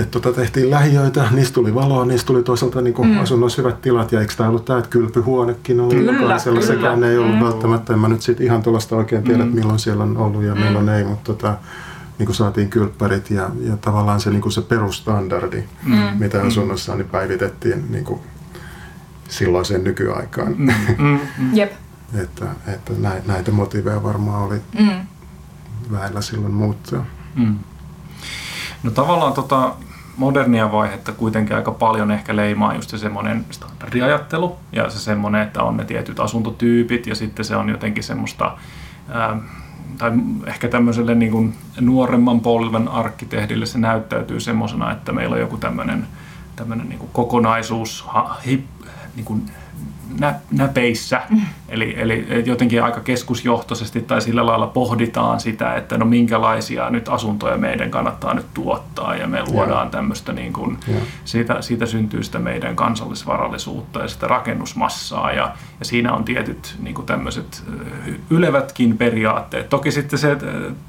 että 0.00 0.20
tota 0.20 0.32
tehtiin 0.32 0.70
lähiöitä, 0.70 1.28
niistä 1.30 1.54
tuli 1.54 1.74
valoa, 1.74 2.04
niistä 2.04 2.26
tuli 2.26 2.42
toisaalta 2.42 2.80
niin 2.80 2.94
mm. 3.06 3.18
asunnoissa 3.20 3.62
hyvät 3.62 3.80
tilat, 3.80 4.12
ja 4.12 4.20
eikö 4.20 4.34
tämä 4.36 4.48
ollut 4.48 4.64
tämä, 4.64 4.78
että 4.78 4.90
kylpyhuonekin 4.90 5.80
oli 5.80 5.94
Kyllä, 5.94 6.12
jokaisella, 6.12 6.60
kyllä. 6.60 6.74
sekään 6.74 7.04
ei 7.04 7.18
ollut 7.18 7.32
Mm. 7.34 7.38
mm. 7.38 7.44
välttämättä, 7.44 7.92
en 7.92 7.98
mä 7.98 8.08
nyt 8.08 8.22
siitä 8.22 8.44
ihan 8.44 8.62
tuollaista 8.62 8.96
oikein 8.96 9.22
tiedä, 9.24 9.44
mm. 9.44 9.54
milloin 9.54 9.78
siellä 9.78 10.02
on 10.04 10.16
ollut 10.16 10.42
ja 10.42 10.54
mm. 10.54 10.60
milloin 10.60 10.88
ei, 10.88 11.04
mutta 11.04 11.24
tota, 11.34 11.56
niin 12.18 12.26
kuin 12.26 12.36
saatiin 12.36 12.68
kylppärit 12.70 13.30
ja, 13.30 13.50
ja 13.60 13.76
tavallaan 13.76 14.20
se, 14.20 14.30
niin 14.30 14.40
kuin 14.42 14.52
se 14.52 14.60
perustandardi, 14.62 15.64
mm. 15.84 15.96
mitä 16.18 16.42
asunnossa 16.42 16.92
on, 16.92 16.98
niin 16.98 17.08
päivitettiin 17.08 17.84
niin 17.92 18.04
kuin 18.04 18.20
silloiseen 19.28 19.84
nykyaikaan. 19.84 20.54
Mm, 20.58 20.72
mm, 20.98 21.18
mm. 21.38 21.54
jep. 21.56 21.72
että 22.22 22.46
että 22.66 22.92
näi- 22.92 23.22
näitä 23.26 23.50
motiveja 23.52 24.02
varmaan 24.02 24.42
oli 24.42 24.60
Mm. 24.78 25.06
väillä 25.92 26.20
silloin 26.20 26.54
muuttua. 26.54 27.04
Mm. 27.36 27.54
No 28.82 28.90
tavallaan 28.90 29.32
tota 29.32 29.74
modernia 30.18 30.72
vaihetta 30.72 31.12
kuitenkin 31.12 31.56
aika 31.56 31.70
paljon 31.70 32.10
ehkä 32.10 32.36
leimaa 32.36 32.74
just 32.74 32.90
se 32.90 32.98
semmoinen 32.98 33.44
standardiajattelu 33.50 34.56
ja 34.72 34.90
se 34.90 34.98
semmoinen, 34.98 35.42
että 35.42 35.62
on 35.62 35.76
ne 35.76 35.84
tietyt 35.84 36.20
asuntotyypit 36.20 37.06
ja 37.06 37.14
sitten 37.14 37.44
se 37.44 37.56
on 37.56 37.68
jotenkin 37.68 38.04
semmoista 38.04 38.56
ää, 39.08 39.36
tai 39.98 40.12
ehkä 40.46 40.68
tämmöiselle 40.68 41.14
niin 41.14 41.32
kuin 41.32 41.54
nuoremman 41.80 42.40
polven 42.40 42.88
arkkitehdille 42.88 43.66
se 43.66 43.78
näyttäytyy 43.78 44.40
semmoisena, 44.40 44.92
että 44.92 45.12
meillä 45.12 45.34
on 45.34 45.40
joku 45.40 45.56
tämmöinen, 45.56 46.06
tämmöinen 46.56 46.88
niin 46.88 46.98
kuin 46.98 47.10
kokonaisuus 47.12 48.04
ha, 48.06 48.36
hip, 48.46 48.64
niin 49.16 49.24
kuin 49.24 49.50
nä, 50.20 50.34
näpeissä, 50.50 51.22
mm. 51.30 51.40
eli, 51.68 51.94
eli 51.98 52.42
jotenkin 52.46 52.82
aika 52.82 53.00
keskusjohtoisesti 53.00 54.00
tai 54.00 54.22
sillä 54.22 54.46
lailla 54.46 54.66
pohditaan 54.66 55.40
sitä, 55.40 55.74
että 55.74 55.98
no 55.98 56.04
minkälaisia 56.04 56.90
nyt 56.90 57.08
asuntoja 57.08 57.56
meidän 57.56 57.90
kannattaa 57.90 58.34
nyt 58.34 58.46
tuottaa 58.54 59.16
ja 59.16 59.26
me 59.26 59.42
luodaan 59.50 59.90
tämmöistä 59.90 60.32
niin 60.32 60.52
kuin, 60.52 60.78
siitä, 61.24 61.62
siitä 61.62 61.86
syntyy 61.86 62.22
sitä 62.22 62.38
meidän 62.38 62.76
kansallisvarallisuutta 62.76 64.00
ja 64.00 64.08
sitä 64.08 64.26
rakennusmassaa 64.26 65.32
ja, 65.32 65.54
ja 65.78 65.84
siinä 65.84 66.12
on 66.12 66.24
tietyt 66.24 66.76
niin 66.82 66.94
kuin 66.94 67.06
tämmöiset 67.06 67.64
ylevätkin 68.30 68.98
periaatteet. 68.98 69.68
Toki 69.68 69.90
sitten 69.90 70.18
se 70.18 70.36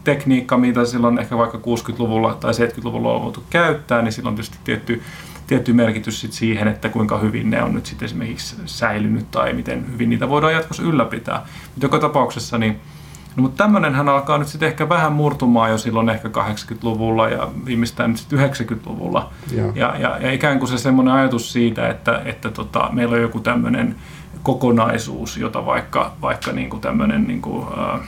tekniikka, 0.03 0.57
mitä 0.57 0.85
silloin 0.85 1.19
ehkä 1.19 1.37
vaikka 1.37 1.57
60-luvulla 1.57 2.33
tai 2.33 2.51
70-luvulla 2.51 3.13
on 3.13 3.23
voitu 3.23 3.43
käyttää, 3.49 4.01
niin 4.01 4.13
silloin 4.13 4.35
tietysti 4.35 4.57
tietty, 4.63 5.01
tietty 5.49 5.73
merkitys 5.73 6.21
sit 6.21 6.33
siihen, 6.33 6.67
että 6.67 6.89
kuinka 6.89 7.17
hyvin 7.17 7.49
ne 7.49 7.63
on 7.63 7.73
nyt 7.73 7.85
sitten 7.85 8.05
esimerkiksi 8.05 8.55
säilynyt 8.65 9.31
tai 9.31 9.53
miten 9.53 9.85
hyvin 9.91 10.09
niitä 10.09 10.29
voidaan 10.29 10.53
jatkossa 10.53 10.83
ylläpitää. 10.83 11.45
Mutta 11.75 11.85
joka 11.85 11.99
tapauksessa 11.99 12.57
niin 12.57 12.79
No, 13.35 13.41
mutta 13.41 13.63
tämmöinenhän 13.63 14.09
alkaa 14.09 14.37
nyt 14.37 14.47
sitten 14.47 14.69
ehkä 14.69 14.89
vähän 14.89 15.13
murtumaan 15.13 15.71
jo 15.71 15.77
silloin 15.77 16.09
ehkä 16.09 16.27
80-luvulla 16.27 17.29
ja 17.29 17.47
viimeistään 17.65 18.09
nyt 18.09 18.19
sitten 18.19 18.39
90-luvulla. 18.39 19.29
Joo. 19.55 19.71
Ja, 19.75 19.95
ja, 19.99 20.17
ja 20.21 20.31
ikään 20.31 20.59
kuin 20.59 20.69
se 20.69 20.77
semmoinen 20.77 21.13
ajatus 21.13 21.53
siitä, 21.53 21.89
että, 21.89 22.21
että 22.25 22.51
tota, 22.51 22.89
meillä 22.91 23.15
on 23.15 23.21
joku 23.21 23.39
tämmöinen 23.39 23.95
kokonaisuus, 24.43 25.37
jota 25.37 25.65
vaikka, 25.65 26.11
vaikka 26.21 26.51
niin 26.51 26.69
kuin 26.69 26.81
tämmöinen 26.81 27.23
niin 27.23 27.41
kuin, 27.41 27.67
äh, 27.77 27.99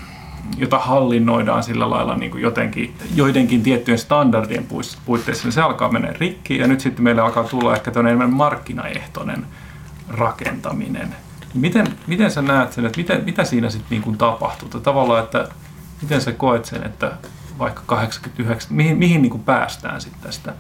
jota 0.58 0.80
hallinnoidaan 0.80 1.64
sillä 1.64 1.90
lailla 1.90 2.16
niin 2.16 2.32
kuin 2.32 2.44
jotenkin 2.44 2.96
joidenkin 3.16 3.64
tiettyjen 3.64 3.98
standardien 3.98 4.68
puitteissa, 5.06 5.44
niin 5.44 5.52
se 5.52 5.62
alkaa 5.62 5.92
mennä 5.92 6.14
rikki 6.20 6.58
ja 6.58 6.68
nyt 6.68 6.80
sitten 6.80 7.04
meille 7.04 7.22
alkaa 7.22 7.44
tulla 7.44 7.76
ehkä 7.76 7.92
enemmän 8.00 8.34
markkinaehtoinen 8.34 9.46
rakentaminen. 10.10 11.16
Miten, 11.54 11.88
miten 12.08 12.32
sä 12.32 12.42
näet 12.42 12.74
sen, 12.74 12.86
että 12.86 12.98
miten, 12.98 13.24
mitä 13.26 13.44
siinä 13.44 13.70
sitten 13.70 14.02
niin 14.02 14.18
tapahtuu? 14.18 14.70
Tai 14.70 14.82
tavallaan, 14.82 15.24
että 15.24 15.48
miten 16.02 16.22
sä 16.22 16.32
koet 16.32 16.66
sen, 16.66 16.86
että 16.86 17.12
vaikka 17.60 17.82
89, 17.86 18.74
mihin, 18.74 18.98
mihin 18.98 19.22
niin 19.22 19.30
kuin 19.30 19.44
päästään 19.44 20.02
sitten 20.02 20.22
tästä, 20.22 20.54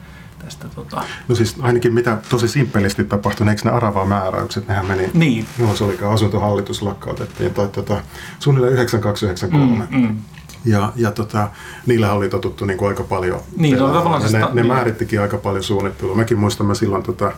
tästä 0.43 0.67
tota... 0.75 1.03
No 1.27 1.35
siis 1.35 1.55
ainakin 1.61 1.93
mitä 1.93 2.17
tosi 2.29 2.47
simppelisti 2.47 3.03
tapahtui, 3.03 3.49
eikö 3.49 3.61
ne 3.65 3.71
Arava-määräykset, 3.71 4.67
nehän 4.67 4.85
meni, 4.85 5.09
Niin. 5.13 5.45
milloin 5.57 5.77
se 5.77 5.83
olikaan, 5.83 6.13
asuntohallitus 6.13 6.81
lakkautettiin, 6.81 7.53
tai 7.53 7.67
tota, 7.67 8.01
suunnilleen 8.39 8.73
9293. 8.73 9.87
Mm, 9.91 9.97
mm. 10.07 10.17
Ja, 10.65 10.93
ja 10.95 11.11
tota, 11.11 11.49
niillä 11.85 12.13
oli 12.13 12.29
totuttu 12.29 12.65
niin 12.65 12.77
kuin 12.77 12.89
aika 12.89 13.03
paljon. 13.03 13.39
Niin, 13.57 13.77
se 13.77 13.83
on 13.83 13.89
pelaamaan. 13.89 14.21
tavallaan 14.21 14.41
ne, 14.41 14.47
sta- 14.47 14.55
ne 14.55 14.61
niin. 14.61 14.67
määrittikin 14.73 15.21
aika 15.21 15.37
paljon 15.37 15.63
suunnittelua. 15.63 16.15
Mäkin 16.15 16.39
muistan, 16.39 16.67
mä 16.67 16.73
silloin 16.73 17.03
tota, 17.03 17.31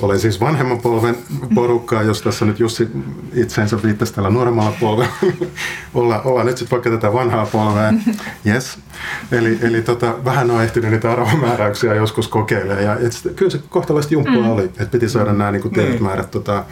olen 0.00 0.20
siis 0.20 0.40
vanhemman 0.40 0.80
polven 0.80 1.16
porukkaa, 1.54 2.02
jos 2.02 2.22
tässä 2.22 2.44
nyt 2.44 2.60
Jussi 2.60 2.88
itseensä 3.34 3.82
viittasi 3.82 4.14
tällä 4.14 4.30
nuoremmalla 4.30 4.76
polvella. 4.80 5.12
olla, 5.94 6.22
ollaan 6.22 6.46
nyt 6.46 6.56
sitten 6.58 6.70
vaikka 6.76 6.90
tätä 6.90 7.12
vanhaa 7.12 7.46
polvea. 7.46 7.92
Yes. 8.46 8.78
Eli, 9.32 9.58
eli 9.62 9.82
tota, 9.82 10.14
vähän 10.24 10.50
on 10.50 10.62
ehtinyt 10.62 10.90
niitä 10.90 11.12
arvomääräyksiä 11.12 11.94
joskus 11.94 12.28
kokeilemaan. 12.28 12.84
Ja 12.84 12.96
et, 12.98 13.12
sit- 13.12 13.32
kyllä 13.36 13.50
se 13.50 13.60
kohtalaisesti 13.68 14.14
jumppua 14.14 14.42
mm. 14.42 14.50
oli, 14.50 14.64
että 14.64 14.86
piti 14.86 15.08
saada 15.08 15.32
nämä 15.32 15.50
niin 15.50 15.62
kuin 15.62 15.74
tietyt 15.74 15.92
Niin. 15.92 16.02
määrät 16.02 16.30
tota, 16.30 16.64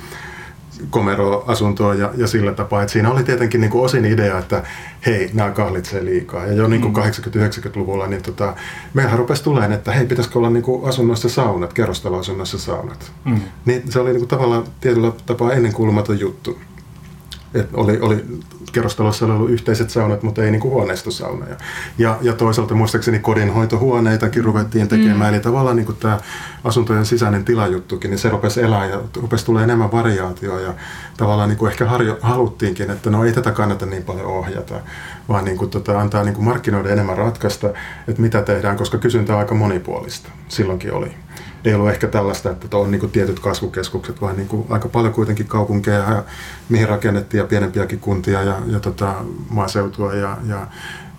komeroasuntoa 0.90 1.94
ja, 1.94 2.10
ja 2.16 2.26
sillä 2.26 2.52
tapaa. 2.52 2.82
että 2.82 2.92
siinä 2.92 3.10
oli 3.10 3.24
tietenkin 3.24 3.60
niin 3.60 3.70
kuin 3.70 3.84
osin 3.84 4.04
idea, 4.04 4.38
että 4.38 4.62
hei, 5.06 5.30
nämä 5.32 5.50
kahlitsee 5.50 6.04
liikaa. 6.04 6.46
Ja 6.46 6.52
jo 6.52 6.68
niin 6.68 6.82
kuin 6.82 6.96
80-90-luvulla 6.96 8.06
niin 8.06 8.22
tota, 8.22 8.54
meillähän 8.94 9.18
rupesi 9.18 9.44
tulemaan, 9.44 9.72
että 9.72 9.92
hei, 9.92 10.06
pitäisikö 10.06 10.38
olla 10.38 10.50
niin 10.50 10.62
kuin 10.62 10.88
asunnoissa 10.88 11.28
saunat, 11.28 11.72
kerrostaloasunnoissa 11.72 12.58
saunat. 12.58 13.12
Mm. 13.24 13.40
Niin 13.64 13.92
se 13.92 14.00
oli 14.00 14.10
niin 14.10 14.20
kuin 14.20 14.28
tavallaan 14.28 14.64
tietyllä 14.80 15.12
tapaa 15.26 15.52
ennenkuulumaton 15.52 16.20
juttu. 16.20 16.58
Et 17.54 17.68
oli, 17.74 17.98
oli, 18.00 18.24
kerrostalossa 18.72 19.26
oli 19.26 19.34
ollut 19.34 19.50
yhteiset 19.50 19.90
saunat, 19.90 20.22
mutta 20.22 20.42
ei 20.42 20.50
niin 20.50 20.60
kuin 20.60 20.74
huoneistosaunoja. 20.74 21.56
Ja, 21.98 22.18
ja 22.22 22.32
toisaalta 22.32 22.74
muistaakseni 22.74 23.18
kodinhoitohuoneitakin 23.18 24.44
ruvettiin 24.44 24.88
tekemään. 24.88 25.16
Mm. 25.30 25.34
Eli 25.34 25.40
tavallaan 25.40 25.76
niin 25.76 25.86
kuin 25.86 25.98
tämä 25.98 26.18
asuntojen 26.64 27.06
sisäinen 27.06 27.44
tilajuttukin, 27.44 28.10
niin 28.10 28.18
se 28.18 28.28
rupesi 28.28 28.62
elää 28.62 28.86
ja 28.86 29.00
rupesi 29.20 29.44
tulee 29.44 29.64
enemmän 29.64 29.92
variaatioa. 29.92 30.60
Ja 30.60 30.74
tavallaan 31.16 31.48
niin 31.48 31.58
kuin 31.58 31.70
ehkä 31.70 31.86
harjo, 31.86 32.18
haluttiinkin, 32.20 32.90
että 32.90 33.10
no 33.10 33.24
ei 33.24 33.32
tätä 33.32 33.50
kannata 33.52 33.86
niin 33.86 34.02
paljon 34.02 34.26
ohjata, 34.26 34.74
vaan 35.28 35.44
niin 35.44 35.58
kuin, 35.58 35.70
tota, 35.70 36.00
antaa 36.00 36.24
niin 36.24 36.34
kuin 36.34 36.44
markkinoiden 36.44 36.92
enemmän 36.92 37.18
ratkaista, 37.18 37.68
että 38.08 38.22
mitä 38.22 38.42
tehdään, 38.42 38.76
koska 38.76 38.98
kysyntä 38.98 39.32
on 39.32 39.38
aika 39.38 39.54
monipuolista. 39.54 40.28
Silloinkin 40.48 40.92
oli. 40.92 41.10
Ei 41.64 41.74
ollut 41.74 41.90
ehkä 41.90 42.06
tällaista, 42.06 42.50
että 42.50 42.76
on 42.76 42.90
niin 42.90 43.00
kuin 43.00 43.12
tietyt 43.12 43.40
kasvukeskukset, 43.40 44.20
vaan 44.20 44.36
niin 44.36 44.48
kuin 44.48 44.66
aika 44.70 44.88
paljon 44.88 45.14
kuitenkin 45.14 45.46
kaupunkeja, 45.46 45.98
ja, 45.98 46.24
mihin 46.68 46.88
rakennettiin 46.88 47.38
ja 47.38 47.46
pienempiäkin 47.46 48.00
kuntia 48.00 48.42
ja, 48.42 48.58
ja 48.66 48.80
tota, 48.80 49.14
maaseutua. 49.50 50.14
Ja, 50.14 50.38
ja 50.48 50.66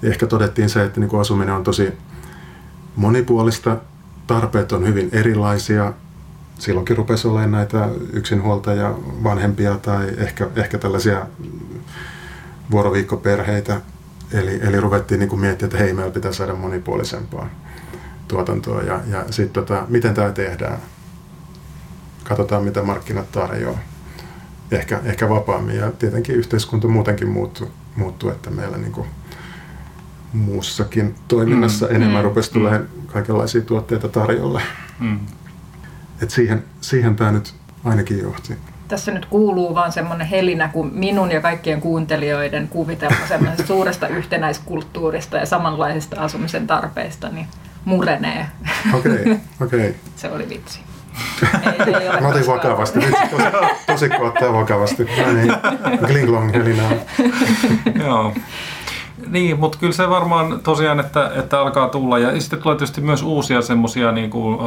ehkä 0.03 0.27
todettiin 0.27 0.69
se, 0.69 0.83
että 0.83 0.99
niin 0.99 1.09
kuin 1.09 1.21
asuminen 1.21 1.55
on 1.55 1.63
tosi 1.63 1.93
monipuolista, 2.95 3.77
tarpeet 4.27 4.71
on 4.71 4.87
hyvin 4.87 5.09
erilaisia, 5.11 5.93
silloinkin 6.59 6.97
rupesi 6.97 7.27
olemaan 7.27 7.51
näitä 7.51 7.89
yksinhuoltajia, 8.13 8.93
vanhempia 9.23 9.77
tai 9.77 10.09
ehkä, 10.17 10.49
ehkä 10.55 10.77
tällaisia 10.77 11.25
vuoroviikkoperheitä. 12.71 13.81
Eli, 14.31 14.59
eli 14.61 14.79
ruvettiin 14.79 15.19
niin 15.19 15.39
miettimään, 15.39 15.73
että 15.73 15.83
hei, 15.83 15.93
meillä 15.93 16.11
pitää 16.11 16.33
saada 16.33 16.55
monipuolisempaa 16.55 17.49
tuotantoa 18.27 18.81
ja, 18.81 18.99
ja 19.11 19.25
sitten 19.29 19.63
tota, 19.65 19.85
miten 19.87 20.13
tämä 20.13 20.31
tehdään. 20.31 20.77
Katsotaan, 22.23 22.63
mitä 22.63 22.83
markkinat 22.83 23.31
tarjoaa. 23.31 23.79
Ehkä, 24.71 24.99
ehkä 25.03 25.29
vapaammin 25.29 25.75
ja 25.75 25.91
tietenkin 25.91 26.35
yhteiskunta 26.35 26.87
muutenkin 26.87 27.29
muuttuu, 27.29 27.71
muuttuu 27.95 28.29
että 28.29 28.49
meillä 28.49 28.77
niin 28.77 28.91
kuin 28.91 29.07
muussakin 30.33 31.15
toiminnassa 31.27 31.85
mm, 31.85 31.95
enemmän 31.95 32.21
mm, 32.21 32.23
rupesi 32.23 32.49
mm. 32.49 32.53
tulemaan 32.53 32.87
kaikenlaisia 33.07 33.61
tuotteita 33.61 34.07
tarjolle. 34.07 34.61
Mm. 34.99 35.19
Et 36.21 36.29
siihen, 36.29 36.63
siihen 36.81 37.15
tämä 37.15 37.31
nyt 37.31 37.53
ainakin 37.83 38.19
johti. 38.19 38.57
Tässä 38.87 39.11
nyt 39.11 39.25
kuuluu 39.25 39.75
vaan 39.75 39.91
semmoinen 39.91 40.27
helinä, 40.27 40.67
kun 40.67 40.91
minun 40.93 41.31
ja 41.31 41.41
kaikkien 41.41 41.81
kuuntelijoiden 41.81 42.67
kuvitelma 42.67 43.27
semmoisesta 43.27 43.67
suuresta 43.67 44.07
yhtenäiskulttuurista 44.07 45.37
ja 45.37 45.45
samanlaisista 45.45 46.21
asumisen 46.21 46.67
tarpeista 46.67 47.29
niin 47.29 47.47
murenee. 47.85 48.47
Okei, 48.93 49.11
okay, 49.11 49.37
okei. 49.61 49.79
Okay. 49.79 49.93
Se 50.15 50.31
oli 50.31 50.49
vitsi. 50.49 50.79
Ei, 51.63 51.93
ei 51.93 52.21
Mä 52.21 52.27
otin 52.27 52.47
vakavasti. 52.47 52.99
Vitsi, 52.99 53.13
tosi, 53.31 53.43
tosikko 53.87 54.25
ottaa 54.25 54.53
vakavasti. 54.53 55.03
No 55.03 55.33
niin, 55.33 55.53
gling 56.07 56.53
helinää. 56.53 56.91
Joo. 58.05 58.33
Niin, 59.27 59.59
mutta 59.59 59.77
kyllä 59.77 59.93
se 59.93 60.09
varmaan 60.09 60.59
tosiaan, 60.59 60.99
että, 60.99 61.31
että 61.35 61.61
alkaa 61.61 61.89
tulla. 61.89 62.19
Ja 62.19 62.41
sitten 62.41 62.61
tulee 62.61 62.77
tietysti 62.77 63.01
myös 63.01 63.23
uusia 63.23 63.61
semmoisia 63.61 64.11
niin 64.11 64.29
kuin, 64.29 64.55
uh, 64.55 64.61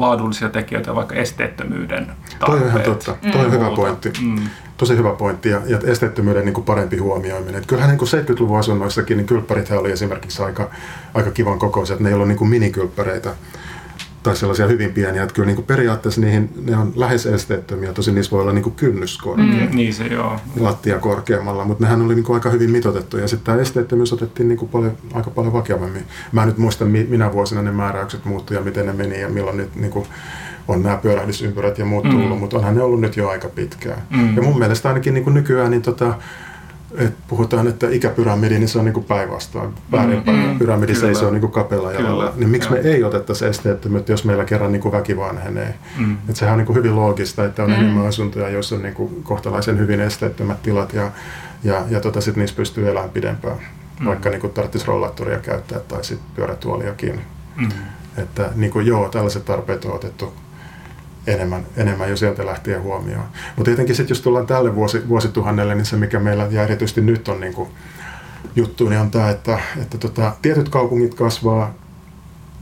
laadullisia 0.00 0.48
tekijöitä, 0.48 0.94
vaikka 0.94 1.14
esteettömyyden 1.14 2.12
tarpeet. 2.38 2.46
Toi 2.46 2.56
on 2.60 2.68
ihan 2.68 2.82
totta. 2.82 3.14
Mm. 3.22 3.32
Toi 3.32 3.44
on 3.44 3.52
hyvä 3.52 3.70
pointti. 3.76 4.12
Mm. 4.20 4.48
Tosi 4.80 4.96
hyvä 4.96 5.12
pointti. 5.14 5.48
Ja, 5.48 5.60
ja 5.66 5.78
esteettömyyden 5.84 6.44
niin 6.44 6.54
kuin 6.54 6.64
parempi 6.64 6.96
huomioiminen. 6.96 7.54
Et 7.54 7.66
kyllähän 7.66 7.90
niin 7.90 7.98
kuin 7.98 8.08
70-luvun 8.08 8.58
asunnoissakin 8.58 9.16
niin 9.16 9.26
kylppärithän 9.26 9.78
oli 9.78 9.92
esimerkiksi 9.92 10.42
aika, 10.42 10.70
aika 11.14 11.30
kivan 11.30 11.58
kokoiset. 11.58 12.00
Ne 12.00 12.08
ei 12.08 12.14
ollut 12.14 12.28
niin 12.28 12.38
kuin 12.38 12.50
minikylppäreitä 12.50 13.34
tai 14.22 14.36
sellaisia 14.36 14.66
hyvin 14.66 14.92
pieniä, 14.92 15.22
että 15.22 15.34
kyllä 15.34 15.46
niin 15.46 15.56
kuin 15.56 15.66
periaatteessa 15.66 16.20
niihin, 16.20 16.50
ne 16.64 16.76
on 16.76 16.92
lähes 16.96 17.26
esteettömiä, 17.26 17.92
tosin 17.92 18.14
niissä 18.14 18.30
voi 18.30 18.42
olla 18.42 18.52
niin 18.52 18.62
kuin 18.62 18.74
kynnys 18.74 19.18
korkea, 19.18 19.44
mm. 19.44 19.76
niin 19.76 19.94
se 19.94 20.06
joo. 20.06 20.36
lattia 20.60 20.98
korkeammalla, 20.98 21.64
mutta 21.64 21.84
nehän 21.84 22.02
oli 22.02 22.14
niin 22.14 22.24
kuin 22.24 22.34
aika 22.34 22.50
hyvin 22.50 22.70
mitotettu 22.70 23.16
ja 23.16 23.28
sitten 23.28 23.46
tämä 23.46 23.62
esteettömyys 23.62 24.12
otettiin 24.12 24.48
niin 24.48 24.58
kuin 24.58 24.68
paljon, 24.68 24.96
aika 25.14 25.30
paljon 25.30 25.52
vakavammin. 25.52 26.04
Mä 26.32 26.42
en 26.42 26.48
nyt 26.48 26.58
muista 26.58 26.84
minä 26.84 27.32
vuosina 27.32 27.62
ne 27.62 27.72
määräykset 27.72 28.24
muuttui 28.24 28.56
ja 28.56 28.62
miten 28.62 28.86
ne 28.86 28.92
meni 28.92 29.20
ja 29.20 29.28
milloin 29.28 29.56
nyt 29.56 29.76
niin 29.76 29.90
kuin 29.90 30.06
on 30.68 30.82
nämä 30.82 30.96
pyörähdysympyrät 30.96 31.78
ja 31.78 31.84
muut 31.84 32.10
tullut, 32.10 32.30
mm. 32.30 32.38
mutta 32.38 32.56
onhan 32.56 32.74
ne 32.74 32.82
ollut 32.82 33.00
nyt 33.00 33.16
jo 33.16 33.28
aika 33.28 33.48
pitkään. 33.48 34.02
Mm. 34.10 34.36
Ja 34.36 34.42
mun 34.42 34.58
mielestä 34.58 34.88
ainakin 34.88 35.14
niin 35.14 35.24
kuin 35.24 35.34
nykyään 35.34 35.70
niin 35.70 35.82
tota, 35.82 36.14
et 36.98 37.14
puhutaan, 37.28 37.66
että 37.66 37.88
ikäpyramidi, 37.90 38.58
niin 38.58 38.68
se 38.68 38.78
on 38.78 38.84
niin 38.84 39.04
päinvastoin. 39.04 39.74
Väärinpäin. 39.92 40.38
Mm, 40.38 40.44
mm, 40.44 40.58
pyramidi 40.58 40.92
kyllä. 40.92 41.06
seisoo 41.06 41.30
niin 41.30 41.50
kapella 41.50 41.92
jalalla. 41.92 42.32
Niin 42.36 42.48
miksi 42.48 42.68
kyllä. 42.68 42.82
me 42.82 42.88
ei 42.88 43.04
otettaisi 43.04 43.46
esteettömyyttä, 43.46 44.12
jos 44.12 44.24
meillä 44.24 44.44
kerran 44.44 44.72
niin 44.72 44.92
väki 44.92 45.16
vanhenee? 45.16 45.74
Mm. 45.98 46.16
Et 46.28 46.36
sehän 46.36 46.58
on 46.58 46.64
niin 46.64 46.74
hyvin 46.74 46.96
loogista, 46.96 47.44
että 47.44 47.62
on 47.62 47.70
mm. 47.70 47.76
enemmän 47.76 48.06
asuntoja, 48.06 48.48
joissa 48.48 48.76
on 48.76 48.82
niin 48.82 49.22
kohtalaisen 49.22 49.78
hyvin 49.78 50.00
esteettömät 50.00 50.62
tilat 50.62 50.92
ja, 50.92 51.10
ja, 51.64 51.84
ja 51.90 52.00
tota, 52.00 52.20
sit 52.20 52.36
niissä 52.36 52.56
pystyy 52.56 52.88
elämään 52.88 53.10
pidempään. 53.10 53.56
Mm. 54.00 54.06
Vaikka 54.06 54.30
niin 54.30 54.50
tarvitsisi 54.50 54.86
rollaattoria 54.86 55.38
käyttää 55.38 55.78
tai 55.78 56.04
sitten 56.04 56.30
pyörätuoliakin. 56.36 57.20
Mm. 57.56 57.68
Että 58.16 58.50
niin 58.54 58.72
kuin, 58.72 58.86
joo, 58.86 59.08
tällaiset 59.08 59.44
tarpeet 59.44 59.84
on 59.84 59.94
otettu 59.94 60.32
enemmän, 61.26 61.66
enemmän 61.76 62.10
jo 62.10 62.16
sieltä 62.16 62.46
lähtien 62.46 62.82
huomioon. 62.82 63.24
Mutta 63.56 63.64
tietenkin 63.64 63.96
sitten 63.96 64.14
jos 64.14 64.20
tullaan 64.20 64.46
tälle 64.46 64.74
vuosi, 64.74 65.08
vuosituhannelle, 65.08 65.74
niin 65.74 65.84
se 65.84 65.96
mikä 65.96 66.18
meillä 66.18 66.46
ja 66.50 66.62
erityisesti 66.62 67.00
nyt 67.00 67.28
on 67.28 67.40
niin 67.40 67.54
kuin 67.54 67.68
juttu, 68.56 68.88
niin 68.88 69.00
on 69.00 69.10
tämä, 69.10 69.30
että, 69.30 69.58
että 69.82 69.98
tota, 69.98 70.32
tietyt 70.42 70.68
kaupungit 70.68 71.14
kasvaa 71.14 71.74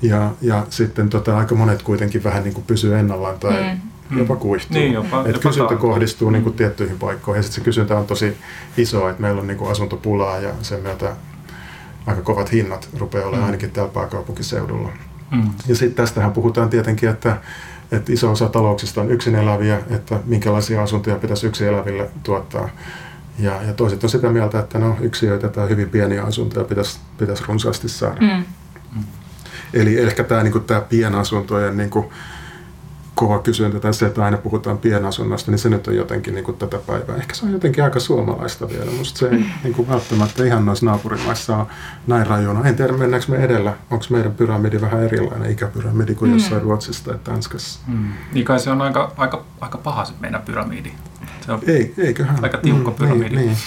ja, 0.02 0.30
ja 0.40 0.66
sitten 0.70 1.08
tota, 1.08 1.38
aika 1.38 1.54
monet 1.54 1.82
kuitenkin 1.82 2.24
vähän 2.24 2.44
niin 2.44 2.54
kuin 2.54 2.64
pysyy 2.64 2.98
ennallaan 2.98 3.38
tai 3.38 3.78
mm. 4.10 4.18
jopa 4.18 4.36
kuihtuu. 4.36 4.78
Niin, 4.78 4.92
jopa, 4.92 5.20
et 5.20 5.26
jopa 5.26 5.38
kysyntä 5.38 5.68
taantuu. 5.68 5.88
kohdistuu 5.88 6.30
niin 6.30 6.42
kuin 6.42 6.52
mm. 6.52 6.56
tiettyihin 6.56 6.98
paikkoihin 6.98 7.38
ja 7.38 7.42
sitten 7.42 7.60
se 7.60 7.64
kysyntä 7.64 7.98
on 7.98 8.06
tosi 8.06 8.36
iso, 8.76 9.08
että 9.08 9.22
meillä 9.22 9.40
on 9.40 9.46
niin 9.46 9.58
kuin 9.58 9.70
asuntopulaa 9.70 10.38
ja 10.38 10.50
sen 10.62 10.80
myötä 10.80 11.16
aika 12.06 12.22
kovat 12.22 12.52
hinnat 12.52 12.88
rupeaa 12.98 13.24
olemaan 13.24 13.42
mm. 13.42 13.46
ainakin 13.46 13.70
täällä 13.70 13.92
pääkaupunkiseudulla. 13.92 14.88
Mm. 15.30 15.50
Ja 15.68 15.74
sitten 15.74 15.94
tästähän 15.94 16.32
puhutaan 16.32 16.70
tietenkin, 16.70 17.08
että 17.08 17.36
että 17.92 18.12
iso 18.12 18.30
osa 18.30 18.48
talouksista 18.48 19.00
on 19.00 19.10
yksin 19.10 19.34
eläviä, 19.34 19.80
että 19.90 20.20
minkälaisia 20.24 20.82
asuntoja 20.82 21.16
pitäisi 21.16 21.46
yksin 21.46 21.68
eläville 21.68 22.10
tuottaa. 22.22 22.68
Ja, 23.38 23.62
ja 23.62 23.72
toiset 23.72 24.04
on 24.04 24.10
sitä 24.10 24.28
mieltä, 24.28 24.58
että 24.58 24.78
no, 24.78 24.96
yksiöitä 25.00 25.48
tai 25.48 25.68
hyvin 25.68 25.90
pieniä 25.90 26.22
asuntoja 26.22 26.64
pitäisi, 26.64 26.98
pitäisi 27.18 27.44
runsaasti 27.48 27.88
saada. 27.88 28.20
Mm. 28.20 28.44
Eli 29.74 29.98
ehkä 29.98 30.24
tämä, 30.24 30.42
niin 30.42 30.52
kuin, 30.52 30.64
tämä 30.64 30.80
pienasuntojen 30.80 31.76
niin 31.76 31.90
kuin, 31.90 32.06
kova 33.18 33.38
kysyntä 33.38 33.80
tai 33.80 33.94
se, 33.94 34.06
että 34.06 34.24
aina 34.24 34.36
puhutaan 34.38 34.78
pienasunnosta, 34.78 35.50
niin 35.50 35.58
se 35.58 35.68
nyt 35.68 35.86
on 35.86 35.96
jotenkin 35.96 36.34
niin 36.34 36.44
kuin 36.44 36.56
tätä 36.56 36.78
päivää. 36.86 37.16
Ehkä 37.16 37.34
se 37.34 37.46
on 37.46 37.52
jotenkin 37.52 37.84
aika 37.84 38.00
suomalaista 38.00 38.68
vielä. 38.68 38.90
Musta 38.90 39.18
se 39.18 39.28
ei 39.28 39.44
niin 39.64 39.74
kuin 39.74 39.88
välttämättä 39.88 40.44
ihan 40.44 40.66
noissa 40.66 40.86
naapurimaissa 40.86 41.56
ole 41.56 41.66
näin 42.06 42.26
rajuna. 42.26 42.68
En 42.68 42.76
tiedä, 42.76 42.92
mennäänkö 42.92 43.32
me 43.32 43.36
edellä. 43.36 43.74
Onko 43.90 44.04
meidän 44.10 44.32
pyramidi 44.34 44.80
vähän 44.80 45.02
erilainen 45.02 45.50
ikäpyramidi 45.50 46.14
kuin 46.14 46.30
mm. 46.30 46.36
jossain 46.36 46.62
Ruotsissa 46.62 47.04
tai 47.04 47.18
Tanskassa? 47.24 47.80
Mm. 47.86 48.12
Niin 48.32 48.44
kai 48.44 48.60
se 48.60 48.70
on 48.70 48.82
aika, 48.82 49.12
aika, 49.16 49.44
aika 49.60 49.78
paha 49.78 50.04
se 50.04 50.12
meidän 50.20 50.42
pyramidi. 50.42 50.92
Se 51.46 51.52
on 51.52 51.60
ei, 51.66 51.94
eiköhän. 51.98 52.38
aika 52.42 52.58
tiukka 52.58 52.90
mm, 52.90 52.96
pyramidi. 52.96 53.36
Niin, 53.36 53.46
niin. 53.46 53.58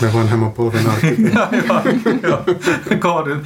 Me 0.00 0.12
vanhemman 0.12 0.52
polven 0.52 0.84
joo, 1.34 1.46
joo. 2.22 2.44
Koodin 2.98 3.42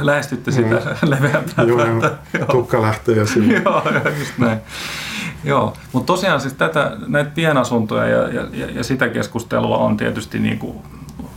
lähestytte 0.00 0.50
sitä 0.50 0.68
mm. 0.68 1.10
leveämpää 1.10 1.64
joo, 1.64 2.46
Tukka 2.50 2.82
lähtee 2.82 3.16
ja 3.16 3.26
sinne. 3.26 3.62
joo, 3.64 3.82
just 4.18 4.38
näin. 4.38 4.58
Joo, 5.44 5.76
mutta 5.92 6.06
tosiaan 6.06 6.40
siis 6.40 6.54
tätä, 6.54 6.96
näitä 7.06 7.30
pienasuntoja 7.34 8.06
ja, 8.06 8.28
ja, 8.28 8.70
ja 8.70 8.84
sitä 8.84 9.08
keskustelua 9.08 9.78
on 9.78 9.96
tietysti 9.96 10.38
niin 10.38 10.58
kuin 10.58 10.78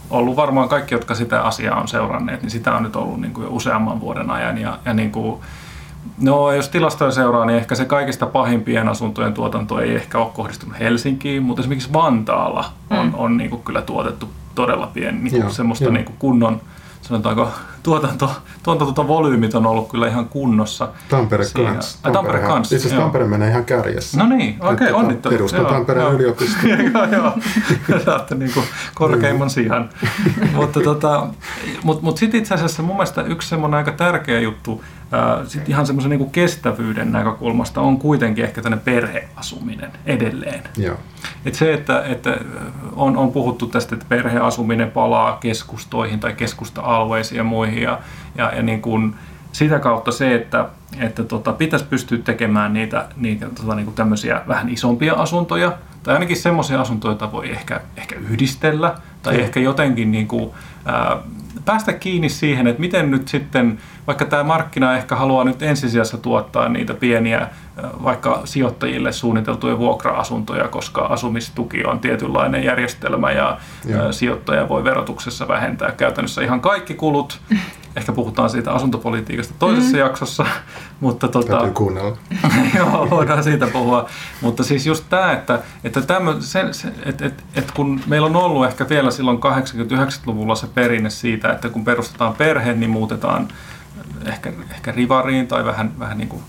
ollut 0.10 0.36
varmaan 0.36 0.70
kaikki, 0.70 0.96
jotka 0.96 1.16
sitä 1.16 1.42
asiaa 1.42 1.82
on 1.82 1.88
seuranneet, 1.88 2.42
niin 2.42 2.52
sitä 2.52 2.76
on 2.76 2.84
nyt 2.84 2.96
ollut 2.96 3.22
niin 3.22 3.34
kuin 3.34 3.46
jo 3.46 3.52
useamman 3.52 4.00
vuoden 4.00 4.32
ajan. 4.32 4.58
Ja, 4.58 4.80
ja 4.86 4.94
niin 4.94 5.12
kuin, 5.12 5.42
No, 6.22 6.52
jos 6.52 6.70
tilastoja 6.70 7.12
seuraa, 7.12 7.46
niin 7.46 7.58
ehkä 7.58 7.76
se 7.76 7.86
kaikista 7.86 8.26
pahin 8.26 8.64
pienasuntojen 8.64 9.34
tuotanto 9.34 9.80
ei 9.80 9.96
ehkä 9.96 10.18
ole 10.18 10.28
kohdistunut 10.34 10.80
Helsinkiin, 10.80 11.44
mutta 11.44 11.62
esimerkiksi 11.62 11.94
Vantaalla 11.94 12.66
on, 12.90 13.06
mm. 13.06 13.14
on 13.16 13.38
niin 13.38 13.50
kuin 13.50 13.64
kyllä 13.64 13.82
tuotettu 13.82 14.30
todella 14.58 14.88
pieni, 14.88 15.20
niin 15.20 15.42
kuin 15.42 15.54
semmoista 15.54 15.90
niin 15.90 16.06
kuin 16.06 16.16
kunnon, 16.20 16.62
sanotaanko, 17.02 17.52
tuotanto, 17.88 18.32
tuotanto 18.64 19.08
volyymit 19.08 19.56
on 19.56 19.66
ollut 19.66 19.90
kyllä 19.90 20.08
ihan 20.08 20.30
kunnossa. 20.30 20.90
Tampere 21.10 21.44
siinä. 21.44 21.72
kans. 21.72 21.96
Tampere, 21.96 22.14
Tampere 22.14 22.48
kans. 22.48 22.72
Itse 22.72 22.88
asiassa 22.88 23.02
Tampere 23.02 23.26
menee 23.26 23.50
ihan 23.50 23.66
kärjessä. 23.66 24.18
No 24.18 24.26
niin, 24.36 24.56
okei, 24.60 24.74
okay, 24.74 24.88
tota, 24.88 24.98
onnittelut. 24.98 25.38
Perustan 25.38 25.66
Tampereen 25.66 26.06
joo, 26.06 26.14
yliopisto. 26.14 26.68
joo, 26.94 27.06
joo. 27.12 27.32
Saatte 28.06 28.36
niin 28.36 28.54
kuin 28.54 28.66
korkeimman 28.96 29.50
sijan. 29.50 29.90
mutta 30.56 30.80
tota, 30.82 31.28
mut, 31.84 32.02
mut 32.02 32.18
sitten 32.18 32.40
itse 32.40 32.54
asiassa 32.54 32.84
mun 32.84 32.96
mielestä 32.96 33.22
yksi 33.22 33.50
semmoinen 33.50 33.78
aika 33.78 33.92
tärkeä 33.92 34.40
juttu, 34.40 34.84
sitten 35.48 35.72
ihan 35.72 35.86
semmoisen 35.86 36.10
niin 36.10 36.32
kestävyyden 36.32 37.12
näkökulmasta 37.12 37.82
on 37.82 38.00
kuitenkin 38.00 38.44
ehkä 38.44 38.62
tänne 38.62 38.78
perheasuminen 38.78 39.92
edelleen. 40.06 40.64
Joo. 40.78 40.96
Et 41.46 41.56
se, 41.56 41.74
että, 41.74 42.04
että 42.06 42.38
on, 42.96 43.18
on 43.18 43.32
puhuttu 43.32 43.68
tästä, 43.68 43.96
että 43.96 44.06
perheasuminen 44.10 44.92
palaa 44.92 45.38
keskustoihin 45.38 46.20
tai 46.20 46.34
keskusta-alueisiin 46.34 47.38
ja 47.38 47.44
muihin 47.44 47.77
ja, 47.82 48.00
ja, 48.36 48.52
ja 48.56 48.64
niin 48.64 48.82
kuin 48.82 49.16
sitä 49.52 49.80
kautta 49.80 50.12
se, 50.12 50.36
että, 50.36 50.66
että 51.00 51.24
tota, 51.24 51.54
pitäisi 51.54 51.86
pystyä 51.86 52.18
tekemään 52.18 52.74
niitä, 52.74 53.06
niitä 53.16 53.50
tota, 53.50 53.76
niin 53.76 53.86
kuin 53.86 53.96
tämmöisiä 53.96 54.42
vähän 54.48 54.70
isompia 54.70 55.14
asuntoja 55.14 55.78
tai 56.04 56.14
ainakin 56.14 56.38
semmoisia 56.38 56.82
asuntoja, 56.82 57.12
joita 57.12 57.32
voi 57.32 57.52
ehkä, 57.52 57.82
ehkä 57.98 58.16
yhdistellä 58.16 58.96
tai 59.24 59.34
mm. 59.34 59.40
ehkä 59.40 59.60
jotenkin 59.60 60.12
niin 60.12 60.28
kuin, 60.28 60.52
ää, 60.86 61.18
päästä 61.68 61.94
kiinni 61.94 62.30
siihen, 62.30 62.68
että 62.68 62.82
miten 62.82 63.12
nyt 63.12 63.28
sitten, 63.28 63.80
vaikka 64.08 64.26
tämä 64.26 64.44
markkina 64.44 64.98
ehkä 64.98 65.16
haluaa 65.16 65.44
nyt 65.44 65.62
ensisijassa 65.62 66.18
tuottaa 66.18 66.70
niitä 66.70 66.94
pieniä, 66.94 67.48
vaikka 68.04 68.42
sijoittajille 68.46 69.12
suunniteltuja 69.12 69.78
vuokra-asuntoja, 69.78 70.68
koska 70.68 71.02
asumistuki 71.02 71.86
on 71.86 72.00
tietynlainen 72.00 72.64
järjestelmä 72.64 73.32
ja. 73.32 73.58
Joo. 73.86 74.12
sijoittaja 74.12 74.70
voi 74.70 74.84
verotuksessa 74.84 75.48
vähentää 75.48 75.92
käytännössä 75.92 76.42
ihan 76.42 76.62
kaikki 76.62 76.94
kulut. 76.94 77.40
Ehkä 77.98 78.12
puhutaan 78.12 78.50
siitä 78.50 78.72
asuntopolitiikasta 78.72 79.54
toisessa 79.60 79.94
mm. 79.94 80.00
jaksossa, 80.00 80.46
mutta 81.00 81.28
tota, 81.28 81.48
Täytyy 81.48 81.72
kuunnella. 81.72 82.18
Joo, 82.78 83.10
voidaan 83.10 83.44
siitä 83.44 83.68
puhua. 83.68 84.10
Mutta 84.42 84.64
siis 84.64 84.86
just 84.86 85.06
tämä, 85.10 85.32
että, 85.32 85.60
että, 85.84 86.02
tämmö, 86.02 86.36
se, 86.40 86.74
se, 86.74 86.88
että, 87.06 87.26
että, 87.26 87.44
että 87.56 87.74
kun 87.76 88.02
meillä 88.08 88.28
on 88.28 88.36
ollut 88.36 88.66
ehkä 88.66 88.90
vielä 88.90 89.12
silloin 89.12 89.38
80-90-luvulla 89.38 90.56
se 90.56 90.68
perinne 90.68 91.10
siitä, 91.10 91.52
että 91.52 91.70
kun 91.70 91.86
perustetaan 91.86 92.34
perhe, 92.34 92.74
niin 92.74 92.90
muutetaan 92.90 93.48
ehkä, 94.26 94.54
ehkä 94.72 94.92
rivariin 94.92 95.48
tai 95.48 95.66
vähän, 95.66 96.00
vähän 96.00 96.18
niin 96.18 96.30
kuin, 96.30 96.44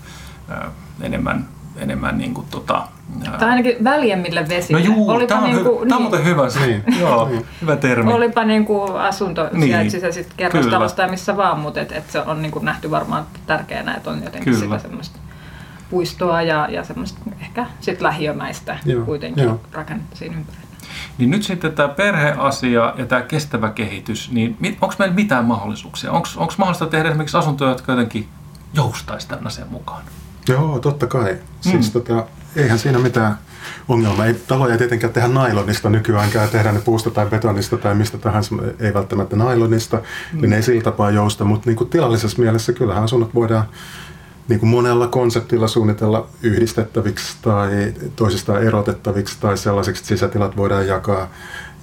ää, 0.49 0.71
enemmän, 1.01 1.47
enemmän 1.77 2.17
niin 2.17 2.33
kuin, 2.33 2.47
tota, 2.51 2.87
ää, 3.27 3.37
Tai 3.39 3.49
ainakin 3.49 3.83
väljemmille 3.83 4.41
No 4.41 4.47
vesille. 4.49 4.81
juu, 4.81 5.09
Olipa 5.09 5.27
tämä 5.27 5.41
on, 5.41 5.49
niinku, 5.49 5.81
hy- 5.83 5.87
tää 5.87 5.97
on 5.97 6.01
muuten 6.03 6.25
hyvä. 6.25 6.43
Niin. 6.65 6.83
Joo, 6.99 7.29
hyvä 7.61 7.75
termi. 7.75 8.13
Olipa 8.13 8.43
niin 8.43 8.65
kuin 8.65 8.91
asunto 8.95 9.49
Niin, 9.53 9.91
sitten 9.91 10.37
kerrostalossa 10.37 10.95
kyllä. 10.95 11.07
tai 11.07 11.09
missä 11.11 11.37
vaan, 11.37 11.59
mutta 11.59 11.81
et, 11.81 11.91
et 11.91 12.09
se 12.11 12.21
on 12.21 12.41
niin 12.41 12.51
kuin 12.51 12.65
nähty 12.65 12.91
varmaan 12.91 13.25
tärkeänä, 13.47 13.95
että 13.95 14.09
on 14.09 14.23
jotenkin 14.23 14.53
Kyllä. 14.53 14.59
sitä 14.65 14.79
semmoista 14.79 15.19
puistoa 15.89 16.41
ja, 16.41 16.67
ja 16.71 16.83
semmoista 16.83 17.19
ehkä 17.41 17.65
sit 17.81 18.01
lähiömäistä 18.01 18.77
Joo, 18.85 19.05
kuitenkin 19.05 19.43
joo. 19.43 19.61
rakennettu 19.73 20.15
siinä 20.15 20.35
ympärillä. 20.37 20.63
Niin 21.17 21.29
nyt 21.29 21.43
sitten 21.43 21.71
tämä 21.71 21.87
perheasia 21.89 22.93
ja 22.97 23.05
tämä 23.05 23.21
kestävä 23.21 23.69
kehitys, 23.69 24.31
niin 24.31 24.57
onko 24.81 24.95
meillä 24.99 25.15
mitään 25.15 25.45
mahdollisuuksia? 25.45 26.11
Onko 26.11 26.53
mahdollista 26.57 26.85
tehdä 26.85 27.09
esimerkiksi 27.09 27.37
asuntoja, 27.37 27.71
jotka 27.71 27.91
jotenkin 27.91 28.27
joustaisi 28.73 29.27
tämmöiseen 29.27 29.67
mukaan? 29.71 30.03
Joo, 30.49 30.79
totta 30.79 31.07
kai. 31.07 31.37
Siis 31.61 31.93
Mm. 31.95 32.01
tota, 32.01 32.25
eihän 32.55 32.79
siinä 32.79 32.99
mitään 32.99 33.37
ongelmaa. 33.87 34.25
Ei 34.25 34.33
taloja 34.33 34.77
tietenkään 34.77 35.13
tehdä 35.13 35.27
nailonista 35.27 35.89
nykyäänkään, 35.89 36.49
tehdään 36.49 36.75
ne 36.75 36.81
puusta 36.81 37.11
tai 37.11 37.25
betonista 37.25 37.77
tai 37.77 37.95
mistä 37.95 38.17
tahansa, 38.17 38.55
ei 38.79 38.93
välttämättä 38.93 39.35
nailonista, 39.35 39.97
mm. 39.97 40.41
niin 40.41 40.49
ne 40.49 40.55
ei 40.55 40.63
sillä 40.63 40.81
tapaa 40.81 41.11
jousta, 41.11 41.45
mutta 41.45 41.69
niin 41.69 41.77
kuin 41.77 41.89
tilallisessa 41.89 42.41
mielessä 42.41 42.73
kyllähän 42.73 43.03
asunnot 43.03 43.35
voidaan 43.35 43.65
niin 44.47 44.59
kuin 44.59 44.69
monella 44.69 45.07
konseptilla 45.07 45.67
suunnitella 45.67 46.27
yhdistettäviksi 46.43 47.37
tai 47.41 47.93
toisistaan 48.15 48.63
erotettaviksi 48.63 49.37
tai 49.39 49.57
sellaiseksi, 49.57 49.99
että 49.99 50.07
sisätilat 50.07 50.57
voidaan 50.57 50.87
jakaa, 50.87 51.29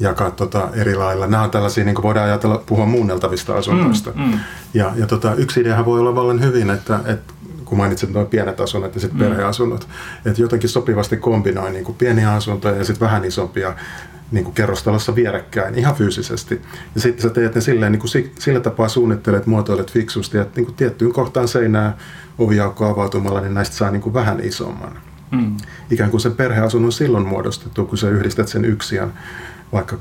jakaa 0.01 0.31
tota 0.31 0.69
eri 0.75 0.95
lailla. 0.95 1.27
Nämä 1.27 1.43
on 1.43 1.51
tällaisia, 1.51 1.85
niin 1.85 1.95
kuin 1.95 2.03
voidaan 2.03 2.27
ajatella 2.27 2.63
puhua 2.67 2.87
muunneltavista 2.87 3.57
asunnoista. 3.57 4.11
Mm, 4.15 4.23
mm. 4.23 4.39
Ja, 4.75 4.93
ja 4.97 5.07
tota, 5.07 5.35
yksi 5.35 5.61
ideahan 5.61 5.85
voi 5.85 6.01
olla 6.01 6.15
vallan 6.15 6.41
hyvin, 6.41 6.71
että, 6.71 7.01
että 7.05 7.35
kun 7.67 7.79
mainitsit 7.79 8.11
nuo 8.13 8.25
pienet 8.25 8.61
asunnot 8.61 8.95
ja 8.95 9.01
sitten 9.01 9.21
Mm. 9.21 9.29
perheasunnot, 9.29 9.89
että 10.25 10.43
jotenkin 10.43 10.69
sopivasti 10.69 11.17
kombinoi 11.17 11.71
niin 11.71 11.85
kuin 11.85 11.97
pieniä 11.99 12.33
asuntoja 12.33 12.77
ja 12.77 12.85
sitten 12.85 13.07
vähän 13.07 13.25
isompia 13.25 13.75
niin 14.31 14.45
kuin 14.45 14.55
kerrostalossa 14.55 15.15
vierekkäin 15.15 15.75
ihan 15.75 15.95
fyysisesti. 15.95 16.63
Ja 16.95 17.01
sitten 17.01 17.23
sä 17.23 17.31
teet 17.31 17.55
ne 17.55 17.61
silleen, 17.61 17.93
niin 17.93 18.01
kuin 18.01 18.11
si- 18.11 18.33
sillä 18.39 18.61
tapaa 18.61 18.89
suunnittelet, 18.89 19.47
muotoilet 19.47 19.91
fiksusti, 19.93 20.39
että 20.39 20.57
niin 20.57 20.67
kuin 20.67 20.77
tiettyyn 20.77 21.13
kohtaan 21.13 21.49
seinää 21.49 21.97
oviaukko 22.39 22.87
avautumalla, 22.87 23.41
niin 23.41 23.55
näistä 23.55 23.77
saa 23.77 23.91
niin 23.91 24.03
kuin 24.03 24.15
vähän 24.15 24.41
isomman. 24.45 24.99
Mm. 25.31 25.57
Ikään 25.91 26.11
kuin 26.11 26.21
sen 26.21 26.33
perheasunnon 26.35 26.93
silloin 26.93 27.27
muodostettu, 27.27 27.85
kun 27.87 27.99
sä 27.99 28.09
yhdistät 28.09 28.49
sen 28.49 28.65
yksiön 28.65 29.13
vaikka 29.73 29.97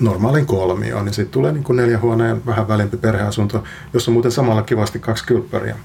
normaalin 0.00 0.46
kolmioon, 0.46 1.04
niin 1.04 1.14
sitten 1.14 1.32
tulee 1.32 1.52
niin 1.52 1.64
kuin 1.64 1.76
neljä 1.76 1.98
huoneen 1.98 2.46
vähän 2.46 2.68
välimpi 2.68 2.96
perheasunto, 2.96 3.64
jossa 3.92 4.10
on 4.10 4.12
muuten 4.12 4.32
samalla 4.32 4.62
kivasti 4.62 4.98
kaksi 4.98 5.24
kylppäriä. 5.26 5.76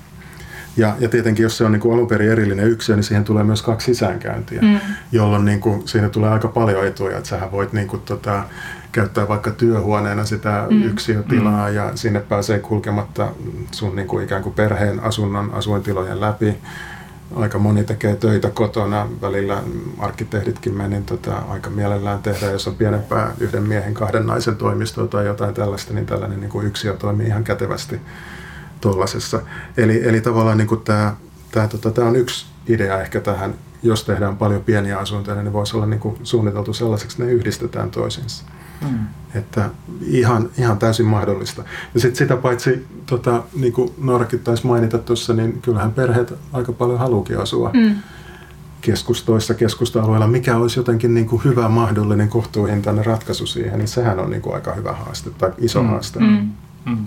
Ja, 0.79 0.95
ja 0.99 1.09
tietenkin, 1.09 1.43
jos 1.43 1.57
se 1.57 1.63
on 1.63 1.71
niin 1.71 1.79
kuin 1.79 1.93
alun 1.93 2.07
perin 2.07 2.31
erillinen 2.31 2.67
yksiö, 2.67 2.95
niin 2.95 3.03
siihen 3.03 3.23
tulee 3.23 3.43
myös 3.43 3.61
kaksi 3.61 3.85
sisäänkäyntiä, 3.85 4.61
mm. 4.61 4.79
jolloin 5.11 5.45
niin 5.45 5.59
kuin, 5.59 5.87
siinä 5.87 6.09
tulee 6.09 6.29
aika 6.29 6.47
paljon 6.47 6.87
etuja, 6.87 7.17
että 7.17 7.29
sähän 7.29 7.51
voit 7.51 7.73
niin 7.73 7.87
kuin, 7.87 8.01
tota, 8.01 8.43
käyttää 8.91 9.27
vaikka 9.27 9.51
työhuoneena 9.51 10.25
sitä 10.25 10.67
mm. 10.69 10.83
yksiötilaa 10.83 11.69
mm. 11.69 11.75
ja 11.75 11.91
sinne 11.95 12.19
pääsee 12.19 12.59
kulkematta 12.59 13.27
sun 13.71 13.95
niin 13.95 14.07
kuin 14.07 14.25
ikään 14.25 14.43
kuin 14.43 14.55
perheen 14.55 14.99
asunnon 14.99 15.53
asuintilojen 15.53 16.21
läpi. 16.21 16.57
Aika 17.35 17.59
moni 17.59 17.83
tekee 17.83 18.15
töitä 18.15 18.49
kotona, 18.49 19.07
välillä 19.21 19.63
arkkitehditkin 19.99 20.73
menin 20.73 21.05
tota, 21.05 21.35
aika 21.49 21.69
mielellään 21.69 22.19
tehdä, 22.19 22.51
jos 22.51 22.67
on 22.67 22.75
pienempää 22.75 23.31
yhden 23.39 23.63
miehen, 23.63 23.93
kahden 23.93 24.27
naisen 24.27 24.55
toimistoa 24.55 25.07
tai 25.07 25.25
jotain 25.25 25.53
tällaista, 25.53 25.93
niin 25.93 26.05
tällainen 26.05 26.39
niin 26.39 26.49
kuin 26.49 26.67
yksiö 26.67 26.93
toimii 26.93 27.27
ihan 27.27 27.43
kätevästi 27.43 28.01
tuollaisessa. 28.81 29.41
Eli, 29.77 30.07
eli 30.07 30.21
tavallaan 30.21 30.57
niin 30.57 30.67
kuin 30.67 30.81
tämä, 30.81 31.15
tämä, 31.51 31.67
tota, 31.67 31.91
tämä 31.91 32.07
on 32.07 32.15
yksi 32.15 32.45
idea 32.67 33.01
ehkä 33.01 33.19
tähän, 33.19 33.53
jos 33.83 34.03
tehdään 34.03 34.37
paljon 34.37 34.63
pieniä 34.63 34.97
asuntoja, 34.97 35.35
niin 35.35 35.45
ne 35.45 35.53
voisi 35.53 35.77
olla 35.77 35.85
niin 35.85 35.99
kuin 35.99 36.17
suunniteltu 36.23 36.73
sellaiseksi, 36.73 37.15
että 37.15 37.23
ne 37.23 37.31
yhdistetään 37.31 37.91
toisiinsa. 37.91 38.43
Mm. 38.89 38.99
Että 39.35 39.69
ihan, 40.01 40.49
ihan 40.57 40.77
täysin 40.77 41.05
mahdollista. 41.05 41.63
Ja 41.93 41.99
sitten 41.99 42.15
sitä 42.15 42.37
paitsi, 42.37 42.87
tota, 43.05 43.43
niin 43.55 43.73
kuin 43.73 43.93
Noorakin 43.97 44.39
taisi 44.39 44.67
mainita 44.67 44.97
tuossa, 44.97 45.33
niin 45.33 45.61
kyllähän 45.61 45.93
perheet 45.93 46.33
aika 46.53 46.71
paljon 46.71 46.99
haluukin 46.99 47.37
asua 47.39 47.71
mm. 47.73 47.95
keskustoissa, 48.81 49.53
keskusta-alueilla. 49.53 50.27
Mikä 50.27 50.57
olisi 50.57 50.79
jotenkin 50.79 51.13
niin 51.13 51.25
kuin 51.25 51.43
hyvä 51.43 51.69
mahdollinen 51.69 52.29
kohtuuhintainen 52.29 53.05
ratkaisu 53.05 53.45
siihen, 53.45 53.79
niin 53.79 53.87
sehän 53.87 54.19
on 54.19 54.29
niin 54.29 54.41
kuin 54.41 54.55
aika 54.55 54.73
hyvä 54.73 54.93
haaste 54.93 55.29
tai 55.29 55.51
iso 55.57 55.83
mm. 55.83 55.89
haaste. 55.89 56.19
Mm. 56.19 56.51
Mm. 56.85 56.97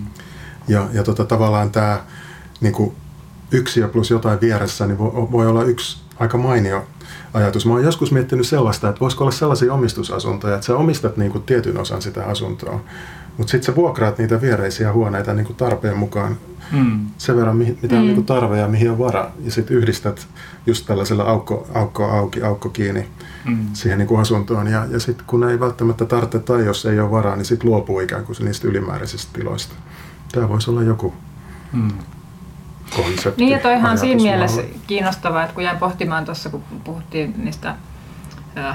Ja, 0.67 0.87
ja 0.93 1.03
tota, 1.03 1.25
tavallaan 1.25 1.71
tämä 1.71 2.01
niin 2.61 2.73
kuin 2.73 2.95
yksiö 3.51 3.87
plus 3.87 4.09
jotain 4.09 4.41
vieressä 4.41 4.85
niin 4.87 4.97
voi, 4.97 5.11
voi 5.13 5.47
olla 5.47 5.63
yksi 5.63 6.01
aika 6.19 6.37
mainio 6.37 6.85
ajatus. 7.33 7.65
Mä 7.65 7.73
oon 7.73 7.83
joskus 7.83 8.11
miettinyt 8.11 8.47
sellaista, 8.47 8.89
että 8.89 8.99
voisiko 8.99 9.23
olla 9.23 9.31
sellaisia 9.31 9.73
omistusasuntoja, 9.73 10.55
että 10.55 10.67
sä 10.67 10.75
omistat 10.77 11.17
niin 11.17 11.31
kuin 11.31 11.43
tietyn 11.43 11.77
osan 11.77 12.01
sitä 12.01 12.25
asuntoa, 12.25 12.79
mutta 13.37 13.51
sitten 13.51 13.65
sä 13.65 13.75
vuokraat 13.75 14.17
niitä 14.17 14.41
viereisiä 14.41 14.93
huoneita 14.93 15.33
niin 15.33 15.45
kuin 15.45 15.55
tarpeen 15.57 15.97
mukaan 15.97 16.37
Mm. 16.71 16.99
sen 17.17 17.37
verran, 17.37 17.57
mihin, 17.57 17.79
mitä 17.81 17.95
on 17.95 18.01
niin 18.05 18.15
kuin 18.15 18.25
tarve 18.25 18.59
ja 18.59 18.67
mihin 18.67 18.91
on 18.91 18.99
vara. 18.99 19.31
Ja 19.45 19.51
sitten 19.51 19.77
yhdistät 19.77 20.27
just 20.65 20.85
tällaisella 20.85 21.23
aukko, 21.23 21.67
aukko 21.73 22.05
auki, 22.05 22.43
aukko 22.43 22.69
kiinni 22.69 23.09
Mm. 23.45 23.57
siihen 23.73 23.97
niin 23.97 24.07
kuin 24.07 24.21
asuntoon. 24.21 24.67
Ja, 24.67 24.85
ja 24.91 24.99
sitten 24.99 25.25
kun 25.27 25.49
ei 25.49 25.59
välttämättä 25.59 26.05
tarvitse 26.05 26.39
tai 26.39 26.65
jos 26.65 26.85
ei 26.85 26.99
ole 26.99 27.11
varaa, 27.11 27.35
niin 27.35 27.45
sitten 27.45 27.69
luopuu 27.69 27.99
ikään 27.99 28.25
kuin 28.25 28.35
niistä 28.41 28.67
ylimääräisistä 28.67 29.31
tiloista. 29.39 29.73
Tämä 30.33 30.49
voisi 30.49 30.69
olla 30.71 30.83
joku 30.83 31.13
Mm. 31.73 31.91
konsepti. 32.95 33.43
Niin 33.43 33.51
ja 33.53 33.59
toihan 33.59 33.97
siinä 33.97 34.21
mielessä 34.21 34.61
kiinnostavaa, 34.87 35.43
että 35.43 35.53
kun 35.53 35.63
jäin 35.63 35.77
pohtimaan 35.77 36.25
tuossa, 36.25 36.49
kun 36.49 36.63
puhuttiin 36.83 37.33
niistä 37.37 37.75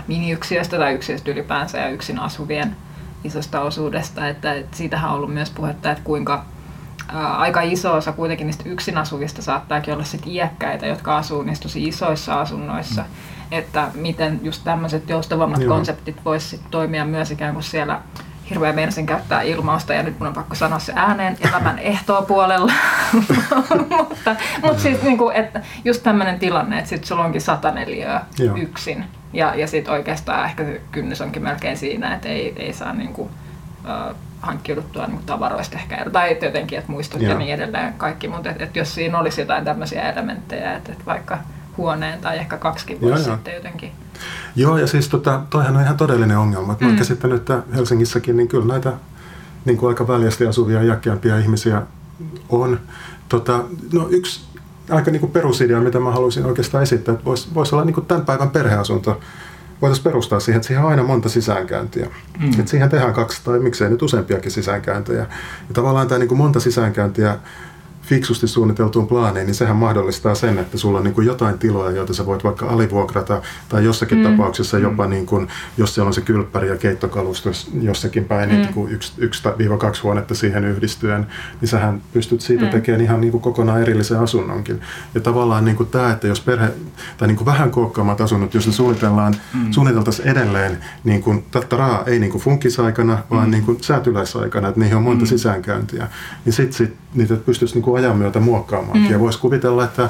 miniyksiöistä 0.06 0.78
tai 0.78 0.94
yksiöistä 0.94 1.30
ylipäänsä 1.30 1.78
ja 1.78 1.88
yksin 1.88 2.18
asuvien 2.18 2.76
isosta 3.24 3.60
osuudesta, 3.60 4.28
että, 4.28 4.54
että 4.54 4.76
siitähän 4.76 5.10
on 5.10 5.16
ollut 5.16 5.34
myös 5.34 5.50
puhetta, 5.50 5.90
että 5.90 6.04
kuinka 6.04 6.44
ää, 7.08 7.36
aika 7.36 7.60
iso 7.60 7.94
osa 7.94 8.12
kuitenkin 8.12 8.46
niistä 8.46 8.64
yksin 8.66 8.98
asuvista 8.98 9.42
saattaakin 9.42 9.94
olla 9.94 10.04
sit 10.04 10.26
iäkkäitä, 10.26 10.86
jotka 10.86 11.16
asuu 11.16 11.42
niissä 11.42 11.62
tosi 11.62 11.88
isoissa 11.88 12.40
asunnoissa. 12.40 13.02
Mm. 13.02 13.08
Että 13.50 13.90
miten 13.94 14.40
just 14.42 14.64
tämmöiset 14.64 15.10
joustavammat 15.10 15.60
Joo. 15.60 15.74
konseptit 15.74 16.16
voisi 16.24 16.60
toimia 16.70 17.04
myös 17.04 17.30
ikään 17.30 17.52
kuin 17.54 17.62
siellä 17.64 18.00
hirveän 18.50 18.74
meinasin 18.74 19.06
käyttää 19.06 19.42
ilmausta 19.42 19.94
ja 19.94 20.02
nyt 20.02 20.18
mun 20.18 20.28
on 20.28 20.34
pakko 20.34 20.54
sanoa 20.54 20.78
se 20.78 20.92
ääneen 20.96 21.36
elämän 21.48 21.78
ehtoopuolella. 21.78 22.72
mutta 23.98 24.36
mutta 24.62 24.82
siis 24.82 25.02
niinku, 25.02 25.30
että 25.34 25.60
just 25.84 26.02
tämmöinen 26.02 26.38
tilanne, 26.38 26.78
että 26.78 26.88
sit 26.88 27.04
sulla 27.04 27.24
onkin 27.24 27.40
sata 27.40 27.70
neliöä 27.70 28.20
Joo. 28.38 28.56
yksin. 28.56 29.04
Ja, 29.32 29.54
ja 29.54 29.66
sitten 29.66 29.94
oikeastaan 29.94 30.44
ehkä 30.44 30.64
se 30.64 30.80
kynnys 30.92 31.20
onkin 31.20 31.42
melkein 31.42 31.76
siinä, 31.76 32.14
että 32.14 32.28
ei, 32.28 32.54
ei 32.56 32.72
saa 32.72 32.92
niinku, 32.92 33.30
äh, 33.88 34.14
hankkiuduttua 34.40 35.06
niinku 35.06 35.22
tavaroista 35.26 35.76
ehkä, 35.76 36.06
tai 36.12 36.38
jotenkin, 36.42 36.78
että 36.78 36.92
muistot 36.92 37.20
ja 37.20 37.34
niin 37.34 37.54
edelleen 37.54 37.92
kaikki, 37.92 38.28
mutta 38.28 38.50
et, 38.50 38.62
et 38.62 38.76
jos 38.76 38.94
siinä 38.94 39.18
olisi 39.18 39.40
jotain 39.40 39.64
tämmöisiä 39.64 40.12
elementtejä, 40.12 40.76
että 40.76 40.92
et 40.92 41.06
vaikka 41.06 41.38
huoneen 41.76 42.20
tai 42.20 42.38
ehkä 42.38 42.56
kaksikin 42.56 42.98
joo. 43.00 43.18
sitten 43.18 43.54
jotenkin 43.54 43.92
Joo, 44.56 44.78
ja 44.78 44.86
siis 44.86 45.08
tota, 45.08 45.40
toihan 45.50 45.76
on 45.76 45.82
ihan 45.82 45.96
todellinen 45.96 46.38
ongelma. 46.38 46.66
Mä 46.66 46.76
oon 46.86 46.90
Mm. 46.92 46.98
käsittänyt, 46.98 47.36
että 47.36 47.62
Helsingissäkin 47.74 48.36
niin 48.36 48.48
kyllä 48.48 48.66
näitä 48.66 48.92
niin 49.64 49.76
kuin 49.76 49.88
aika 49.88 50.08
väljästi 50.08 50.46
asuvia 50.46 50.82
iäkkäämpiä 50.82 51.38
ihmisiä 51.38 51.82
on. 52.48 52.80
Tota, 53.28 53.64
no 53.92 54.06
yksi 54.10 54.40
aika 54.90 55.10
niin 55.10 55.20
kuin 55.20 55.32
perusidea, 55.32 55.80
mitä 55.80 56.00
mä 56.00 56.10
haluaisin 56.12 56.46
oikeastaan 56.46 56.82
esittää, 56.82 57.12
että 57.12 57.24
voisi 57.24 57.48
vois 57.54 57.72
olla 57.72 57.84
niin 57.84 57.94
kuin 57.94 58.06
tämän 58.06 58.24
päivän 58.24 58.50
perheasunto. 58.50 59.20
Voitaisiin 59.82 60.04
perustaa 60.04 60.40
siihen, 60.40 60.56
että 60.56 60.66
siihen 60.66 60.84
on 60.84 60.90
aina 60.90 61.02
monta 61.02 61.28
sisäänkäyntiä. 61.28 62.08
Mm. 62.38 62.50
Että 62.58 62.70
siihen 62.70 62.88
tehdään 62.88 63.12
kaksi 63.14 63.40
tai 63.44 63.58
miksei 63.58 63.90
nyt 63.90 64.02
useampiakin 64.02 64.50
sisäänkäyntöjä. 64.50 65.20
Ja 65.68 65.74
tavallaan 65.74 66.08
tämä 66.08 66.18
niin 66.18 66.28
kuin 66.28 66.38
monta 66.38 66.60
sisäänkäyntiä 66.60 67.38
fiksusti 68.08 68.48
suunniteltuun 68.48 69.06
plaaniin, 69.06 69.46
niin 69.46 69.54
sehän 69.54 69.76
mahdollistaa 69.76 70.34
sen, 70.34 70.58
että 70.58 70.78
sulla 70.78 70.98
on 70.98 71.04
niin 71.04 71.14
kuin 71.14 71.26
jotain 71.26 71.58
tiloja, 71.58 71.96
joita 71.96 72.14
sä 72.14 72.26
voit 72.26 72.44
vaikka 72.44 72.66
alivuokrata 72.66 73.42
tai 73.68 73.84
jossakin 73.84 74.18
mm. 74.18 74.24
tapauksessa 74.24 74.78
jopa, 74.78 75.06
niin 75.06 75.26
kuin, 75.26 75.48
jos 75.78 75.94
siellä 75.94 76.08
on 76.08 76.14
se 76.14 76.20
kylppäri 76.20 76.68
ja 76.68 76.76
keittokalusto 76.76 77.50
jossakin 77.80 78.24
päin, 78.24 78.48
niin 78.48 78.60
mm. 78.60 78.74
niin 78.74 78.90
yksi, 78.90 79.12
yksi 79.18 79.48
viiva 79.58 79.78
kaksi 79.78 80.02
huonetta 80.02 80.34
siihen 80.34 80.64
yhdistyen, 80.64 81.26
niin 81.60 81.68
sähän 81.68 82.02
pystyt 82.12 82.40
siitä 82.40 82.64
mm. 82.64 82.70
tekemään 82.70 83.00
ihan 83.00 83.20
niin 83.20 83.30
kuin 83.30 83.40
kokonaan 83.40 83.82
erillisen 83.82 84.18
asunnonkin. 84.18 84.80
Ja 85.14 85.20
tavallaan 85.20 85.64
niin 85.64 85.76
kuin 85.76 85.88
tämä, 85.88 86.12
että 86.12 86.26
jos 86.26 86.40
perhe, 86.40 86.68
tai 87.18 87.28
niin 87.28 87.36
kuin 87.36 87.46
vähän 87.46 87.70
kookkaammat 87.70 88.20
asunnot, 88.20 88.54
jos 88.54 88.66
ne 88.66 88.72
suunnitellaan, 88.72 89.34
mm. 89.54 89.72
suunniteltaisiin 89.72 90.28
edelleen 90.28 90.78
niin 91.04 91.22
kuin 91.22 91.44
tattaraa, 91.50 92.02
ei 92.06 92.18
niin 92.18 92.30
kuin 92.32 92.42
funkisaikana, 92.42 93.18
vaan 93.30 93.44
mm. 93.44 93.50
niin 93.50 93.64
kuin 93.64 93.82
säätyläisaikana, 93.82 94.68
että 94.68 94.80
niihin 94.80 94.96
on 94.96 95.02
monta 95.02 95.24
mm. 95.24 95.28
sisäänkäyntiä, 95.28 96.08
niin 96.44 96.52
sitten 96.52 96.72
sit, 96.72 96.94
niitä 97.14 97.36
pystyisi 97.36 97.74
niin 97.74 97.82
kuin 97.82 97.97
ajan 97.98 98.16
myötä 98.16 98.40
muokkaamaan. 98.40 98.98
Mm. 98.98 99.10
Ja 99.10 99.20
voisi 99.20 99.38
kuvitella, 99.38 99.84
että, 99.84 100.08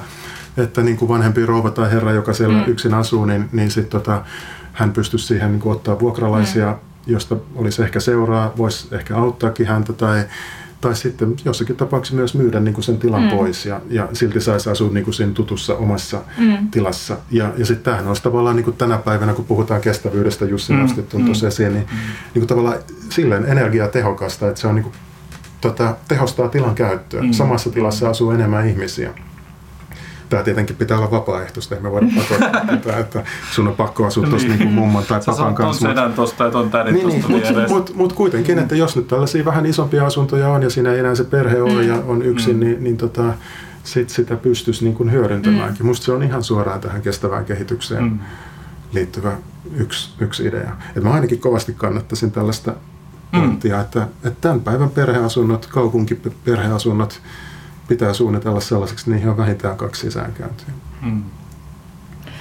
että 0.56 0.82
niin 0.82 0.96
kuin 0.96 1.08
vanhempi 1.08 1.46
rouva 1.46 1.70
tai 1.70 1.90
herra, 1.90 2.12
joka 2.12 2.32
siellä 2.32 2.58
mm. 2.58 2.70
yksin 2.70 2.94
asuu, 2.94 3.24
niin, 3.24 3.48
niin 3.52 3.70
sit 3.70 3.88
tota, 3.88 4.22
hän 4.72 4.92
pystyisi 4.92 5.26
siihen 5.26 5.52
niin 5.52 5.60
kuin 5.60 5.72
ottaa 5.72 6.00
vuokralaisia, 6.00 6.66
mm. 6.66 7.12
josta 7.12 7.36
olisi 7.54 7.82
ehkä 7.82 8.00
seuraa, 8.00 8.52
voisi 8.56 8.88
ehkä 8.94 9.16
auttaakin 9.16 9.66
häntä 9.66 9.92
tai 9.92 10.24
tai 10.80 10.96
sitten 10.96 11.36
jossakin 11.44 11.76
tapauksessa 11.76 12.16
myös 12.16 12.34
myydä 12.34 12.60
niin 12.60 12.74
kuin 12.74 12.84
sen 12.84 12.98
tilan 12.98 13.22
mm. 13.22 13.30
pois 13.30 13.66
ja, 13.66 13.80
ja 13.90 14.08
silti 14.12 14.40
saisi 14.40 14.70
asua 14.70 14.90
niin 14.90 15.04
kuin 15.04 15.14
siinä 15.14 15.32
tutussa 15.32 15.74
omassa 15.74 16.20
mm. 16.38 16.70
tilassa. 16.70 17.16
Ja, 17.30 17.52
ja 17.56 17.66
sitten 17.66 17.84
tämähän 17.84 18.08
olisi 18.08 18.22
tavallaan 18.22 18.56
niin 18.56 18.64
kuin 18.64 18.76
tänä 18.76 18.98
päivänä, 18.98 19.32
kun 19.32 19.44
puhutaan 19.44 19.80
kestävyydestä, 19.80 20.44
Jussi 20.44 20.72
mm. 20.72 20.78
nosti 20.78 21.04
mm. 21.14 21.24
tuossa 21.24 21.48
esiin, 21.48 21.72
niin, 21.72 21.86
mm. 21.90 21.96
niin 22.34 22.40
kuin 22.40 22.46
tavallaan 22.46 22.78
silleen 23.10 23.44
energiatehokasta, 23.44 24.48
että 24.48 24.60
se 24.60 24.66
on 24.66 24.74
niin 24.74 24.82
kuin, 24.82 24.94
tota, 25.60 25.94
tehostaa 26.08 26.48
tilan 26.48 26.74
käyttöä. 26.74 27.22
Mm. 27.22 27.32
Samassa 27.32 27.70
tilassa 27.70 28.10
asuu 28.10 28.30
enemmän 28.30 28.68
ihmisiä. 28.68 29.10
Tämä 30.28 30.42
tietenkin 30.42 30.76
pitää 30.76 30.98
olla 30.98 31.10
vapaaehtoista, 31.10 31.74
ei 31.74 31.80
me 31.80 31.90
voida 31.90 32.06
pakottaa 32.16 32.66
tätä, 32.66 32.98
että 32.98 33.24
sun 33.52 33.68
on 33.68 33.74
pakko 33.74 34.06
asua 34.06 34.26
tuossa 34.26 34.48
niin. 34.48 34.58
niin 34.58 34.72
mummon 34.72 35.04
tai 35.04 35.22
Sä 35.22 35.32
papan 35.32 35.54
kanssa. 35.54 35.82
Sä 35.82 35.88
sedän 35.88 36.12
tosta 36.12 36.44
ja 36.44 36.50
ton 36.50 36.70
tädin 36.70 36.94
niin, 36.94 37.22
tosta 37.22 37.28
niin, 37.28 37.54
Mutta 37.58 37.68
mut, 37.68 37.94
mut 37.94 38.12
kuitenkin, 38.12 38.58
että 38.58 38.76
jos 38.76 38.96
nyt 38.96 39.08
tällaisia 39.08 39.44
vähän 39.44 39.66
isompia 39.66 40.06
asuntoja 40.06 40.48
on 40.48 40.62
ja 40.62 40.70
siinä 40.70 40.92
ei 40.92 40.98
enää 40.98 41.14
se 41.14 41.24
perhe 41.24 41.62
ole 41.62 41.84
ja 41.84 41.94
on 42.06 42.22
yksin, 42.22 42.56
mm. 42.56 42.60
niin, 42.60 42.84
niin 42.84 42.96
tota, 42.96 43.22
sit 43.84 44.10
sitä 44.10 44.36
pystyisi 44.36 44.84
niin 44.84 44.94
kuin 44.94 45.12
hyödyntämäänkin. 45.12 45.82
Mm. 45.82 45.86
Musta 45.86 46.04
se 46.04 46.12
on 46.12 46.22
ihan 46.22 46.44
suoraan 46.44 46.80
tähän 46.80 47.02
kestävään 47.02 47.44
kehitykseen 47.44 48.02
mm. 48.02 48.18
liittyvä 48.92 49.32
yksi, 49.76 50.10
yksi 50.20 50.46
idea. 50.46 50.76
Et 50.96 51.02
mä 51.02 51.10
ainakin 51.10 51.40
kovasti 51.40 51.72
kannattaisin 51.72 52.30
tällaista 52.30 52.74
mm. 53.32 53.40
pointtia, 53.40 53.80
että, 53.80 54.02
että 54.02 54.40
tämän 54.40 54.60
päivän 54.60 54.90
perheasunnot, 54.90 55.66
kaupunkiperheasunnot, 55.66 57.20
pitää 57.88 58.12
suunnitella 58.12 58.60
sellaiseksi, 58.60 59.02
että 59.02 59.10
niihin 59.10 59.30
on 59.30 59.36
vähintään 59.36 59.76
kaksi 59.76 60.00
sisäänkäyntiä. 60.00 60.68
Hmm. 61.02 61.22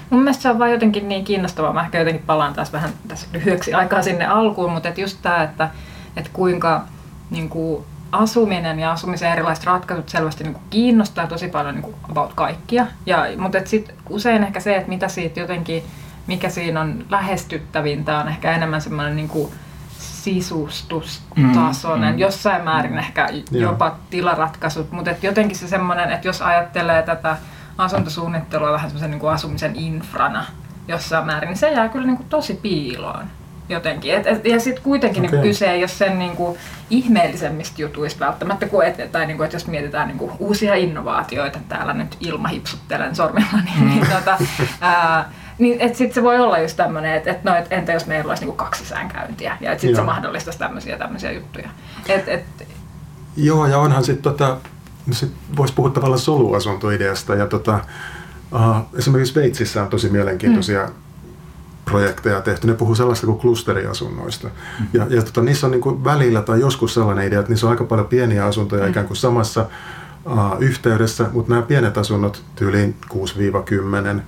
Mun 0.09 0.23
mielestä 0.23 0.41
se 0.41 0.49
on 0.49 0.59
vain 0.59 0.71
jotenkin 0.71 1.09
niin 1.09 1.25
kiinnostavaa. 1.25 1.73
Mä 1.73 1.81
ehkä 1.81 1.99
jotenkin 1.99 2.25
palaan 2.25 2.53
taas 2.53 2.73
vähän 2.73 2.89
tässä 3.07 3.27
lyhyeksi 3.33 3.73
aikaa 3.73 4.01
sinne 4.01 4.25
alkuun, 4.25 4.71
mutta 4.71 4.89
et 4.89 4.97
just 4.97 5.17
tämä, 5.21 5.43
että, 5.43 5.69
että 6.15 6.29
kuinka 6.33 6.83
niin 7.29 7.49
kuin 7.49 7.83
asuminen 8.11 8.79
ja 8.79 8.91
asumisen 8.91 9.31
erilaiset 9.31 9.65
ratkaisut 9.65 10.09
selvästi 10.09 10.43
niin 10.43 10.53
kuin 10.53 10.63
kiinnostaa 10.69 11.27
tosi 11.27 11.47
paljon 11.47 11.75
niin 11.75 11.83
kuin 11.83 11.95
about 12.09 12.33
kaikkia. 12.33 12.87
Ja, 13.05 13.25
mutta 13.37 13.57
et 13.57 13.67
sit 13.67 13.93
usein 14.09 14.43
ehkä 14.43 14.59
se, 14.59 14.75
että 14.75 14.89
mitä 14.89 15.07
siitä 15.07 15.39
jotenkin, 15.39 15.83
mikä 16.27 16.49
siinä 16.49 16.81
on 16.81 17.05
lähestyttävintä, 17.09 18.17
on 18.17 18.27
ehkä 18.27 18.51
enemmän 18.51 18.81
semmoinen 18.81 19.15
niin 19.15 19.29
kuin 19.29 19.51
sisustustasoinen, 20.27 22.09
mm, 22.09 22.15
mm. 22.15 22.19
jossain 22.19 22.63
määrin 22.63 22.97
ehkä 22.97 23.29
jopa 23.51 23.85
Joo. 23.85 23.95
tilaratkaisut, 24.09 24.91
mutta 24.91 25.11
et 25.11 25.23
jotenkin 25.23 25.57
se 25.57 25.67
semmoinen, 25.67 26.11
että 26.11 26.27
jos 26.27 26.41
ajattelee 26.41 27.03
tätä 27.03 27.37
asuntosuunnittelua 27.77 28.71
vähän 28.71 28.89
semmoisen 28.89 29.11
niin 29.11 29.19
kuin 29.19 29.33
asumisen 29.33 29.75
infrana 29.75 30.45
jossain 30.87 31.25
määrin, 31.25 31.47
niin 31.47 31.57
se 31.57 31.71
jää 31.71 31.89
kyllä 31.89 32.07
niin 32.07 32.17
kuin 32.17 32.29
tosi 32.29 32.53
piiloon 32.53 33.25
jotenkin. 33.69 34.13
Et, 34.13 34.27
et, 34.27 34.45
ja 34.45 34.59
sitten 34.59 34.83
kuitenkin 34.83 35.25
okay. 35.25 35.39
niin 35.39 35.47
kyse 35.47 35.71
ei 35.71 35.81
ole 35.81 35.87
sen 35.87 36.19
niin 36.19 36.35
kuin, 36.35 36.57
ihmeellisemmistä 36.89 37.81
jutuista 37.81 38.25
välttämättä, 38.25 38.67
kuin 38.67 38.87
et, 38.87 39.11
tai 39.11 39.25
niin 39.25 39.37
kuin, 39.37 39.45
että 39.45 39.55
jos 39.55 39.67
mietitään 39.67 40.07
niin 40.07 40.17
kuin, 40.17 40.31
uusia 40.39 40.75
innovaatioita, 40.75 41.59
täällä 41.69 41.93
nyt 41.93 42.17
ilmahipsuttelen 42.19 43.15
sormella, 43.15 43.59
niin, 43.65 43.83
mm. 43.83 43.89
niin 43.89 44.07
tota, 44.07 44.37
ää, 44.81 45.29
niin, 45.57 45.81
et 45.81 45.95
sit 45.95 46.13
se 46.13 46.23
voi 46.23 46.39
olla 46.39 46.59
just 46.59 46.77
tämmöinen, 46.77 47.13
että 47.13 47.31
et, 47.31 47.43
no, 47.43 47.55
et, 47.55 47.67
entä 47.69 47.93
jos 47.93 48.05
meillä 48.05 48.29
olisi 48.29 48.43
niinku 48.43 48.57
kaksi 48.57 48.85
säänkäyntiä 48.85 49.57
ja 49.61 49.71
sitten 49.71 49.95
se 49.95 50.01
mahdollistaisi 50.01 50.59
tämmöisiä 50.59 50.97
tämmöisiä 50.97 51.31
juttuja. 51.31 51.69
Et, 52.09 52.27
et, 52.27 52.45
Joo, 53.37 53.65
ja 53.65 53.77
onhan 53.77 54.03
sitten 54.03 54.23
tota, 54.23 54.57
sit 55.11 55.31
voisi 55.57 55.73
puhua 55.73 55.89
tavallaan 55.89 56.19
soluasuntoideasta 56.19 57.35
ja 57.35 57.47
tota, 57.47 57.79
uh, 58.53 58.97
esimerkiksi 58.97 59.33
Sveitsissä 59.33 59.83
on 59.83 59.89
tosi 59.89 60.09
mielenkiintoisia 60.09 60.85
mm. 60.85 60.93
projekteja 61.85 62.41
tehty. 62.41 62.67
Ne 62.67 62.73
puhuu 62.73 62.95
sellaista 62.95 63.25
kuin 63.25 63.39
klusteriasunnoista. 63.39 64.47
Mm. 64.47 64.87
Ja, 64.93 65.05
ja 65.09 65.21
tota, 65.21 65.41
niissä 65.41 65.67
on 65.67 65.71
niinku 65.71 66.03
välillä 66.03 66.41
tai 66.41 66.59
joskus 66.59 66.93
sellainen 66.93 67.27
idea, 67.27 67.39
että 67.39 67.51
niissä 67.51 67.67
on 67.67 67.71
aika 67.71 67.83
paljon 67.83 68.07
pieniä 68.07 68.45
asuntoja 68.45 68.83
mm. 68.83 68.89
ikään 68.89 69.07
kuin 69.07 69.17
samassa 69.17 69.65
uh, 70.25 70.61
yhteydessä, 70.61 71.25
mutta 71.33 71.53
nämä 71.53 71.61
pienet 71.61 71.97
asunnot 71.97 72.43
tyyliin 72.55 72.95
6-10 73.13 74.21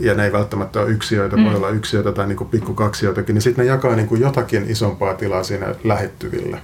ja 0.00 0.14
ne 0.14 0.24
ei 0.24 0.32
välttämättä 0.32 0.80
ole 0.80 0.90
yksiöitä, 0.90 1.36
mm. 1.36 1.44
voi 1.44 1.54
olla 1.54 1.68
yksiöitä 1.68 2.12
tai 2.12 2.26
niin 2.26 2.46
pikkukaksioitakin, 2.50 3.34
niin 3.34 3.42
sitten 3.42 3.64
ne 3.64 3.70
jakaa 3.70 3.96
niin 3.96 4.08
kuin 4.08 4.20
jotakin 4.20 4.70
isompaa 4.70 5.14
tilaa 5.14 5.42
siinä 5.42 5.74
lähettyville. 5.84 6.58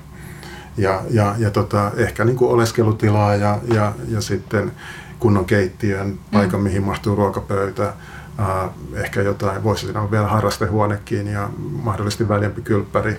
Ja, 0.76 1.02
ja, 1.10 1.34
ja 1.38 1.50
tota, 1.50 1.90
ehkä 1.96 2.24
niin 2.24 2.36
kuin 2.36 2.50
oleskelutilaa 2.50 3.34
ja, 3.34 3.58
ja, 3.74 3.92
ja 4.08 4.20
sitten 4.20 4.72
kunnon 5.18 5.44
keittiön, 5.44 6.18
paikan 6.32 6.60
mm. 6.60 6.64
mihin 6.64 6.82
mahtuu 6.82 7.16
ruokapöytä, 7.16 7.92
äh, 8.40 8.70
ehkä 8.94 9.22
jotain, 9.22 9.64
voisi 9.64 9.84
siinä 9.84 10.00
olla 10.00 10.10
vielä 10.10 10.26
harrastehuonekin 10.26 11.26
ja 11.26 11.50
mahdollisesti 11.60 12.28
väljempi 12.28 12.62
kylppäri 12.62 13.16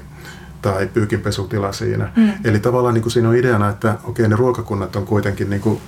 tai 0.61 0.87
pyykinpesutila 0.87 1.71
siinä. 1.71 2.11
Mm. 2.15 2.31
Eli 2.43 2.59
tavallaan 2.59 2.93
niin 2.93 3.01
kuin 3.01 3.11
siinä 3.11 3.29
on 3.29 3.35
ideana, 3.35 3.69
että 3.69 3.95
okei 4.03 4.27
ne 4.27 4.35
ruokakunnat 4.35 4.95
on 4.95 5.05
kuitenkin 5.05 5.49
niin 5.49 5.61
kuin 5.61 5.81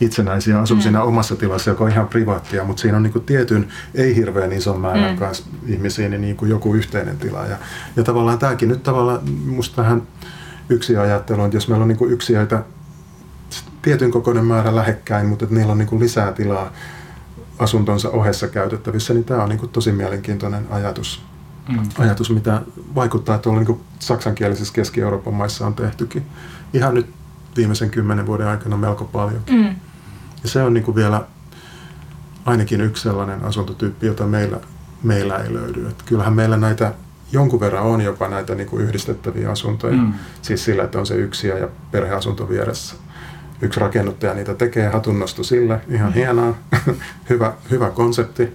itsenäisiä, 0.00 0.60
asuu 0.60 0.76
mm. 0.76 0.82
siinä 0.82 1.02
omassa 1.02 1.36
tilassa, 1.36 1.70
joka 1.70 1.84
on 1.84 1.90
ihan 1.90 2.08
privaattia, 2.08 2.64
mutta 2.64 2.80
siinä 2.80 2.96
on 2.96 3.02
niin 3.02 3.12
kuin 3.12 3.24
tietyn, 3.24 3.68
ei 3.94 4.16
hirveän 4.16 4.52
ison 4.52 4.80
määrän 4.80 5.10
mm. 5.10 5.18
kanssa 5.18 5.44
ihmisiä, 5.66 6.08
niin, 6.08 6.20
niin 6.20 6.36
kuin 6.36 6.50
joku 6.50 6.74
yhteinen 6.74 7.18
tila. 7.18 7.46
Ja, 7.46 7.56
ja 7.96 8.02
tavallaan 8.02 8.38
tämäkin 8.38 8.68
nyt 8.68 8.82
tavallaan 8.82 9.30
musta 9.46 9.82
vähän 9.82 10.02
yksi 10.68 10.96
ajattelu, 10.96 11.44
että 11.44 11.56
jos 11.56 11.68
meillä 11.68 11.82
on 11.82 11.88
niin 11.88 11.98
kuin 11.98 12.12
yksiöitä 12.12 12.62
tietyn 13.82 14.10
kokoinen 14.10 14.44
määrä 14.44 14.76
lähekkäin, 14.76 15.26
mutta 15.26 15.44
että 15.44 15.54
niillä 15.54 15.72
on 15.72 15.78
niin 15.78 15.88
kuin 15.88 16.00
lisää 16.00 16.32
tilaa 16.32 16.72
asuntonsa 17.58 18.10
ohessa 18.10 18.48
käytettävissä, 18.48 19.14
niin 19.14 19.24
tämä 19.24 19.42
on 19.42 19.48
niin 19.48 19.58
kuin 19.58 19.70
tosi 19.70 19.92
mielenkiintoinen 19.92 20.66
ajatus. 20.70 21.22
Mm. 21.68 21.78
ajatus, 21.98 22.30
mitä 22.30 22.62
vaikuttaa 22.94 23.38
tuolla 23.38 23.60
niin 23.60 23.80
saksankielisissä 23.98 24.74
Keski-Euroopan 24.74 25.34
maissa 25.34 25.66
on 25.66 25.74
tehtykin. 25.74 26.26
Ihan 26.72 26.94
nyt 26.94 27.06
viimeisen 27.56 27.90
kymmenen 27.90 28.26
vuoden 28.26 28.46
aikana 28.46 28.76
melko 28.76 29.04
paljon. 29.04 29.42
Mm. 29.50 29.76
Ja 30.44 30.50
se 30.50 30.62
on 30.62 30.74
niin 30.74 30.84
kuin 30.84 30.94
vielä 30.94 31.24
ainakin 32.44 32.80
yksi 32.80 33.02
sellainen 33.02 33.44
asuntotyyppi, 33.44 34.06
jota 34.06 34.26
meillä, 34.26 34.60
meillä 35.02 35.36
ei 35.36 35.54
löydy. 35.54 35.88
Et 35.88 36.02
kyllähän 36.02 36.32
meillä 36.32 36.56
näitä 36.56 36.92
jonkun 37.32 37.60
verran 37.60 37.82
on 37.82 38.00
jopa 38.00 38.28
näitä 38.28 38.54
niin 38.54 38.68
kuin 38.68 38.82
yhdistettäviä 38.82 39.50
asuntoja. 39.50 39.96
Mm. 39.96 40.12
Siis 40.42 40.64
sillä, 40.64 40.84
että 40.84 40.98
on 40.98 41.06
se 41.06 41.14
yksiö 41.14 41.58
ja 41.58 41.68
perheasunto 41.90 42.48
vieressä. 42.48 42.96
Yksi 43.62 43.80
rakennuttaja 43.80 44.34
niitä 44.34 44.54
tekee, 44.54 44.88
hatunnosto 44.88 45.42
sille, 45.42 45.80
ihan 45.88 46.10
mm. 46.10 46.14
hienoa, 46.14 46.54
hyvä, 47.30 47.52
hyvä 47.70 47.90
konsepti. 47.90 48.54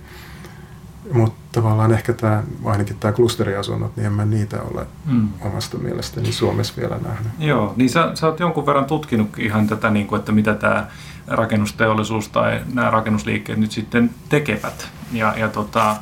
Mutta 1.14 1.40
tavallaan 1.52 1.92
ehkä 1.92 2.14
tämä, 2.14 2.44
ainakin 2.66 2.98
tämä 3.00 3.12
klusteriasunnot, 3.12 3.96
niin 3.96 4.06
en 4.06 4.14
mä 4.14 4.26
niitä 4.26 4.62
ole 4.62 4.88
mm. 5.06 5.30
omasta 5.42 5.78
mielestäni 5.78 6.32
Suomessa 6.32 6.74
vielä 6.78 6.98
nähnyt. 7.04 7.32
Joo, 7.40 7.74
niin 7.76 7.90
sä, 7.90 8.12
sä 8.14 8.28
oot 8.28 8.40
jonkun 8.40 8.66
verran 8.66 8.86
tutkinut 8.86 9.40
ihan 9.40 9.68
tätä, 9.68 9.90
niin 9.90 10.08
kuin, 10.08 10.20
että 10.20 10.32
mitä 10.32 10.54
tämä 10.54 10.88
rakennusteollisuus 11.30 12.30
tai 12.30 12.61
nämä 12.73 12.89
rakennusliikkeet 12.89 13.59
nyt 13.59 13.71
sitten 13.71 14.09
tekevät. 14.30 14.89
Ja, 15.11 15.34
ja 15.38 15.47
tota, 15.47 15.95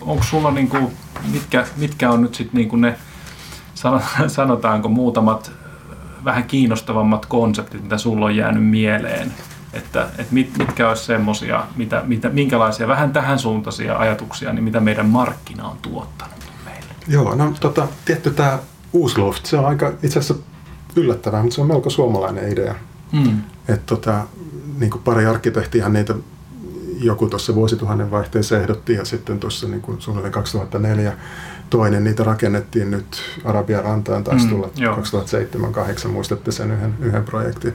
onko 0.00 0.24
sulla, 0.24 0.50
niin 0.50 0.68
kuin, 0.68 0.92
mitkä, 1.32 1.66
mitkä 1.76 2.10
on 2.10 2.22
nyt 2.22 2.34
sitten 2.34 2.58
niin 2.58 2.68
kuin 2.68 2.80
ne, 2.80 2.98
sanotaanko 4.26 4.88
muutamat 4.88 5.52
vähän 6.24 6.44
kiinnostavammat 6.44 7.26
konseptit, 7.26 7.82
mitä 7.82 7.98
sulla 7.98 8.26
on 8.26 8.36
jäänyt 8.36 8.64
mieleen 8.64 9.32
että, 9.76 10.02
että 10.18 10.34
mit, 10.34 10.58
mitkä 10.58 10.88
olisi 10.88 11.04
semmoisia, 11.04 11.64
mitä, 11.76 12.02
mitä, 12.06 12.28
minkälaisia 12.28 12.88
vähän 12.88 13.12
tähän 13.12 13.38
suuntaisia 13.38 13.96
ajatuksia, 13.96 14.52
niin 14.52 14.64
mitä 14.64 14.80
meidän 14.80 15.06
markkina 15.06 15.68
on 15.68 15.76
tuottanut 15.82 16.44
meille. 16.64 16.88
Joo, 17.08 17.34
no 17.34 17.52
tota, 17.60 17.88
tietty 18.04 18.30
tämä 18.30 18.58
Uusloft, 18.92 19.46
se 19.46 19.58
on 19.58 19.66
aika 19.66 19.92
itse 20.02 20.18
asiassa 20.18 20.44
yllättävää, 20.96 21.42
mutta 21.42 21.54
se 21.54 21.60
on 21.60 21.66
melko 21.66 21.90
suomalainen 21.90 22.52
idea. 22.52 22.74
Mm. 23.12 23.40
Että 23.68 23.86
tota, 23.86 24.24
niin 24.78 24.90
kuin 24.90 25.02
pari 25.02 25.26
arkkitehtiä 25.26 25.88
niitä 25.88 26.14
joku 27.00 27.28
tuossa 27.28 27.54
vuosituhannen 27.54 28.10
vaihteessa 28.10 28.58
ehdotti 28.60 28.92
ja 28.94 29.04
sitten 29.04 29.38
tuossa 29.40 29.68
niin 29.68 29.80
kuin 29.82 30.00
suunnilleen 30.00 30.32
2004 30.32 31.12
toinen, 31.70 32.04
niitä 32.04 32.24
rakennettiin 32.24 32.90
nyt 32.90 33.22
Arabian 33.44 33.84
rantaan, 33.84 34.24
taisi 34.24 34.44
mm, 34.44 34.50
tulla 34.50 34.70
2007-2008, 36.04 36.08
muistatte 36.08 36.52
sen 36.52 36.70
yhden, 36.70 36.94
yhden 37.00 37.24
projektin. 37.24 37.72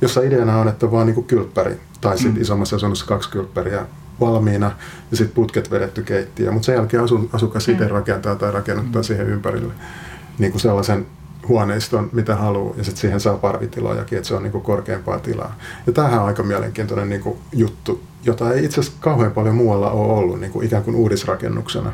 jossa 0.00 0.20
ideana 0.20 0.58
on, 0.58 0.68
että 0.68 0.90
vaan 0.90 1.06
niin 1.06 1.14
kuin 1.14 1.26
kylppäri 1.26 1.80
tai 2.00 2.18
sitten 2.18 2.34
Mm. 2.34 2.42
isommassa 2.42 2.76
asunnossa 2.76 3.06
kaksi 3.06 3.30
kylppäriä 3.30 3.86
valmiina 4.20 4.72
ja 5.10 5.16
sitten 5.16 5.34
putket 5.34 5.70
vedetty 5.70 6.02
keittiö. 6.02 6.52
Mutta 6.52 6.66
sen 6.66 6.74
jälkeen 6.74 7.02
asun, 7.04 7.30
asukas 7.32 7.68
itse 7.68 7.88
rakentaa 7.88 8.34
tai 8.34 8.52
rakennuttaa 8.52 9.02
siihen 9.02 9.28
ympärille 9.28 9.72
niin 10.38 10.52
kuin 10.52 10.60
sellaisen 10.60 11.06
huoneiston, 11.48 12.10
mitä 12.12 12.36
haluaa, 12.36 12.74
ja 12.76 12.84
sitten 12.84 13.00
siihen 13.00 13.20
saa 13.20 13.36
parvitilojakin, 13.36 14.18
että 14.18 14.28
se 14.28 14.34
on 14.34 14.42
niin 14.42 14.52
kuin 14.52 14.64
korkeampaa 14.64 15.18
tilaa. 15.18 15.56
Ja 15.86 15.92
tämähän 15.92 16.20
on 16.20 16.26
aika 16.26 16.42
mielenkiintoinen 16.42 17.08
niin 17.08 17.20
kuin 17.20 17.38
juttu, 17.52 18.02
jota 18.24 18.52
ei 18.52 18.64
itse 18.64 18.80
asiassa 18.80 18.98
kauhean 19.00 19.32
paljon 19.32 19.54
muualla 19.54 19.90
ole 19.90 20.12
ollut 20.12 20.40
niin 20.40 20.52
kuin 20.52 20.66
ikään 20.66 20.82
kuin 20.82 20.96
uudisrakennuksena. 20.96 21.92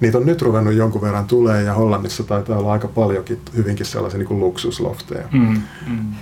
Niitä 0.00 0.18
on 0.18 0.26
nyt 0.26 0.42
ruvennut 0.42 0.74
jonkun 0.74 1.02
verran 1.02 1.26
tulee 1.26 1.62
ja 1.62 1.74
Hollannissa 1.74 2.22
taitaa 2.22 2.58
olla 2.58 2.72
aika 2.72 2.88
paljonkin 2.88 3.40
hyvinkin 3.56 3.86
sellaisia 3.86 4.18
niin 4.18 4.28
kuin 4.28 4.40
luksuslofteja. 4.40 5.28
Mm, 5.32 5.62
mm. 5.86 6.14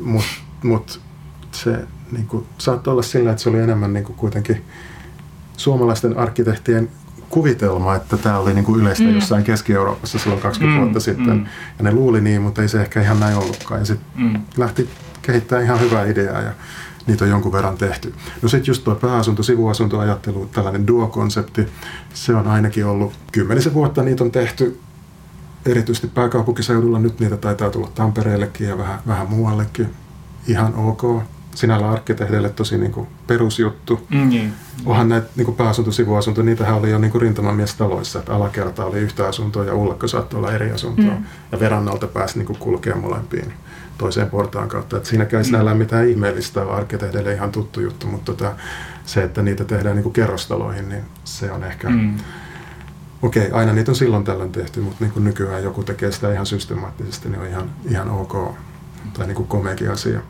Mutta 0.00 0.28
mut 0.62 1.00
se 1.52 1.78
niin 2.12 2.26
kuin, 2.26 2.46
saattoi 2.58 2.92
olla 2.92 3.02
sillä, 3.02 3.30
että 3.30 3.42
se 3.42 3.48
oli 3.48 3.58
enemmän 3.58 3.92
niin 3.92 4.04
kuin 4.04 4.16
kuitenkin 4.16 4.64
suomalaisten 5.56 6.18
arkkitehtien 6.18 6.88
kuvitelma, 7.32 7.94
että 7.94 8.16
tämä 8.16 8.38
oli 8.38 8.54
niin 8.54 8.64
kuin 8.64 8.80
yleistä 8.80 9.04
mm. 9.04 9.14
jossain 9.14 9.44
Keski-Euroopassa 9.44 10.18
silloin 10.18 10.40
20 10.42 10.78
Mm, 10.78 10.82
vuotta 10.84 11.00
sitten. 11.00 11.36
mm. 11.36 11.46
Ja 11.78 11.84
ne 11.84 11.92
luuli 11.92 12.20
niin, 12.20 12.42
mutta 12.42 12.62
ei 12.62 12.68
se 12.68 12.80
ehkä 12.82 13.02
ihan 13.02 13.20
näin 13.20 13.36
ollutkaan. 13.36 13.80
Ja 13.80 13.84
sitten 13.86 14.22
Mm. 14.24 14.40
lähti 14.56 14.88
kehittämään 15.22 15.64
ihan 15.64 15.80
hyvää 15.80 16.04
ideaa 16.06 16.40
ja 16.40 16.50
niitä 17.06 17.24
on 17.24 17.30
jonkun 17.30 17.52
verran 17.52 17.76
tehty. 17.78 18.14
No 18.42 18.48
sitten 18.48 18.70
just 18.70 18.84
tuo 18.84 18.94
pääasunto, 18.94 19.42
sivuasuntoajattelu, 19.42 20.46
tällainen 20.52 20.86
duo-konsepti, 20.86 21.66
se 22.14 22.34
on 22.34 22.48
ainakin 22.48 22.86
ollut 22.86 23.12
kymmenisen 23.32 23.74
vuotta 23.74 24.02
niitä 24.02 24.24
on 24.24 24.30
tehty 24.30 24.80
erityisesti 25.66 26.06
pääkaupunkiseudulla. 26.06 26.98
Nyt 26.98 27.20
niitä 27.20 27.36
taitaa 27.36 27.70
tulla 27.70 27.90
Tampereellekin 27.94 28.68
ja 28.68 28.78
vähän, 28.78 28.98
vähän 29.06 29.28
muuallekin. 29.30 29.88
Ihan 30.46 30.74
ok. 30.74 31.22
Sinällä 31.54 31.90
arkkitehdeille 31.90 32.50
tosi 32.50 32.78
niin 32.78 32.92
kuin 32.92 33.06
perusjuttu. 33.26 34.06
Mm, 34.10 34.28
niin. 34.28 34.52
Onhan 34.86 35.08
näitä 35.08 35.28
niin 35.36 35.54
pääasunto, 35.54 35.92
sivuasunto, 35.92 36.42
niitähän 36.42 36.74
oli 36.74 36.90
jo 36.90 36.98
niin 36.98 37.20
rintamamiestaloissa, 37.20 38.18
että 38.18 38.34
alakerta 38.34 38.84
oli 38.84 38.98
yhtä 38.98 39.28
asuntoa 39.28 39.64
ja 39.64 39.74
ullakko 39.74 40.08
saattoi 40.08 40.38
olla 40.38 40.52
eri 40.52 40.72
asuntoa. 40.72 41.14
Mm. 41.14 41.24
Ja 41.52 41.60
verannalta 41.60 42.06
pääsi 42.06 42.38
niin 42.38 42.58
kulkemaan 42.58 43.02
molempiin 43.02 43.52
toiseen 43.98 44.30
portaan 44.30 44.68
kautta. 44.68 44.96
Et 44.96 45.06
siinäkään 45.06 45.40
ei 45.40 45.44
sinällään 45.44 45.76
mitään 45.76 46.08
ihmeellistä 46.08 46.62
ole 46.62 46.72
arkkitehdeille 46.72 47.34
ihan 47.34 47.52
tuttu 47.52 47.80
juttu, 47.80 48.06
mutta 48.06 48.32
tota, 48.32 48.52
se, 49.06 49.22
että 49.22 49.42
niitä 49.42 49.64
tehdään 49.64 49.96
niin 49.96 50.12
kerrostaloihin, 50.12 50.88
niin 50.88 51.02
se 51.24 51.52
on 51.52 51.64
ehkä... 51.64 51.90
Mm. 51.90 52.16
Okei, 53.22 53.50
aina 53.50 53.72
niitä 53.72 53.90
on 53.90 53.96
silloin 53.96 54.24
tällöin 54.24 54.52
tehty, 54.52 54.80
mutta 54.80 55.04
niin 55.04 55.12
kuin 55.12 55.24
nykyään 55.24 55.62
joku 55.62 55.82
tekee 55.82 56.12
sitä 56.12 56.32
ihan 56.32 56.46
systemaattisesti, 56.46 57.28
niin 57.28 57.40
on 57.40 57.46
ihan, 57.46 57.70
ihan 57.88 58.10
ok 58.10 58.54
tai 59.12 59.26
niin 59.26 59.36
kuin 59.36 59.48
komeakin 59.48 59.90
asia. 59.90 60.20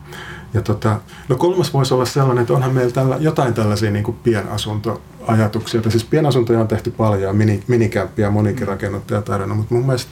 Ja 0.53 0.61
tota, 0.61 0.99
no 1.29 1.35
kolmas 1.35 1.73
voisi 1.73 1.93
olla 1.93 2.05
sellainen, 2.05 2.41
että 2.41 2.53
onhan 2.53 2.73
meillä 2.73 2.91
tällä, 2.91 3.17
jotain 3.19 3.53
tällaisia 3.53 3.91
niin 3.91 4.03
kuin 4.03 4.17
pienasuntoajatuksia. 4.23 5.81
Tai 5.81 5.91
siis 5.91 6.03
pienasuntoja 6.03 6.59
on 6.59 6.67
tehty 6.67 6.91
paljon, 6.91 7.21
ja 7.21 7.33
mini, 7.33 7.63
minikämppiä 7.67 8.29
monikin 8.29 8.67
rakennuttaja 8.67 9.21
tarjonnut, 9.21 9.57
mutta 9.57 9.75
mun 9.75 9.85
mielestä 9.85 10.11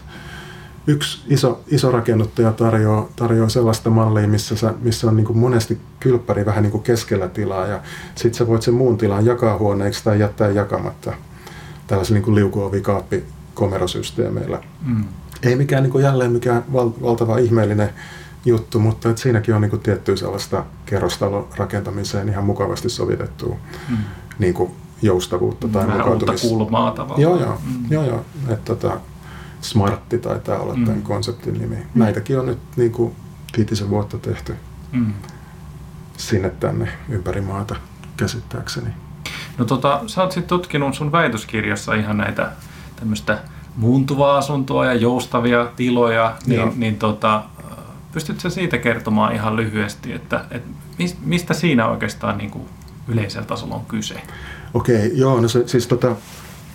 yksi 0.87 1.21
iso, 1.27 1.61
iso 1.67 1.91
rakennuttaja 1.91 2.51
tarjoaa, 2.51 3.07
tarjoaa 3.15 3.49
sellaista 3.49 3.89
mallia, 3.89 4.27
missä, 4.27 4.55
sä, 4.55 4.73
missä 4.81 5.07
on 5.07 5.15
niin 5.15 5.25
kuin 5.25 5.37
monesti 5.37 5.77
kylppäri 5.99 6.45
vähän 6.45 6.63
niin 6.63 6.71
kuin 6.71 6.83
keskellä 6.83 7.27
tilaa, 7.27 7.67
ja 7.67 7.81
sitten 8.15 8.37
sä 8.37 8.47
voit 8.47 8.61
sen 8.61 8.73
muun 8.73 8.97
tilan 8.97 9.25
jakaa 9.25 9.57
huoneeksi 9.57 10.03
tai 10.03 10.19
jättää 10.19 10.49
jakamatta 10.49 11.13
tällaisen 11.87 12.13
niin 12.13 12.23
kuin 12.23 12.35
liukuovikaappi 12.35 13.23
komerosysteemeillä. 13.53 14.59
Mm. 14.85 15.05
Ei 15.43 15.55
mikään 15.55 15.83
niin 15.83 15.91
kuin 15.91 16.03
jälleen 16.03 16.31
mikään 16.31 16.63
val, 16.73 16.89
valtava 17.01 17.37
ihmeellinen 17.37 17.89
juttu, 18.45 18.79
mutta 18.79 19.09
et 19.09 19.17
siinäkin 19.17 19.55
on 19.55 19.61
niin 19.61 19.69
kuin 19.69 19.81
tiettyä 19.81 20.15
sellaista 20.15 20.63
kerrostalon 20.85 21.47
rakentamiseen 21.57 22.29
ihan 22.29 22.43
mukavasti 22.43 22.89
sovitettua 22.89 23.55
Mm. 23.89 23.97
niin 24.39 24.53
kuin 24.53 24.71
joustavuutta 25.01 25.67
tai 25.67 25.87
Vähän 25.87 25.97
uutta 25.97 26.09
mukautumis... 26.09 26.41
kulmaa 26.41 26.91
tavallaan. 26.91 27.21
Joo, 27.21 27.39
joo. 27.39 27.57
Mm. 27.65 27.85
joo, 27.91 28.03
joo. 28.03 28.25
Että 28.49 28.75
tota, 28.75 28.97
Smartti 29.61 30.17
taitaa 30.17 30.59
olla 30.59 30.73
Mm. 30.75 30.85
tämän 30.85 31.01
konseptin 31.01 31.53
nimi. 31.59 31.75
Näitäkin 31.95 32.39
on 32.39 32.45
nyt 32.45 32.59
niin 32.75 32.91
kuin 32.91 33.15
viitisen 33.57 33.89
vuotta 33.89 34.17
tehty 34.17 34.55
Mm. 34.91 35.13
sinne 36.17 36.49
tänne 36.49 36.87
ympäri 37.09 37.41
maata 37.41 37.75
käsittääkseni. 38.17 38.87
No 39.57 39.65
tota, 39.65 40.01
sä 40.07 40.21
oot 40.23 40.31
sit 40.31 40.47
tutkinut 40.47 40.95
sun 40.95 41.11
väitöskirjassa 41.11 41.93
ihan 41.93 42.17
näitä 42.17 42.51
tämmöistä 42.95 43.37
muuntuvaa 43.75 44.37
asuntoa 44.37 44.85
ja 44.85 44.93
joustavia 44.93 45.65
tiloja, 45.75 46.35
Joo. 46.47 46.65
niin, 46.65 46.79
niin 46.79 46.95
tota, 46.95 47.43
pystytkö 48.13 48.49
siitä 48.49 48.77
kertomaan 48.77 49.35
ihan 49.35 49.55
lyhyesti, 49.55 50.13
että, 50.13 50.45
että 50.51 50.69
mis- 50.97 51.17
mistä 51.25 51.53
siinä 51.53 51.87
oikeastaan 51.87 52.37
niin 52.37 52.51
kuin 52.51 52.65
yleisellä 53.07 53.47
tasolla 53.47 53.75
on 53.75 53.85
kyse? 53.85 54.21
Okei, 54.73 55.11
joo, 55.15 55.41
no 55.41 55.47
se, 55.47 55.67
siis 55.67 55.87
tota, 55.87 56.15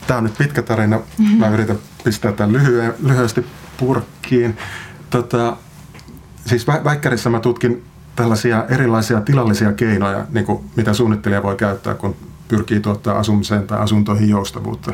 tämä 0.07 0.19
on 0.19 0.25
nyt 0.25 0.39
pitkä 0.39 0.63
tarina. 0.63 1.01
Mä 1.39 1.49
yritän 1.49 1.79
pistää 2.05 2.33
tämän 2.33 2.53
lyhyen, 2.53 2.95
lyhyesti 3.03 3.47
purkkiin. 3.77 4.59
Tota, 5.11 5.57
siis 6.47 6.67
vä- 6.69 6.85
Väikkärissä 6.85 7.31
mä 7.31 7.41
tutkin 7.41 7.85
tällaisia 8.17 8.65
erilaisia 8.69 9.21
tilallisia 9.21 9.73
keinoja, 9.73 10.27
niin 10.31 10.47
kuin 10.47 10.71
mitä 10.77 10.95
suunnittelija 10.95 11.43
voi 11.43 11.57
käyttää, 11.57 11.95
kun 11.95 12.17
pyrkii 12.49 12.81
tuottaa 12.81 13.19
asumiseen 13.19 13.67
tai 13.67 13.79
asuntoihin 13.79 14.29
joustavuutta. 14.29 14.91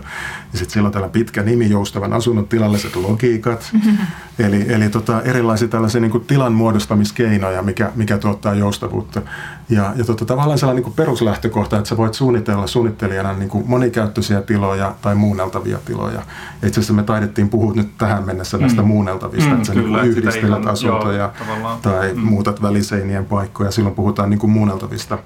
Ja 0.52 0.58
sitten 0.58 0.70
sillä 0.72 0.86
on 0.86 0.92
tällä 0.92 1.08
pitkä 1.08 1.42
nimi, 1.42 1.70
joustavan 1.70 2.12
asunnon 2.12 2.48
tilalliset 2.48 2.96
logiikat. 2.96 3.70
eli 4.38 4.72
eli 4.72 4.88
tota, 4.88 5.22
erilaisia 5.22 5.68
tällaisia 5.68 6.00
niin 6.00 6.10
kuin 6.10 6.24
tilan 6.24 6.52
muodostamiskeinoja, 6.52 7.62
mikä, 7.62 7.92
mikä 7.94 8.18
tuottaa 8.18 8.54
joustavuutta. 8.54 9.22
Ja, 9.68 9.92
ja 9.96 10.04
tota, 10.04 10.24
tavallaan 10.24 10.58
sellainen 10.58 10.76
niin 10.76 10.84
kuin 10.94 11.06
peruslähtökohta, 11.06 11.76
että 11.76 11.88
sä 11.88 11.96
voit 11.96 12.14
suunnitella 12.14 12.66
suunnittelijana 12.66 13.32
niin 13.32 13.48
kuin 13.48 13.64
monikäyttöisiä 13.66 14.42
tiloja 14.42 14.94
tai 15.02 15.14
muunneltavia 15.14 15.78
tiloja. 15.84 16.22
Ja 16.62 16.68
itse 16.68 16.80
asiassa 16.80 16.92
me 16.92 17.02
taidettiin 17.02 17.48
puhua 17.48 17.72
nyt 17.74 17.98
tähän 17.98 18.26
mennessä 18.26 18.58
näistä 18.58 18.82
Mm. 18.82 18.88
muunneltavista, 18.88 19.50
Mm, 19.50 19.54
että 19.56 19.66
sä 19.66 19.74
niin 19.74 19.84
kyllä, 19.84 19.98
kuin 19.98 20.08
että 20.10 20.20
sitä 20.20 20.28
yhdistelet 20.28 20.60
ihan- 20.62 20.72
asuntoja 20.72 21.18
joo, 21.18 21.30
tavallaan. 21.38 21.80
tai 21.80 22.14
Mm. 22.14 22.20
muutat 22.20 22.62
väliseinien 22.62 23.24
paikkoja. 23.24 23.70
Silloin 23.70 23.94
puhutaan 23.94 24.30
niin 24.30 24.38
kuin 24.40 24.50
muunneltavista 24.50 25.18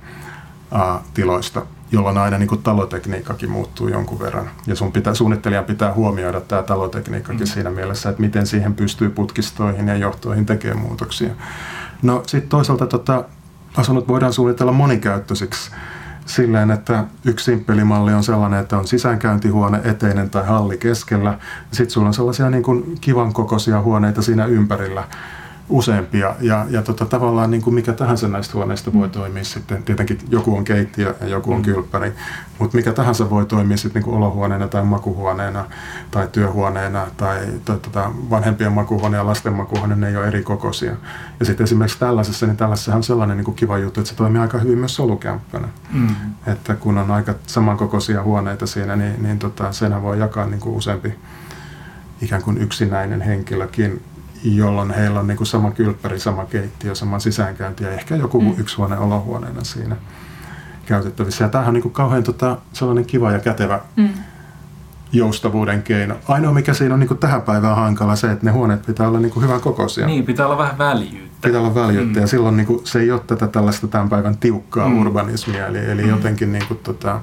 ää, 0.73 0.99
tiloista, 1.15 1.63
jolloin 1.93 2.19
aina 2.19 2.39
niin 2.39 2.49
kuin 2.49 2.63
talotekniikkakin 2.63 3.51
muuttuu 3.51 3.89
jonkun 3.89 4.21
verran. 4.21 4.51
Ja 4.67 4.77
sun 4.77 4.93
pitää, 4.93 5.15
suunnittelijan 5.15 5.65
pitää 5.65 5.95
huomioida 5.95 6.41
tämä 6.41 6.63
talotekniikkakin 6.63 7.41
Mm. 7.41 7.47
siinä 7.47 7.71
mielessä, 7.71 8.09
että 8.09 8.21
miten 8.23 8.47
siihen 8.47 8.75
pystyy 8.75 9.11
putkistoihin 9.11 9.89
ja 9.89 9.97
johtoihin 9.97 10.47
tekemään 10.47 10.81
muutoksia. 10.81 11.31
No 12.03 12.23
sitten 12.27 12.49
toisaalta 12.49 12.87
tota, 12.87 13.25
asunnot 13.77 14.09
voidaan 14.09 14.33
suunnitella 14.33 14.73
monikäyttöisiksi 14.73 15.71
silleen, 16.27 16.71
että 16.71 17.05
yksi 17.25 17.45
simppelimalli 17.45 18.13
on 18.13 18.25
sellainen, 18.25 18.61
että 18.61 18.79
on 18.79 18.87
sisäänkäyntihuone, 18.87 19.81
eteinen 19.85 20.31
tai 20.31 20.47
halli 20.47 20.79
keskellä. 20.79 21.39
Sitten 21.73 21.91
sulla 21.91 22.07
on 22.07 22.15
sellaisia 22.15 22.51
niin 22.51 22.63
kuin 22.63 22.99
kivan 23.01 23.33
kokoisia 23.33 23.81
huoneita 23.83 24.23
siinä 24.23 24.47
ympärillä 24.47 25.05
useampia. 25.69 26.35
Ja, 26.41 26.67
ja 26.71 26.83
tota, 26.83 27.07
tavallaan 27.07 27.51
niin 27.51 27.63
kuin 27.63 27.75
mikä 27.75 27.93
tahansa 27.93 28.29
näistä 28.29 28.55
huoneista 28.55 28.93
voi 28.93 29.09
toimia 29.09 29.45
sitten. 29.45 29.83
Tietenkin 29.83 30.19
joku 30.29 30.57
on 30.57 30.65
keittiö 30.65 31.15
ja 31.21 31.29
joku 31.29 31.53
on 31.53 31.63
kylppäri, 31.63 32.13
mutta 32.59 32.77
mikä 32.77 32.93
tahansa 32.93 33.31
voi 33.31 33.47
toimia 33.47 33.77
sitten 33.77 34.01
niin 34.01 34.05
kuin 34.05 34.17
olohuoneena 34.17 34.69
tai 34.69 34.85
makuhuoneena 34.85 35.65
tai 36.11 36.29
työhuoneena 36.33 37.07
tai 37.17 37.37
tai 37.65 37.79
tota, 37.79 38.11
vanhempien 38.31 38.73
makuhuone 38.73 39.17
ja 39.17 39.27
lasten 39.27 39.53
makuhuone, 39.53 39.97
ne 39.97 40.09
ei 40.09 40.17
ole 40.17 40.27
eri 40.27 40.43
kokoisia. 40.43 40.97
Ja 41.41 41.47
sitten 41.47 41.65
esimerkiksi 41.65 41.99
tällaisessa, 41.99 42.47
niin 42.47 42.57
tällaisessa 42.57 42.97
on 42.97 43.03
sellainen 43.03 43.37
niin 43.37 43.45
kuin 43.45 43.55
kiva 43.55 43.79
juttu, 43.79 44.01
että 44.01 44.11
se 44.11 44.17
toimii 44.17 44.41
aika 44.41 44.59
hyvin 44.59 44.79
myös 44.79 44.97
solukämppänä. 44.97 45.69
Mm. 45.93 46.09
Että 46.47 46.75
kun 46.75 46.99
on 46.99 47.11
aika 47.11 47.35
samankokoisia 47.47 48.23
huoneita 48.23 48.67
siinä, 48.67 48.97
niin, 48.97 49.23
niin 49.23 49.39
tota, 49.39 49.73
senä 49.73 50.03
voi 50.03 50.19
jakaa 50.19 50.47
niin 50.47 50.61
kuin 50.61 50.77
useampi 50.77 51.15
ikään 52.21 52.43
kuin 52.43 52.59
yksinäinen 52.59 53.21
henkilökin, 53.21 54.03
jolloin 54.45 54.91
heillä 54.91 55.21
on 55.21 55.27
niin 55.27 55.37
kuin 55.37 55.47
sama 55.47 55.71
kylppäri, 55.71 56.21
sama 56.21 56.45
keittiö, 56.45 56.95
sama 56.95 57.19
sisäänkäynti 57.19 57.85
ja 57.85 57.91
ehkä 57.91 58.17
joku 58.17 58.41
mm. 58.41 58.55
yksi 58.59 58.77
huone 58.77 58.99
olohuoneena 58.99 59.65
siinä 59.65 59.97
käytettävissä. 60.87 61.45
Ja 61.45 61.49
tämähän 61.49 61.69
on 61.69 61.75
niin 61.75 61.83
kuin 61.83 61.93
kauhean 61.93 62.23
tota, 62.23 62.57
sellainen 62.73 63.05
kiva 63.05 63.33
ja 63.33 63.39
kätevä 63.39 63.81
Mm. 63.97 64.09
joustavuuden 65.13 65.83
keino. 65.83 66.15
Ainoa 66.29 66.53
mikä 66.55 66.75
siinä 66.75 66.95
on 66.95 67.01
niin 67.01 67.09
kuin 67.09 67.19
tähän 67.19 67.43
päivään 67.43 67.77
hankala 67.77 68.17
se, 68.17 68.31
että 68.33 68.45
ne 68.47 68.53
huoneet 68.53 68.87
pitää 68.87 69.09
olla 69.09 69.19
niin 69.21 69.33
kuin 69.33 69.45
hyvän 69.45 69.61
kokoisia. 69.61 70.07
Niin, 70.07 70.25
pitää 70.27 70.47
olla 70.47 70.59
vähän 70.59 70.79
väljyyttä. 70.79 71.49
Pitää 71.49 71.61
olla 71.61 71.75
väljyyttä 71.75 72.15
Mm. 72.19 72.21
ja 72.21 72.27
silloin 72.27 72.57
niin 72.57 72.67
kuin, 72.67 72.81
se 72.87 73.01
ei 73.01 73.11
ole 73.11 73.21
tätä 73.27 73.47
tällaista 73.49 73.89
tämän 73.89 74.09
päivän 74.09 74.37
tiukkaa 74.39 74.89
Mm. 74.89 75.01
urbanismia. 75.01 75.67
Eli, 75.67 75.79
eli 75.91 76.03
Mm. 76.03 76.09
jotenkin 76.09 76.53
niin 76.53 76.67
kuin, 76.69 76.81
tota, 76.83 77.21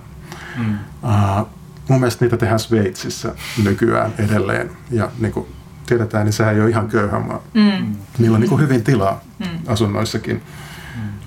Mm. 0.57 0.78
Uh, 1.03 1.47
mun 1.89 1.99
mielestä 1.99 2.26
niitä 2.26 2.38
tehdään 2.38 2.59
Sveitsissä 2.59 3.36
nykyään 3.64 4.14
edelleen. 4.18 4.72
Ja 4.91 5.09
niin 5.20 5.32
kuin 5.34 5.45
tiedetään, 5.86 6.26
niin 6.26 6.34
sehän 6.34 6.54
ei 6.56 6.62
ole 6.62 6.70
ihan 6.70 6.88
köyhä 6.88 7.20
maa. 7.20 7.40
Mm. 7.54 7.96
Niillä 8.18 8.36
on 8.36 8.42
niin 8.42 8.50
kuin 8.50 8.62
hyvin 8.62 8.84
tilaa 8.84 9.22
Mm. 9.40 9.46
asunnoissakin. 9.68 10.42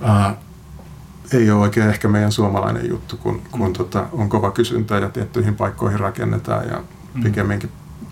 Uh, 0.00 0.36
ei 1.32 1.50
ole 1.50 1.60
oikein 1.60 1.88
ehkä 1.88 2.08
meidän 2.08 2.32
suomalainen 2.32 2.88
juttu, 2.88 3.16
kun, 3.16 3.42
kun 3.50 3.72
tota, 3.72 4.06
on 4.12 4.28
kova 4.28 4.50
kysyntä 4.50 4.98
ja 4.98 5.08
tiettyihin 5.08 5.54
paikkoihin 5.56 6.00
rakennetaan. 6.00 6.68
Ja 6.68 6.82
Mm. 7.14 7.22
pikemminkin 7.22 7.70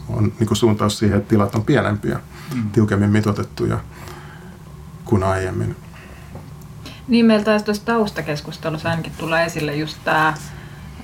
on 0.08 0.32
niin 0.38 0.46
kuin 0.46 0.56
suuntaus 0.56 0.98
siihen, 0.98 1.18
että 1.18 1.28
tilat 1.28 1.54
on 1.54 1.64
pienempiä, 1.64 2.20
Mm. 2.54 2.70
tiukemmin 2.70 3.10
mitotettuja 3.10 3.78
kuin 5.04 5.22
aiemmin. 5.22 5.76
Niin 7.08 7.26
meiltä 7.26 7.44
taisi 7.44 7.64
tuossa 7.64 7.84
taustakeskustelussa 7.84 8.90
ainakin 8.90 9.12
tulee 9.18 9.44
esille 9.44 9.76
just 9.76 9.98
tämä, 10.04 10.34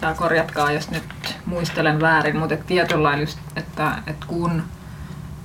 tämä 0.00 0.14
korjatkaa 0.14 0.72
jos 0.72 0.90
nyt 0.90 1.02
muistelen 1.46 2.00
väärin, 2.00 2.36
mutta 2.36 2.54
et 2.54 2.66
tietyllä 2.66 3.02
lailla 3.02 3.22
just, 3.22 3.38
että, 3.56 3.98
että 4.06 4.26
kun 4.26 4.62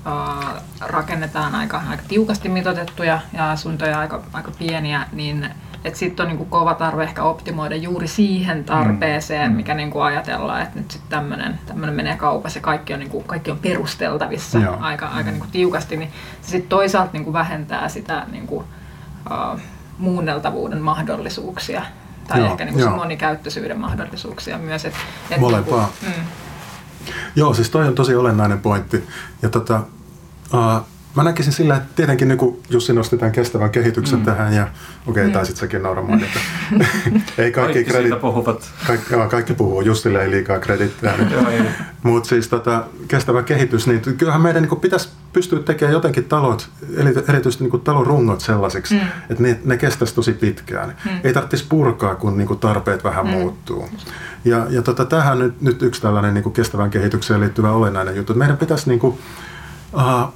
ää, 0.06 0.62
rakennetaan 0.82 1.56
aika, 1.56 1.82
aika 1.89 2.03
tiukasti 2.08 2.49
mitotettuja 2.49 3.20
ja 3.34 3.51
asuntoja 3.51 3.99
aika, 3.99 4.22
aika 4.34 4.51
pieniä, 4.60 5.06
niin 5.12 5.49
sitten 5.93 6.24
on 6.24 6.28
niinku 6.30 6.45
kova 6.45 6.74
tarve 6.74 7.03
ehkä 7.03 7.24
optimoida 7.24 7.76
juuri 7.76 8.08
siihen 8.08 8.64
tarpeeseen, 8.64 9.51
Mm. 9.51 9.56
mikä 9.58 9.74
niinku 9.74 9.99
ajatellaan, 10.01 10.62
että 10.62 10.80
nyt 10.80 10.91
sitten 10.91 11.10
tämmöinen 11.66 11.95
menee 11.95 12.18
kaupassa 12.18 12.58
ja 12.60 12.64
kaikki 12.64 12.93
on, 12.93 12.99
niinku, 12.99 13.22
kaikki 13.22 13.51
on 13.51 13.58
perusteltavissa 13.58 14.60
Joo. 14.60 14.78
aika, 14.80 15.08
aika 15.08 15.32
niinku 15.32 15.47
tiukasti, 15.51 15.97
niin 15.97 16.12
se 16.41 16.49
sitten 16.49 16.70
toisaalta 16.70 17.14
niinku 17.14 17.34
vähentää 17.34 17.89
sitä 17.89 18.26
niinku, 18.32 18.56
uh, 18.56 19.60
muunneltavuuden 19.97 20.82
mahdollisuuksia 20.82 21.82
tai 22.28 22.39
Joo, 22.39 22.51
ehkä 22.51 22.66
niinku 22.66 22.82
se 22.82 22.89
monikäyttöisyyden 22.89 23.80
mahdollisuuksia 23.80 24.58
myös. 24.58 24.86
Et, 24.86 24.93
et 25.32 25.39
Molempaa. 25.39 25.89
Niinku, 26.01 26.20
mm, 26.20 26.26
Joo, 27.36 27.53
siis 27.53 27.70
toi 27.70 27.88
on 27.88 27.95
tosi 27.95 28.16
olennainen 28.16 28.60
pointti. 28.60 29.08
Ja 29.41 29.49
tota, 29.49 29.82
uh, 30.54 30.86
mä 31.16 31.24
näkisin 31.24 31.54
sillä, 31.54 31.76
että 31.76 31.89
tietenkin 31.96 32.28
niin 32.28 32.38
kuin 32.38 32.64
Jussi 32.70 32.93
nosti 32.93 33.18
tämän 33.18 33.32
kestävän 33.32 33.70
kehityksen 33.70 34.20
mm. 34.20 34.26
tähän 34.26 34.54
ja 34.54 34.64
okei, 34.64 34.72
okay, 35.08 35.26
Mm. 35.26 35.32
taisit 35.32 35.58
säkin 35.58 35.84
nauramaan, 35.84 36.24
että 36.24 36.39
ei 37.38 37.52
kaikki, 37.52 37.52
Kaikki 37.52 37.84
kredit, 37.84 38.22
puhuvat. 38.22 38.72
kaikki, 38.88 39.14
joo, 39.14 39.30
kaikki 39.30 39.54
puhuu, 39.54 39.82
Jussille 39.82 40.24
ei 40.24 40.32
liikaa 40.32 40.60
kredittiä. 40.60 41.14
Niin. 41.18 41.68
Mutta 42.04 42.30
siis 42.30 42.48
tota, 42.48 42.84
kestävä 43.08 43.43
kehitys, 43.43 43.88
niin 43.88 44.02
kyllähän 44.02 44.41
meidän 44.41 44.64
niin 44.64 44.80
pitäisi 44.80 45.10
pystyä 45.34 45.60
tekemään 45.60 45.93
jotenkin 45.93 46.24
talot, 46.24 46.70
eli 46.98 47.14
erityisesti 47.30 47.64
niin 47.64 47.82
talon 47.82 48.08
rungot 48.08 48.41
sellaisiksi, 48.41 48.96
mm. 48.96 49.02
että 49.30 49.43
ne, 49.43 49.60
ne 49.66 49.78
kestäisi 49.78 50.16
tosi 50.16 50.34
pitkään. 50.34 50.96
Mm. 51.06 51.12
Ei 51.24 51.34
tarvitsisi 51.34 51.66
purkaa, 51.70 52.16
kun 52.16 52.38
niin 52.38 52.60
tarpeet 52.60 53.04
vähän 53.04 53.26
mm. 53.26 53.32
muuttuu. 53.32 53.89
Ja, 54.46 54.66
ja 54.70 54.82
tota, 54.82 55.06
tämähän 55.06 55.34
on 55.34 55.39
nyt, 55.39 55.62
nyt 55.62 55.82
yksi 55.82 56.02
tällainen 56.02 56.34
niin 56.34 56.52
kestävän 56.52 56.89
kehitykseen 56.89 57.39
liittyvä 57.39 57.72
olennainen 57.72 58.16
juttu. 58.16 58.34
Meidän 58.34 58.58
pitäisi 58.58 58.89
niin 58.89 59.00
kuin, 59.00 59.18
uh, 59.96 60.34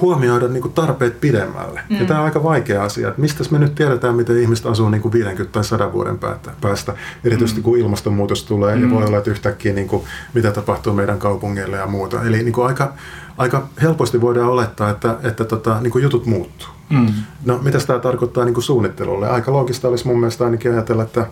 huomioida 0.00 0.48
niin 0.48 0.62
kuin 0.62 0.74
tarpeet 0.74 1.20
pidemmälle. 1.20 1.80
Mm. 1.90 1.96
Ja 1.96 2.04
tämä 2.04 2.20
on 2.20 2.24
aika 2.24 2.42
vaikea 2.42 2.84
asia, 2.84 3.08
että 3.08 3.20
mistä 3.20 3.44
me 3.50 3.58
nyt 3.58 3.74
tiedetään, 3.74 4.14
miten 4.14 4.38
ihmiset 4.38 4.66
asuu 4.66 4.88
niin 4.88 5.02
kuin 5.02 5.12
50 5.12 5.52
tai 5.52 5.64
100 5.64 5.92
vuoden 5.92 6.18
päästä, 6.60 6.94
erityisesti 7.24 7.60
mm. 7.60 7.64
kun 7.64 7.78
ilmastonmuutos 7.78 8.44
tulee 8.44 8.76
mm. 8.76 8.82
ja 8.82 8.90
voi 8.90 9.04
olla, 9.04 9.18
että 9.18 9.30
yhtäkkiä 9.30 9.72
niin 9.72 9.88
kuin, 9.88 10.02
mitä 10.34 10.52
tapahtuu 10.52 10.92
meidän 10.92 11.18
kaupungeille 11.18 11.76
ja 11.76 11.86
muuta. 11.86 12.22
Eli 12.22 12.42
niin 12.42 12.52
kuin 12.52 12.66
aika, 12.66 12.92
aika 13.38 13.68
helposti 13.82 14.20
voidaan 14.20 14.48
olettaa, 14.50 14.90
että, 14.90 15.16
että 15.22 15.44
tota, 15.44 15.80
niin 15.80 15.90
kuin 15.90 16.02
jutut 16.02 16.26
muuttuu. 16.26 16.68
Mm. 16.90 17.06
No, 17.44 17.58
mitä 17.62 17.78
tämä 17.78 17.98
tarkoittaa 17.98 18.44
niin 18.44 18.54
kuin 18.54 18.64
suunnittelulle? 18.64 19.28
Aika 19.28 19.52
loogista 19.52 19.88
olisi 19.88 20.06
mun 20.06 20.20
mielestä 20.20 20.44
ainakin 20.44 20.72
ajatella, 20.72 21.02
että, 21.02 21.26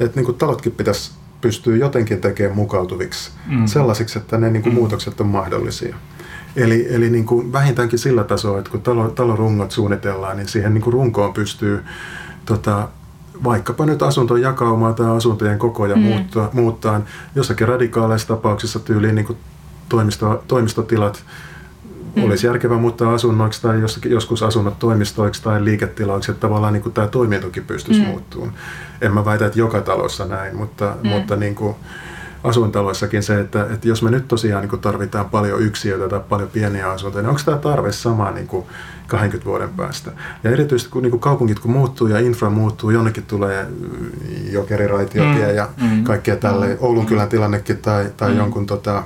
että 0.00 0.16
niin 0.16 0.24
kuin 0.24 0.38
talotkin 0.38 0.72
pitäisi 0.72 1.10
pystyä 1.40 1.76
jotenkin 1.76 2.20
tekemään 2.20 2.56
mukautuviksi 2.56 3.30
mm. 3.46 3.66
sellaisiksi, 3.66 4.18
että 4.18 4.38
ne 4.38 4.50
niin 4.50 4.62
kuin 4.62 4.72
mm. 4.72 4.78
muutokset 4.78 5.20
on 5.20 5.26
mahdollisia. 5.26 5.96
Eli, 6.56 6.86
eli 6.90 7.10
niin 7.10 7.26
kuin 7.26 7.52
vähintäänkin 7.52 7.98
sillä 7.98 8.24
tasolla, 8.24 8.58
että 8.58 8.70
kun 8.70 8.82
talo, 8.82 9.08
talon 9.08 9.38
rungot 9.38 9.70
suunnitellaan, 9.70 10.36
niin 10.36 10.48
siihen 10.48 10.74
niin 10.74 10.82
kuin 10.82 10.92
runkoon 10.92 11.32
pystyy 11.32 11.84
tota, 12.44 12.88
vaikkapa 13.44 13.86
nyt 13.86 14.02
asunton 14.02 14.40
jakaumaa 14.42 14.92
tai 14.92 15.16
asuntojen 15.16 15.58
kokoja 15.58 15.96
mm. 15.96 16.02
muuttaa, 16.02 16.50
muuttaa 16.52 17.00
jossakin 17.34 17.68
radikaaleissa 17.68 18.28
tapauksissa 18.28 18.78
tyyliin 18.78 19.14
niin 19.14 19.26
kuin 19.26 19.38
toimisto, 19.88 20.44
toimistotilat 20.48 21.24
mm. 22.16 22.24
olisi 22.24 22.46
järkevää 22.46 22.78
muuttaa 22.78 23.14
asunnoiksi 23.14 23.62
tai 23.62 23.80
jossakin, 23.80 24.12
joskus 24.12 24.42
asunnot 24.42 24.78
toimistoiksi 24.78 25.42
tai 25.42 25.64
liiketiloiksi, 25.64 26.30
että 26.30 26.40
tavallaan 26.40 26.72
niin 26.72 26.82
kuin 26.82 26.92
tämä 26.92 27.06
toimintokin 27.06 27.64
pystyisi 27.64 28.00
mm. 28.00 28.06
muuttumaan. 28.06 28.52
En 29.00 29.14
mä 29.14 29.24
väitä, 29.24 29.46
että 29.46 29.58
joka 29.58 29.80
talossa 29.80 30.24
näin, 30.24 30.56
mutta, 30.56 30.96
mm. 31.02 31.08
mutta 31.08 31.36
niin 31.36 31.54
kuin, 31.54 31.76
asuintaloissakin 32.48 33.22
se, 33.22 33.40
että, 33.40 33.66
että 33.72 33.88
jos 33.88 34.02
me 34.02 34.10
nyt 34.10 34.28
tosiaan 34.28 34.68
niin 34.68 34.80
tarvitaan 34.80 35.30
paljon 35.30 35.62
yksiöitä 35.62 36.08
tai 36.08 36.20
paljon 36.28 36.48
pieniä 36.48 36.90
asuntoja, 36.90 37.22
niin 37.22 37.28
onko 37.28 37.40
tämä 37.44 37.56
tarve 37.56 37.92
sama 37.92 38.30
niin 38.30 38.46
kuin 38.46 38.66
20 39.06 39.50
vuoden 39.50 39.68
päästä? 39.68 40.10
Ja 40.44 40.50
erityisesti 40.50 40.92
kun 40.92 41.02
niin 41.02 41.10
kuin 41.10 41.20
kaupungit 41.20 41.58
kun 41.58 41.70
muuttuu 41.70 42.06
ja 42.06 42.18
infra 42.18 42.50
muuttuu, 42.50 42.90
jonnekin 42.90 43.26
tulee 43.26 43.66
jokeriraitiotie 44.50 45.48
mm. 45.48 45.56
ja 45.56 45.68
mm. 45.82 46.04
kaikkea 46.04 46.36
tälle. 46.36 46.66
Mm. 46.66 46.76
Oulun 46.80 47.06
kylän 47.06 47.28
tilannekin 47.28 47.78
tai, 47.78 48.10
tai 48.16 48.30
mm. 48.30 48.36
jonkun 48.36 48.66
tota, 48.66 49.02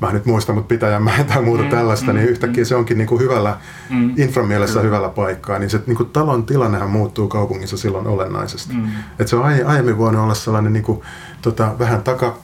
mä 0.00 0.08
en 0.08 0.14
nyt 0.14 0.26
muista, 0.26 0.52
mutta 0.52 0.68
Pitäjänmäen 0.68 1.26
tai 1.26 1.42
muuta 1.42 1.62
mm, 1.62 1.70
tällaista, 1.70 2.12
mm, 2.12 2.18
niin 2.18 2.28
yhtäkkiä 2.28 2.62
mm. 2.62 2.66
se 2.66 2.76
onkin 2.76 2.98
niin 2.98 3.08
kuin 3.08 3.20
hyvällä, 3.20 3.56
mm. 3.90 4.14
inframielessä 4.16 4.80
hyvällä 4.80 5.08
paikkaa, 5.08 5.58
niin 5.58 5.70
se 5.70 5.80
niin 5.86 5.96
kuin 5.96 6.10
talon 6.10 6.46
tilannehan 6.46 6.90
muuttuu 6.90 7.28
kaupungissa 7.28 7.76
silloin 7.76 8.06
olennaisesti. 8.06 8.74
Mm. 8.74 8.88
Et 9.18 9.28
se 9.28 9.36
on 9.36 9.44
aiemmin 9.66 9.98
voinut 9.98 10.22
olla 10.22 10.34
sellainen 10.34 10.72
niin 10.72 10.82
kuin, 10.82 11.00
tota, 11.42 11.78
vähän 11.78 12.02
taka, 12.02 12.36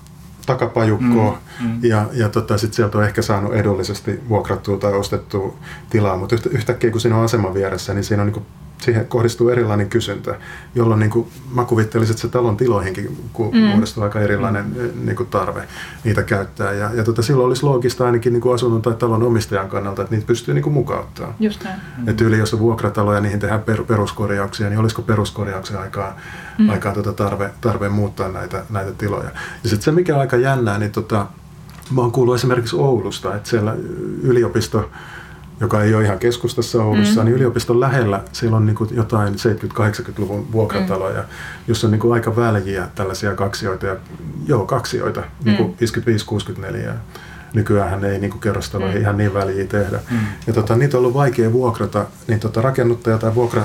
takapajukkoa. 0.46 1.32
Mm, 1.32 1.38
mm. 1.60 1.78
ja, 1.82 2.06
ja 2.12 2.28
tota, 2.28 2.58
sitten 2.58 2.76
sieltä 2.76 2.98
on 2.98 3.04
ehkä 3.04 3.22
saanut 3.22 3.54
edullisesti 3.54 4.20
vuokrattua 4.28 4.78
tai 4.78 4.92
ostettua 4.92 5.54
tilaa, 5.90 6.16
mutta 6.16 6.34
yhtä, 6.34 6.48
yhtäkkiä 6.52 6.90
kun 6.90 7.00
siinä 7.00 7.16
on 7.16 7.24
asema 7.24 7.54
vieressä, 7.54 7.94
niin 7.94 8.04
siinä 8.04 8.22
on 8.22 8.26
niin 8.26 8.34
kuin 8.34 8.46
siihen 8.84 9.06
kohdistuu 9.06 9.48
erilainen 9.48 9.88
kysyntä, 9.88 10.34
jolloin 10.74 11.00
niin 11.00 11.10
kuin, 11.10 11.28
mä 11.54 11.64
kuvittelisin, 11.64 12.12
että 12.12 12.22
se 12.22 12.28
talon 12.28 12.56
tiloihinkin 12.56 13.30
mm. 13.52 13.60
muodostuu 13.60 14.02
aika 14.02 14.20
erilainen 14.20 14.64
mm. 14.64 15.06
niin 15.06 15.16
kuin 15.16 15.28
tarve 15.28 15.68
niitä 16.04 16.22
käyttää. 16.22 16.72
Ja, 16.72 16.90
ja 16.94 17.04
tota, 17.04 17.22
silloin 17.22 17.46
olisi 17.46 17.62
loogista 17.62 18.06
ainakin 18.06 18.32
niin 18.32 18.40
kuin 18.40 18.54
asunnon 18.54 18.82
tai 18.82 18.94
talon 18.94 19.22
omistajan 19.22 19.68
kannalta, 19.68 20.02
että 20.02 20.14
niitä 20.14 20.26
pystyy 20.26 20.54
niin 20.54 20.62
kuin 20.62 20.72
mukauttamaan. 20.72 21.34
Just 21.40 21.64
näin. 21.64 21.80
Mm. 21.98 22.08
Että 22.08 22.24
yli 22.24 22.38
jos 22.38 22.54
on 22.54 22.60
vuokratalo 22.60 23.14
ja 23.14 23.20
niihin 23.20 23.40
tehdään 23.40 23.62
per, 23.62 23.82
peruskorjauksia, 23.82 24.68
niin 24.68 24.78
olisiko 24.78 25.02
peruskorjauksen 25.02 25.78
aikaa, 25.78 26.16
mm. 26.58 26.70
aikaa 26.70 26.92
tota 26.92 27.12
tarve, 27.12 27.50
tarve 27.60 27.88
muuttaa 27.88 28.28
näitä, 28.28 28.64
näitä 28.70 28.92
tiloja. 28.92 29.30
Ja 29.62 29.68
sitten 29.68 29.82
se, 29.82 29.92
mikä 29.92 30.14
on 30.14 30.20
aika 30.20 30.36
jännää, 30.36 30.78
niin 30.78 30.92
tota, 30.92 31.26
mä 31.90 32.00
oon 32.00 32.12
kuullut 32.12 32.34
esimerkiksi 32.34 32.76
Oulusta, 32.76 33.34
että 33.34 33.48
siellä 33.48 33.76
yliopisto 34.22 34.90
joka 35.60 35.82
ei 35.82 35.94
ole 35.94 36.04
ihan 36.04 36.18
keskustassa 36.18 36.84
Oulussa, 36.84 37.20
mm. 37.20 37.24
niin 37.24 37.34
yliopiston 37.34 37.80
lähellä 37.80 38.20
siellä 38.32 38.56
on 38.56 38.66
niin 38.66 38.76
kuin 38.76 38.90
jotain 38.92 39.34
70-80-luvun 39.34 40.52
vuokrataloja, 40.52 41.20
mm. 41.20 41.28
jossa 41.68 41.86
on 41.86 41.90
niin 41.90 42.00
kuin 42.00 42.14
aika 42.14 42.36
väljiä 42.36 42.88
tällaisia 42.94 43.34
kaksioita, 43.34 43.86
ja, 43.86 43.96
joo 44.46 44.66
kaksioita, 44.66 45.20
mm. 45.20 45.26
niin 45.44 45.56
kuin 45.56 45.76
55-64. 46.90 46.92
Nykyään 47.54 48.04
ei 48.04 48.18
niin 48.18 48.30
kuin 48.30 48.40
kerrostaloja 48.40 48.94
mm. 48.94 49.00
ihan 49.00 49.16
niin 49.16 49.34
väliä 49.34 49.64
tehdä. 49.66 49.98
Mm. 50.10 50.18
Ja 50.46 50.52
tota, 50.52 50.76
niitä 50.76 50.96
on 50.96 50.98
ollut 50.98 51.14
vaikea 51.14 51.52
vuokrata, 51.52 52.06
niin 52.28 52.40
tota, 52.40 52.62
rakennuttaja 52.62 53.18
tai 53.18 53.34
vuokra, 53.34 53.62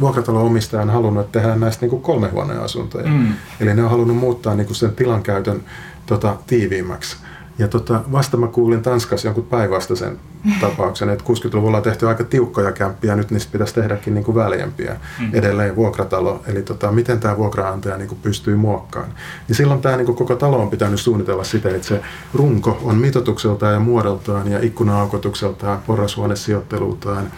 vuokratalon 0.00 0.42
omistaja 0.42 0.82
on 0.82 0.90
halunnut, 0.90 1.24
että 1.24 1.38
tehdään 1.38 1.60
näistä 1.60 1.82
niin 1.82 1.90
kuin 1.90 2.02
kolme 2.02 2.28
huoneen 2.28 2.60
asuntoja. 2.60 3.08
Mm. 3.08 3.32
Eli 3.60 3.74
ne 3.74 3.84
on 3.84 3.90
halunnut 3.90 4.16
muuttaa 4.16 4.54
niin 4.54 4.66
kuin 4.66 4.76
sen 4.76 4.92
tilan 4.92 5.22
käytön 5.22 5.62
tota, 6.06 6.36
tiiviimmäksi. 6.46 7.16
Ja 7.62 7.68
tota, 7.68 8.00
vasta 8.12 8.36
mä 8.36 8.46
kuulin 8.46 8.82
Tanskassa 8.82 9.28
jonkun 9.28 9.44
päinvastaisen 9.44 10.18
tapauksen, 10.60 11.08
että 11.08 11.24
60-luvulla 11.24 11.76
on 11.76 11.82
tehty 11.82 12.08
aika 12.08 12.24
tiukkoja 12.24 12.72
kämppiä, 12.72 13.16
nyt 13.16 13.30
niistä 13.30 13.52
pitäisi 13.52 13.74
tehdäkin 13.74 14.14
niin 14.14 14.24
kuin 14.24 14.34
väljempiä 14.34 14.96
mm. 15.20 15.30
edelleen 15.32 15.76
vuokratalo. 15.76 16.42
Eli 16.46 16.62
tota, 16.62 16.92
miten 16.92 17.20
tämä 17.20 17.36
vuokraantaja 17.36 17.96
niin 17.96 18.08
kuin 18.08 18.18
pystyy 18.22 18.56
muokkaamaan. 18.56 19.14
Niin 19.48 19.56
silloin 19.56 19.80
tämä 19.80 19.96
niin 19.96 20.06
kuin 20.06 20.16
koko 20.16 20.36
talo 20.36 20.58
on 20.62 20.70
pitänyt 20.70 21.00
suunnitella 21.00 21.44
siten, 21.44 21.74
että 21.74 21.88
se 21.88 22.00
runko 22.34 22.78
on 22.82 22.96
mitotukseltaan 22.96 23.74
ja 23.74 23.80
muodoltaan 23.80 24.52
ja 24.52 24.58
ikkuna-aukotukseltaan, 24.60 25.82
porrashuonesijoittelultaan 25.86 27.32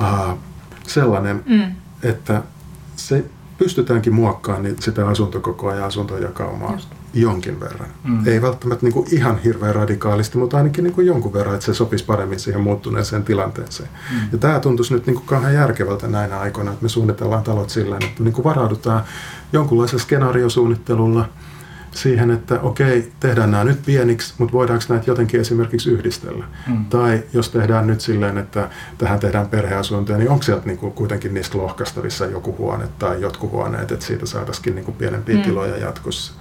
äh, 0.00 0.36
sellainen, 0.86 1.42
mm. 1.46 1.72
että 2.02 2.42
se 2.96 3.24
pystytäänkin 3.58 4.14
muokkaamaan 4.14 4.62
niin 4.62 4.76
sitä 4.80 5.08
asuntokokoa 5.08 5.74
ja 5.74 5.86
asuntojakaumaa 5.86 6.72
Just. 6.72 7.01
Jonkin 7.14 7.60
verran. 7.60 7.88
Mm. 8.04 8.26
Ei 8.26 8.42
välttämättä 8.42 8.86
niin 8.86 8.92
kuin 8.92 9.06
ihan 9.14 9.38
hirveän 9.38 9.74
radikaalisti, 9.74 10.38
mutta 10.38 10.56
ainakin 10.56 10.84
niin 10.84 10.94
kuin 10.94 11.06
jonkun 11.06 11.32
verran, 11.32 11.54
että 11.54 11.66
se 11.66 11.74
sopisi 11.74 12.04
paremmin 12.04 12.40
siihen 12.40 12.60
muuttuneeseen 12.60 13.24
tilanteeseen. 13.24 13.88
Mm. 14.10 14.18
Ja 14.32 14.38
tämä 14.38 14.60
tuntuisi 14.60 14.94
nyt 14.94 15.06
niin 15.06 15.14
kuin 15.14 15.26
kauhean 15.26 15.54
järkevältä 15.54 16.08
näinä 16.08 16.38
aikoina, 16.38 16.70
että 16.70 16.82
me 16.82 16.88
suunnitellaan 16.88 17.42
talot 17.42 17.70
sillä 17.70 17.96
että 17.96 18.22
niin 18.22 18.34
kuin 18.34 18.44
varaudutaan 18.44 19.04
jonkunlaisella 19.52 20.02
skenaariosuunnittelulla 20.02 21.28
siihen, 21.94 22.30
että 22.30 22.60
okei, 22.60 23.12
tehdään 23.20 23.50
nämä 23.50 23.64
nyt 23.64 23.82
pieniksi, 23.86 24.34
mutta 24.38 24.52
voidaanko 24.52 24.84
näitä 24.88 25.10
jotenkin 25.10 25.40
esimerkiksi 25.40 25.90
yhdistellä? 25.90 26.44
Mm. 26.66 26.84
Tai 26.84 27.22
jos 27.32 27.48
tehdään 27.48 27.86
nyt 27.86 28.00
silleen, 28.00 28.38
että 28.38 28.68
tähän 28.98 29.20
tehdään 29.20 29.48
perheasuntoja, 29.48 30.18
niin 30.18 30.30
onko 30.30 30.42
sieltä 30.42 30.66
niinku 30.66 30.90
kuitenkin 30.90 31.34
niistä 31.34 31.58
lohkastavissa 31.58 32.26
joku 32.26 32.54
huone 32.58 32.88
tai 32.98 33.20
jotkut 33.20 33.50
huoneet, 33.50 33.92
että 33.92 34.04
siitä 34.06 34.26
saataisiin 34.26 34.74
niinku 34.74 34.92
pienempiä 34.92 35.36
mm. 35.36 35.42
tiloja 35.42 35.76
jatkossa? 35.76 36.32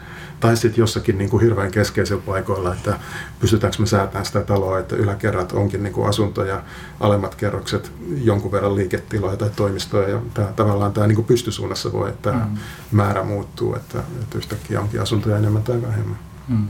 Tai 0.41 0.57
sitten 0.57 0.81
jossakin 0.81 1.17
niin 1.17 1.29
kuin 1.29 1.43
hirveän 1.43 1.71
keskeisillä 1.71 2.21
paikoilla, 2.25 2.73
että 2.73 2.99
pystytäänkö 3.39 3.77
me 3.79 3.85
säätämään 3.85 4.25
sitä 4.25 4.41
taloa, 4.41 4.79
että 4.79 4.95
yläkerrat 4.95 5.51
onkin 5.51 5.83
niin 5.83 5.93
kuin 5.93 6.09
asuntoja, 6.09 6.61
alemmat 6.99 7.35
kerrokset 7.35 7.91
jonkun 8.23 8.51
verran 8.51 8.75
liiketiloja 8.75 9.37
tai 9.37 9.49
toimistoja. 9.55 10.09
Ja 10.09 10.21
tämä, 10.33 10.47
tavallaan 10.47 10.93
tämä 10.93 11.07
niin 11.07 11.15
kuin 11.15 11.25
pystysuunnassa 11.25 11.91
voi, 11.91 12.09
että 12.09 12.31
tämä 12.31 12.45
mm. 12.45 12.57
määrä 12.91 13.23
muuttuu, 13.23 13.75
että, 13.75 13.99
että 14.21 14.37
yhtäkkiä 14.37 14.81
onkin 14.81 15.01
asuntoja 15.01 15.37
enemmän 15.37 15.63
tai 15.63 15.81
vähemmän. 15.81 16.17
Mm. 16.47 16.67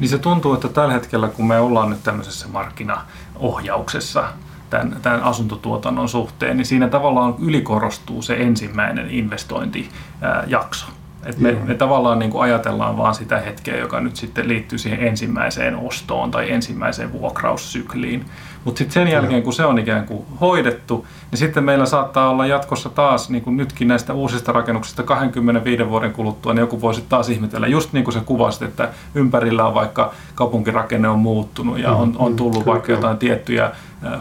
Niin 0.00 0.08
se 0.08 0.18
tuntuu, 0.18 0.54
että 0.54 0.68
tällä 0.68 0.92
hetkellä 0.92 1.28
kun 1.28 1.46
me 1.46 1.60
ollaan 1.60 1.90
nyt 1.90 2.02
tämmöisessä 2.02 2.48
markkinaohjauksessa, 2.48 4.24
tämän, 4.70 4.96
tämän 5.02 5.22
asuntotuotannon 5.22 6.08
suhteen, 6.08 6.56
niin 6.56 6.66
siinä 6.66 6.88
tavallaan 6.88 7.34
ylikorostuu 7.38 8.22
se 8.22 8.34
ensimmäinen 8.34 9.10
investointijakso. 9.10 10.86
Et 11.26 11.38
me, 11.38 11.56
me 11.64 11.74
tavallaan 11.74 12.18
niin 12.18 12.30
kuin 12.30 12.42
ajatellaan 12.42 12.96
vaan 12.96 13.14
sitä 13.14 13.38
hetkeä, 13.38 13.76
joka 13.76 14.00
nyt 14.00 14.16
sitten 14.16 14.48
liittyy 14.48 14.78
siihen 14.78 15.06
ensimmäiseen 15.06 15.76
ostoon 15.76 16.30
tai 16.30 16.50
ensimmäiseen 16.50 17.12
vuokraussykliin. 17.12 18.24
Mutta 18.64 18.78
sitten 18.78 18.92
sen 18.92 19.08
jälkeen, 19.08 19.42
kun 19.42 19.52
se 19.52 19.64
on 19.64 19.78
ikään 19.78 20.06
kuin 20.06 20.24
hoidettu, 20.40 21.06
niin 21.30 21.38
sitten 21.38 21.64
meillä 21.64 21.86
saattaa 21.86 22.30
olla 22.30 22.46
jatkossa 22.46 22.88
taas, 22.88 23.30
niin 23.30 23.42
kuin 23.42 23.56
nytkin 23.56 23.88
näistä 23.88 24.12
uusista 24.12 24.52
rakennuksista 24.52 25.02
25 25.02 25.88
vuoden 25.88 26.12
kuluttua, 26.12 26.54
niin 26.54 26.60
joku 26.60 26.80
voisi 26.80 27.04
taas 27.08 27.28
ihmetellä, 27.28 27.66
just 27.66 27.92
niin 27.92 28.04
kuin 28.04 28.14
se 28.14 28.20
kuvasit, 28.20 28.62
että 28.62 28.88
ympärillä 29.14 29.66
on 29.66 29.74
vaikka 29.74 30.12
kaupunkirakenne 30.34 31.08
on 31.08 31.18
muuttunut 31.18 31.78
ja 31.78 31.92
on, 31.92 32.16
on 32.18 32.36
tullut 32.36 32.64
mm, 32.64 32.66
vaikka 32.66 32.92
jotain 32.92 33.18
tiettyjä 33.18 33.70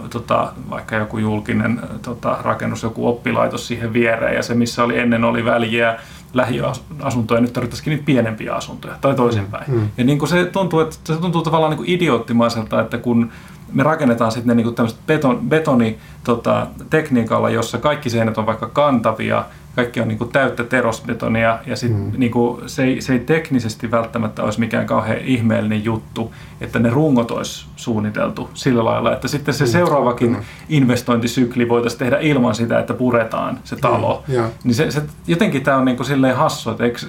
tota, 0.10 0.54
vaikka 0.70 0.96
joku 0.96 1.18
julkinen 1.18 1.82
tota, 2.02 2.38
rakennus, 2.42 2.84
joku 2.84 3.08
oppilaitos 3.08 3.68
siihen 3.68 3.94
viereen 3.94 4.36
ja 4.36 4.44
se, 4.44 4.54
missä 4.54 4.84
oli 4.84 5.00
ennen 5.00 5.24
oli 5.24 5.46
väliä 5.46 6.00
lähiasuntoja, 6.34 7.42
nyt 7.42 7.54
tarvittaisiin 7.54 7.90
niitä 7.90 8.06
pienempiä 8.06 8.56
asuntoja 8.56 8.96
tai 9.02 9.16
toisinpäin. 9.16 9.72
Mm. 9.72 9.80
mm. 9.80 9.90
Ja 9.98 10.04
niin 10.04 10.20
kuin 10.20 10.30
se, 10.30 10.46
tuntuu, 10.46 10.80
että 10.80 10.96
se 11.04 11.16
tuntuu 11.16 11.42
tavallaan 11.42 11.70
niin 11.70 11.78
kuin 11.78 11.90
idioottimaiselta, 11.90 12.82
että 12.82 12.98
kun 12.98 13.32
me 13.74 13.84
rakennetaan 13.84 14.32
sitten 14.32 14.48
ne 14.58 14.64
niin 14.64 14.76
kuin 14.76 14.90
beton, 15.08 15.50
betonitekniikalla, 15.50 17.48
tota, 17.48 17.56
jossa 17.56 17.78
kaikki 17.78 18.10
seinät 18.10 18.38
on 18.38 18.46
vaikka 18.46 18.68
kantavia, 18.68 19.46
kaikki 19.76 20.02
on 20.02 20.08
niin 20.08 20.18
kuin 20.18 20.32
täyttä 20.32 20.64
terosbetonia 20.64 21.60
ja 21.66 21.76
sit 21.76 21.92
mm. 21.92 22.12
niin 22.18 22.32
kuin 22.32 22.70
se, 22.70 22.84
ei, 22.84 23.02
se 23.02 23.14
ei 23.14 23.20
teknisesti 23.20 23.92
välttämättä 23.92 24.44
olisi 24.44 24.60
mikään 24.60 24.86
kauhean 24.86 25.20
ihmeellinen 25.20 25.84
juttu, 25.84 26.34
että 26.62 26.80
ne 26.80 26.90
rungot 26.90 27.32
olisi 27.32 27.66
suunniteltu 27.76 28.50
sillä 28.54 28.86
lailla, 28.86 29.14
että 29.14 29.28
sitten 29.28 29.54
se 29.54 29.64
mm. 29.64 29.70
seuraavakin 29.70 30.32
mm. 30.32 30.44
investointisykli 30.70 31.70
voitaisiin 31.70 32.00
tehdä 32.00 32.18
ilman 32.20 32.56
sitä, 32.56 32.80
että 32.80 32.94
puretaan 32.94 33.60
se 33.64 33.76
talo. 33.76 34.24
Mm. 34.28 34.44
Niin 34.64 34.76
se, 34.76 34.92
se, 34.92 35.02
jotenkin 35.28 35.64
tämä 35.64 35.78
on 35.78 35.86
niin 35.86 35.98
kuin 35.98 36.08
silleen 36.08 36.36
hassu, 36.36 36.72
että 36.72 36.84
eikö, 36.84 37.00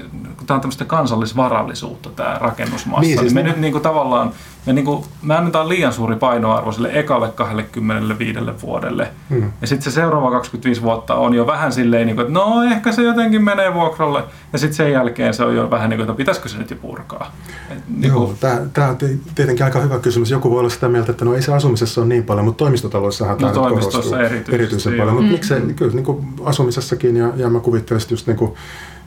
tämä 0.47 0.57
on 0.57 0.61
tämmöistä 0.61 0.85
kansallisvarallisuutta 0.85 2.11
tämä 2.11 2.37
rakennusmassa, 2.41 3.01
niin, 3.01 3.19
siis 3.19 3.35
niin 3.35 3.35
me 3.35 3.43
ne... 3.43 3.49
nyt 3.49 3.61
niin 3.61 3.73
kuin 3.73 3.83
tavallaan 3.83 4.33
me, 4.67 4.73
niin 4.73 4.85
kuin, 4.85 5.05
me 5.23 5.37
annetaan 5.37 5.69
liian 5.69 5.93
suuri 5.93 6.17
painoarvo 6.17 6.73
sille 6.73 6.91
ekalle 6.93 7.29
25 7.29 8.41
vuodelle. 8.63 9.09
Hmm. 9.31 9.53
Ja 9.61 9.67
sitten 9.67 9.93
se 9.93 9.95
seuraava 9.95 10.31
25 10.31 10.83
vuotta 10.83 11.15
on 11.15 11.35
jo 11.35 11.47
vähän 11.47 11.73
silleen, 11.73 12.07
niin 12.07 12.17
kuin, 12.17 12.27
että 12.27 12.39
no 12.39 12.63
ehkä 12.63 12.93
se 12.93 13.03
jotenkin 13.03 13.45
menee 13.45 13.75
vuokralle. 13.75 14.25
Ja 14.53 14.59
sitten 14.59 14.77
sen 14.77 14.93
jälkeen 14.93 15.35
se 15.35 15.45
on 15.45 15.57
jo 15.57 15.71
vähän 15.71 15.91
niin 15.91 15.99
kuin, 15.99 16.05
että 16.05 16.17
pitäisikö 16.17 16.49
se 16.49 16.59
nyt 16.59 16.71
jo 16.71 16.77
purkaa. 16.77 17.33
Et, 17.71 17.79
niin 17.89 18.13
Joo, 18.13 18.27
kuin... 18.27 18.39
tämä, 18.73 18.89
on 18.89 18.99
tietenkin 19.35 19.65
aika 19.65 19.81
hyvä 19.81 19.99
kysymys. 19.99 20.31
Joku 20.31 20.51
voi 20.51 20.59
olla 20.59 20.71
sitä 20.71 20.89
mieltä, 20.89 21.13
että 21.13 21.25
no 21.25 21.35
ei 21.35 21.43
se 21.43 21.55
asumisessa 21.55 22.01
ole 22.01 22.09
niin 22.09 22.25
paljon, 22.25 22.45
mutta 22.45 22.59
toimistotaloissahan 22.59 23.39
no, 23.39 23.53
tämä 23.53 23.69
korostuu 23.69 24.15
erityisesti, 24.15 24.55
erityisen 24.55 24.93
paljon. 24.93 25.15
Mutta 25.15 25.27
mm. 25.27 25.33
miksei, 25.33 25.61
kyllä 25.61 25.95
niin 25.95 26.05
kuin 26.05 26.27
asumisessakin 26.45 27.17
ja, 27.17 27.33
ja 27.37 27.51
mä 27.51 27.61
kuvittelisin 27.61 28.11
just 28.11 28.27
niin 28.27 28.37
kuin 28.37 28.55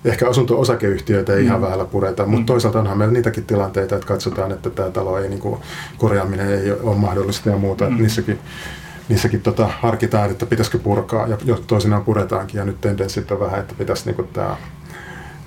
ehkä 0.05 0.29
asunto-osakeyhtiöitä 0.29 1.33
ei 1.33 1.39
mm. 1.39 1.45
ihan 1.45 1.61
vähällä 1.61 1.85
pureta, 1.85 2.25
mutta 2.25 2.39
mm. 2.39 2.45
toisaalta 2.45 2.79
onhan 2.79 2.97
meillä 2.97 3.13
niitäkin 3.13 3.45
tilanteita, 3.45 3.95
että 3.95 4.07
katsotaan, 4.07 4.51
että 4.51 4.69
tämä 4.69 4.89
talo 4.89 5.19
ei, 5.19 5.29
niin 5.29 5.39
kuin, 5.39 5.59
korjaaminen 5.97 6.49
ei 6.49 6.71
ole 6.71 6.95
mahdollista 6.95 7.49
ja 7.49 7.57
muuta. 7.57 7.85
Mm. 7.85 7.91
Että 7.91 8.01
niissäkin 8.01 8.39
niissäkin 9.09 9.41
tota, 9.41 9.69
harkitaan, 9.79 10.31
että 10.31 10.45
pitäisikö 10.45 10.77
purkaa 10.77 11.27
ja 11.27 11.37
toisinaan 11.67 12.03
puretaankin 12.03 12.57
ja 12.57 12.65
nyt 12.65 12.81
tendenssit 12.81 13.31
on 13.31 13.39
vähän, 13.39 13.59
että 13.59 13.75
pitäisi 13.77 14.11
niin 14.11 14.27
tämä 14.33 14.57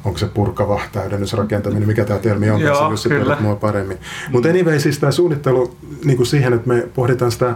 onko 0.05 0.19
se 0.19 0.27
purkava 0.27 0.81
täydennysrakentaminen, 0.93 1.89
mikä 1.89 2.05
tämä 2.05 2.19
termi 2.19 2.51
on, 2.51 2.61
Joo, 2.61 2.91
jos 2.91 3.03
tiedät 3.03 3.41
mua 3.41 3.57
paremmin. 3.57 3.97
Mm. 3.97 4.33
Mutta 4.33 4.49
anyway, 4.49 4.81
siis 4.81 4.99
tämä 4.99 5.13
suunnittelu 5.13 5.77
niin 6.05 6.17
kuin 6.17 6.27
siihen, 6.27 6.53
että 6.53 6.69
me 6.69 6.89
pohditaan 6.95 7.33
sitä 7.33 7.55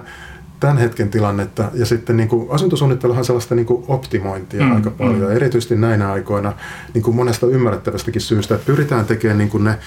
tämän 0.63 0.79
hetken 0.79 1.11
tilannetta. 1.11 1.71
Ja 1.75 1.87
sitten 1.87 2.17
niin 2.17 2.29
kuin 2.29 2.51
asuntosuunnitteluhan 2.51 3.19
on 3.19 3.25
sellaista 3.25 3.55
niin 3.55 3.67
kuin 3.67 3.85
optimointia 3.89 4.65
mm, 4.65 4.75
aika 4.75 4.91
paljon, 4.91 5.31
mm. 5.31 5.37
erityisesti 5.37 5.77
näinä 5.77 6.13
aikoina 6.13 6.53
niin 6.95 7.03
kuin 7.03 7.17
monesta 7.17 7.47
ymmärrettävästäkin 7.47 8.23
syystä, 8.23 8.55
että 8.55 8.67
pyritään 8.67 9.07
tekemään 9.07 9.39
niin 9.39 9.51
kuin 9.51 9.65
ne 9.65 9.79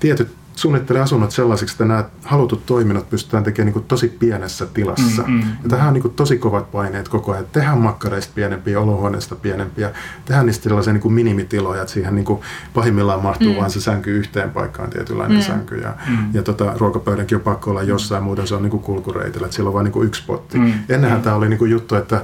tietyt 0.00 0.28
suunnittele 0.56 1.00
asunnot 1.00 1.30
sellaisiksi, 1.30 1.74
että 1.74 1.84
nämä 1.84 2.04
halutut 2.24 2.66
toiminnot 2.66 3.10
pystytään 3.10 3.44
tekemään 3.44 3.66
niin 3.66 3.72
kuin 3.72 3.84
tosi 3.84 4.08
pienessä 4.08 4.66
tilassa. 4.66 5.22
Mm, 5.22 5.32
mm, 5.32 5.42
ja 5.62 5.68
tähän 5.68 5.88
on 5.88 5.94
niin 5.94 6.02
kuin 6.02 6.14
tosi 6.14 6.38
kovat 6.38 6.72
paineet 6.72 7.08
koko 7.08 7.32
ajan. 7.32 7.46
Tehdään 7.52 7.78
makkareista 7.78 8.32
pienempiä, 8.34 8.80
olohuoneista 8.80 9.36
pienempiä, 9.36 9.90
tehdään 10.24 10.46
niistä 10.46 10.62
sellaisia 10.62 10.92
niin 10.92 11.00
kuin 11.00 11.14
minimitiloja, 11.14 11.82
että 11.82 11.94
siihen 11.94 12.14
niin 12.14 12.24
kuin 12.24 12.40
pahimmillaan 12.74 13.22
mahtuu 13.22 13.52
mm. 13.52 13.60
vain 13.60 13.70
se 13.70 13.80
sänky 13.80 14.18
yhteen 14.18 14.50
paikkaan, 14.50 14.90
tietynlainen 14.90 15.38
mm. 15.38 15.42
sänky. 15.42 15.74
Ja, 15.74 15.94
mm. 16.08 16.18
ja 16.32 16.42
tota, 16.42 16.72
ruokapöydänkin 16.76 17.36
on 17.36 17.42
pakko 17.42 17.70
olla 17.70 17.82
jossain, 17.82 18.22
muuten 18.22 18.46
se 18.46 18.54
on 18.54 18.62
niin 18.62 18.70
kuin 18.70 18.82
kulkureitillä, 18.82 19.44
että 19.44 19.56
sillä 19.56 19.68
on 19.68 19.74
vain 19.74 19.84
niin 19.84 19.92
kuin 19.92 20.06
yksi 20.06 20.22
potti. 20.26 20.58
Mm. 20.58 20.72
Ennenhän 20.88 21.18
mm. 21.18 21.24
tämä 21.24 21.36
oli 21.36 21.48
niin 21.48 21.58
kuin 21.58 21.70
juttu, 21.70 21.94
että 21.94 22.20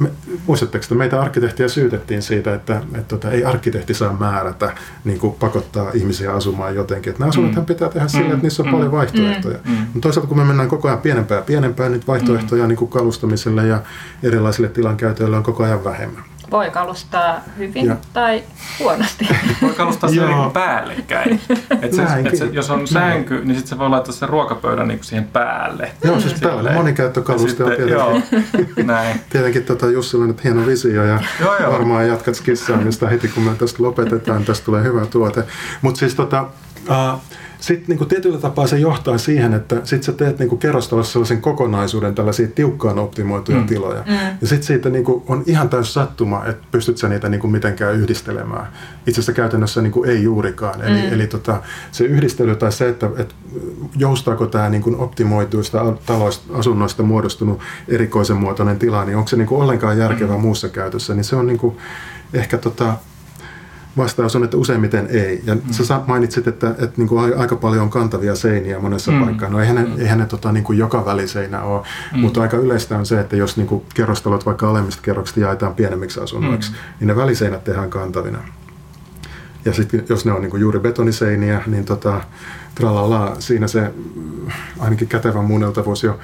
me, 0.00 0.10
muistatteko, 0.46 0.84
että 0.84 0.94
meitä 0.94 1.20
arkkitehtiä 1.20 1.68
syytettiin 1.68 2.22
siitä, 2.22 2.54
että, 2.54 2.76
että, 2.76 2.98
että 2.98 3.08
tota, 3.08 3.30
ei 3.30 3.44
arkkitehti 3.44 3.94
saa 3.94 4.16
määrätä, 4.20 4.72
niin 5.04 5.18
kuin 5.18 5.34
pakottaa 5.34 5.90
ihmisiä 5.94 6.32
asumaan 6.32 6.74
jotenkin. 6.74 7.10
Että 7.10 7.20
nämä 7.20 7.28
asunnothan 7.28 7.62
mm. 7.62 7.66
pitää 7.66 7.88
tehdä 7.88 8.08
sillä, 8.08 8.26
että 8.26 8.42
niissä 8.42 8.62
on 8.62 8.68
mm. 8.68 8.72
paljon 8.72 8.92
vaihtoehtoja. 8.92 9.58
Mm. 9.64 9.72
Mutta 9.72 10.00
toisaalta 10.00 10.28
kun 10.28 10.38
me 10.38 10.44
mennään 10.44 10.68
koko 10.68 10.88
ajan 10.88 11.00
pienempään 11.00 11.38
ja 11.38 11.44
pienempään, 11.44 11.92
niin 11.92 12.02
vaihtoehtoja 12.08 12.62
mm. 12.62 12.68
niin 12.68 12.78
kuin 12.78 12.90
kalustamiselle 12.90 13.66
ja 13.66 13.82
erilaisille 14.22 14.68
tilankäytöille 14.68 15.36
on 15.36 15.42
koko 15.42 15.64
ajan 15.64 15.84
vähemmän 15.84 16.24
voi 16.50 16.70
kalustaa 16.70 17.40
hyvin 17.58 17.86
ja. 17.86 17.96
tai 18.12 18.42
huonosti. 18.78 19.28
Voi 19.62 19.72
kalustaa 19.72 20.10
se 20.10 20.26
niin 20.26 20.50
päällekkäin. 20.52 21.40
Et 21.82 21.92
se, 21.92 22.02
et 22.24 22.36
se, 22.36 22.44
jos 22.52 22.70
on 22.70 22.88
sänky, 22.88 23.34
niin 23.44 23.54
sitten 23.54 23.68
se 23.68 23.78
voi 23.78 23.90
laittaa 23.90 24.12
sen 24.12 24.28
ruokapöydän 24.28 24.88
niin 24.88 25.04
siihen 25.04 25.24
päälle. 25.24 25.92
Joo, 26.04 26.20
siis 26.20 26.40
päälle. 26.40 26.72
Monikäyttökaluste 26.72 27.64
on 27.64 27.70
tietenkin. 27.70 27.94
Joo, 27.94 28.20
näin. 28.84 29.20
tietenkin 29.30 29.64
tota 29.64 29.90
Jussilla 29.90 30.26
nyt 30.26 30.44
hieno 30.44 30.66
visio 30.66 31.04
ja 31.04 31.20
joo, 31.40 31.56
joo. 31.60 31.72
varmaan 31.72 32.08
jatkat 32.08 32.34
skissaamista 32.34 33.08
heti 33.08 33.28
kun 33.28 33.42
me 33.42 33.54
tästä 33.54 33.82
lopetetaan. 33.82 34.44
Tästä 34.44 34.64
tulee 34.64 34.82
hyvä 34.82 35.06
tuote. 35.06 35.44
Mutta 35.82 35.98
siis 35.98 36.14
tota, 36.14 36.46
uh, 36.88 37.20
sitten 37.60 37.96
niin 37.96 38.08
tietyllä 38.08 38.38
tapaa 38.38 38.66
se 38.66 38.78
johtaa 38.78 39.18
siihen, 39.18 39.54
että 39.54 39.76
sit 39.84 40.02
sä 40.02 40.12
teet 40.12 40.38
niin 40.38 40.58
kerrostalossa 40.58 41.12
sellaisen 41.12 41.40
kokonaisuuden, 41.40 42.14
tällaisia 42.14 42.48
tiukkaan 42.48 42.98
optimoituja 42.98 43.58
mm. 43.58 43.66
tiloja. 43.66 44.02
Mm. 44.06 44.14
Ja 44.40 44.46
sitten 44.46 44.62
siitä 44.62 44.90
niin 44.90 45.04
on 45.28 45.42
ihan 45.46 45.68
täys 45.68 45.94
sattuma, 45.94 46.44
että 46.44 46.66
pystyt 46.70 46.98
sä 46.98 47.08
niitä 47.08 47.28
niin 47.28 47.50
mitenkään 47.50 47.94
yhdistelemään. 47.94 48.66
Itse 49.06 49.20
asiassa 49.20 49.32
käytännössä 49.32 49.82
niin 49.82 50.06
ei 50.06 50.22
juurikaan. 50.22 50.82
Eli, 50.82 51.02
mm. 51.02 51.12
eli 51.12 51.26
tota, 51.26 51.62
se 51.92 52.04
yhdistely 52.04 52.56
tai 52.56 52.72
se, 52.72 52.88
että, 52.88 53.10
että 53.16 53.34
joustaako 53.96 54.46
tämä 54.46 54.68
niin 54.68 54.96
optimoituista 54.96 55.92
taloista, 56.06 56.54
asunnoista 56.54 57.02
muodostunut 57.02 57.60
erikoisen 57.88 58.36
muotoinen 58.36 58.78
tila, 58.78 59.04
niin 59.04 59.16
onko 59.16 59.28
se 59.28 59.36
niin 59.36 59.48
ollenkaan 59.50 59.98
järkevää 59.98 60.36
mm. 60.36 60.42
muussa 60.42 60.68
käytössä, 60.68 61.14
niin 61.14 61.24
se 61.24 61.36
on 61.36 61.46
niin 61.46 61.60
ehkä 62.32 62.58
tota, 62.58 62.94
Vastaus 63.96 64.36
on, 64.36 64.44
että 64.44 64.56
useimmiten 64.56 65.06
ei. 65.10 65.42
Ja 65.44 65.54
mm. 65.54 65.60
sä 65.70 66.00
mainitsit, 66.06 66.46
että, 66.46 66.70
että 66.70 66.92
niin 66.96 67.08
kuin 67.08 67.38
aika 67.38 67.56
paljon 67.56 67.82
on 67.82 67.90
kantavia 67.90 68.34
seiniä 68.34 68.78
monessa 68.78 69.12
mm. 69.12 69.24
paikkaa. 69.24 69.48
No 69.48 69.60
eihän 69.60 69.76
ne, 69.76 69.84
mm. 69.84 70.00
eihän 70.00 70.18
ne 70.18 70.26
tota, 70.26 70.52
niin 70.52 70.64
kuin 70.64 70.78
joka 70.78 71.04
väliseinä 71.04 71.62
ole, 71.62 71.86
mm. 72.12 72.20
mutta 72.20 72.42
aika 72.42 72.56
yleistä 72.56 72.98
on 72.98 73.06
se, 73.06 73.20
että 73.20 73.36
jos 73.36 73.56
niin 73.56 73.66
kuin 73.66 73.82
kerrostalot 73.94 74.46
vaikka 74.46 74.70
alemmista 74.70 75.02
kerroksista 75.02 75.40
jaetaan 75.40 75.74
pienemmiksi 75.74 76.20
asunnoiksi, 76.20 76.70
mm. 76.70 76.76
niin 77.00 77.08
ne 77.08 77.16
väliseinät 77.16 77.64
tehdään 77.64 77.90
kantavina. 77.90 78.38
Ja 79.64 79.72
sitten 79.72 80.04
jos 80.08 80.24
ne 80.24 80.32
on 80.32 80.40
niin 80.40 80.50
kuin 80.50 80.60
juuri 80.60 80.78
betoniseiniä, 80.78 81.62
niin 81.66 81.84
tota, 81.84 82.20
tralala, 82.74 83.36
siinä 83.38 83.66
se 83.68 83.92
ainakin 84.78 85.08
kätevän 85.08 85.44
muunnelta 85.44 85.84
voisi 85.84 86.06
jo 86.06 86.18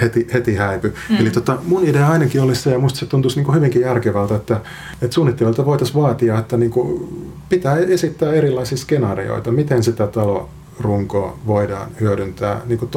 heti, 0.00 0.26
heti 0.32 0.56
häipy. 0.56 0.94
Mm. 1.10 1.16
Eli 1.16 1.30
tota, 1.30 1.58
mun 1.66 1.84
idea 1.84 2.08
ainakin 2.08 2.42
olisi 2.42 2.62
se, 2.62 2.70
ja 2.70 2.78
musta 2.78 2.98
se 2.98 3.06
tuntuisi 3.06 3.42
niin 3.42 3.54
hyvinkin 3.54 3.82
järkevältä, 3.82 4.36
että, 4.36 4.60
että 5.02 5.14
suunnittelijoilta 5.14 5.66
voitaisiin 5.66 6.02
vaatia, 6.02 6.38
että 6.38 6.56
niin 6.56 6.70
kuin 6.70 7.08
pitää 7.48 7.76
esittää 7.76 8.32
erilaisia 8.32 8.78
skenaarioita, 8.78 9.52
miten 9.52 9.82
sitä 9.82 10.06
talo 10.06 10.48
runkoa 10.80 11.38
voidaan 11.46 11.90
hyödyntää 12.00 12.60
niin 12.66 12.78
kuin 12.78 12.90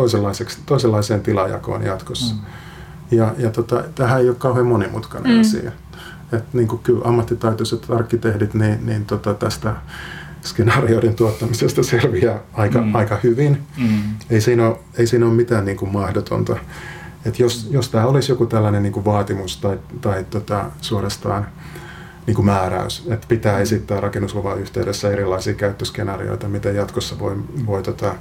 toisenlaiseen 0.66 1.22
tilajakoon 1.22 1.84
jatkossa. 1.84 2.36
Mm. 2.36 2.42
Ja, 3.12 3.36
ja 3.38 3.50
tota, 3.50 3.84
tähän 3.96 4.22
ei 4.22 4.30
ole 4.30 4.36
kauhean 4.36 4.68
monimutkainen 4.68 5.34
mm. 5.34 5.42
asia. 5.42 5.72
Et 6.34 6.54
niin 6.54 6.68
kuin 6.68 6.82
kyllä 6.84 7.06
ammattitaitoiset 7.06 7.90
arkkitehdit, 7.90 8.54
niin, 8.54 8.86
niin 8.86 9.06
tota 9.06 9.34
tästä 9.34 9.76
skenaarioiden 10.44 11.16
tuottamisesta 11.16 11.84
selviää 11.84 12.40
aika, 12.54 12.82
mm. 12.82 12.96
aika 12.96 13.20
hyvin. 13.24 13.62
Mm. 13.78 14.02
Ei, 14.30 14.42
siinä 14.42 14.68
ole, 14.68 14.78
ei 14.98 15.08
siinä 15.08 15.26
ole 15.26 15.34
mitään 15.34 15.66
niin 15.66 15.78
kuin 15.78 15.92
mahdotonta. 15.92 16.58
Et 17.26 17.40
jos, 17.40 17.68
jos 17.72 17.90
tämä 17.90 18.06
olisi 18.06 18.32
joku 18.32 18.46
tällainen 18.46 18.84
niin 18.84 18.94
kuin 18.94 19.06
vaatimus 19.06 19.58
tai, 19.58 19.80
tai 20.02 20.24
tota, 20.30 20.66
suorastaan 20.82 21.48
niin 22.28 22.36
kuin 22.36 22.46
määräys, 22.46 23.08
että 23.10 23.28
pitää 23.28 23.60
esittää 23.60 24.00
rakennusluvan 24.00 24.60
yhteydessä 24.60 25.12
erilaisia 25.12 25.54
käyttöskenaarioita, 25.54 26.48
miten 26.48 26.76
jatkossa 26.76 27.20
voi, 27.20 27.36
voi 27.66 27.84
tota, 27.84 28.16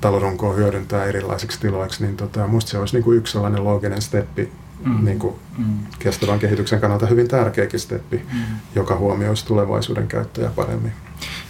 talonunkoa 0.00 0.54
hyödyntää 0.54 1.04
erilaisiksi 1.04 1.60
tiloiksi, 1.60 2.04
niin 2.04 2.16
tota, 2.16 2.46
musta 2.46 2.70
se 2.70 2.78
olisi 2.78 2.96
niin 2.96 3.04
kuin 3.04 3.18
yksi 3.18 3.32
sellainen 3.32 3.64
looginen 3.64 4.02
steppi 4.02 4.52
mm. 4.84 5.04
niin 5.04 5.18
kuin 5.18 5.34
mm. 5.58 5.78
kestävän 5.98 6.38
kehityksen 6.38 6.80
kannalta 6.80 7.06
hyvin 7.06 7.28
tärkeäkin 7.28 7.80
steppi, 7.80 8.22
mm. 8.32 8.40
joka 8.74 8.96
huomioisi 8.96 9.46
tulevaisuuden 9.46 10.08
käyttöjä 10.08 10.50
paremmin. 10.56 10.92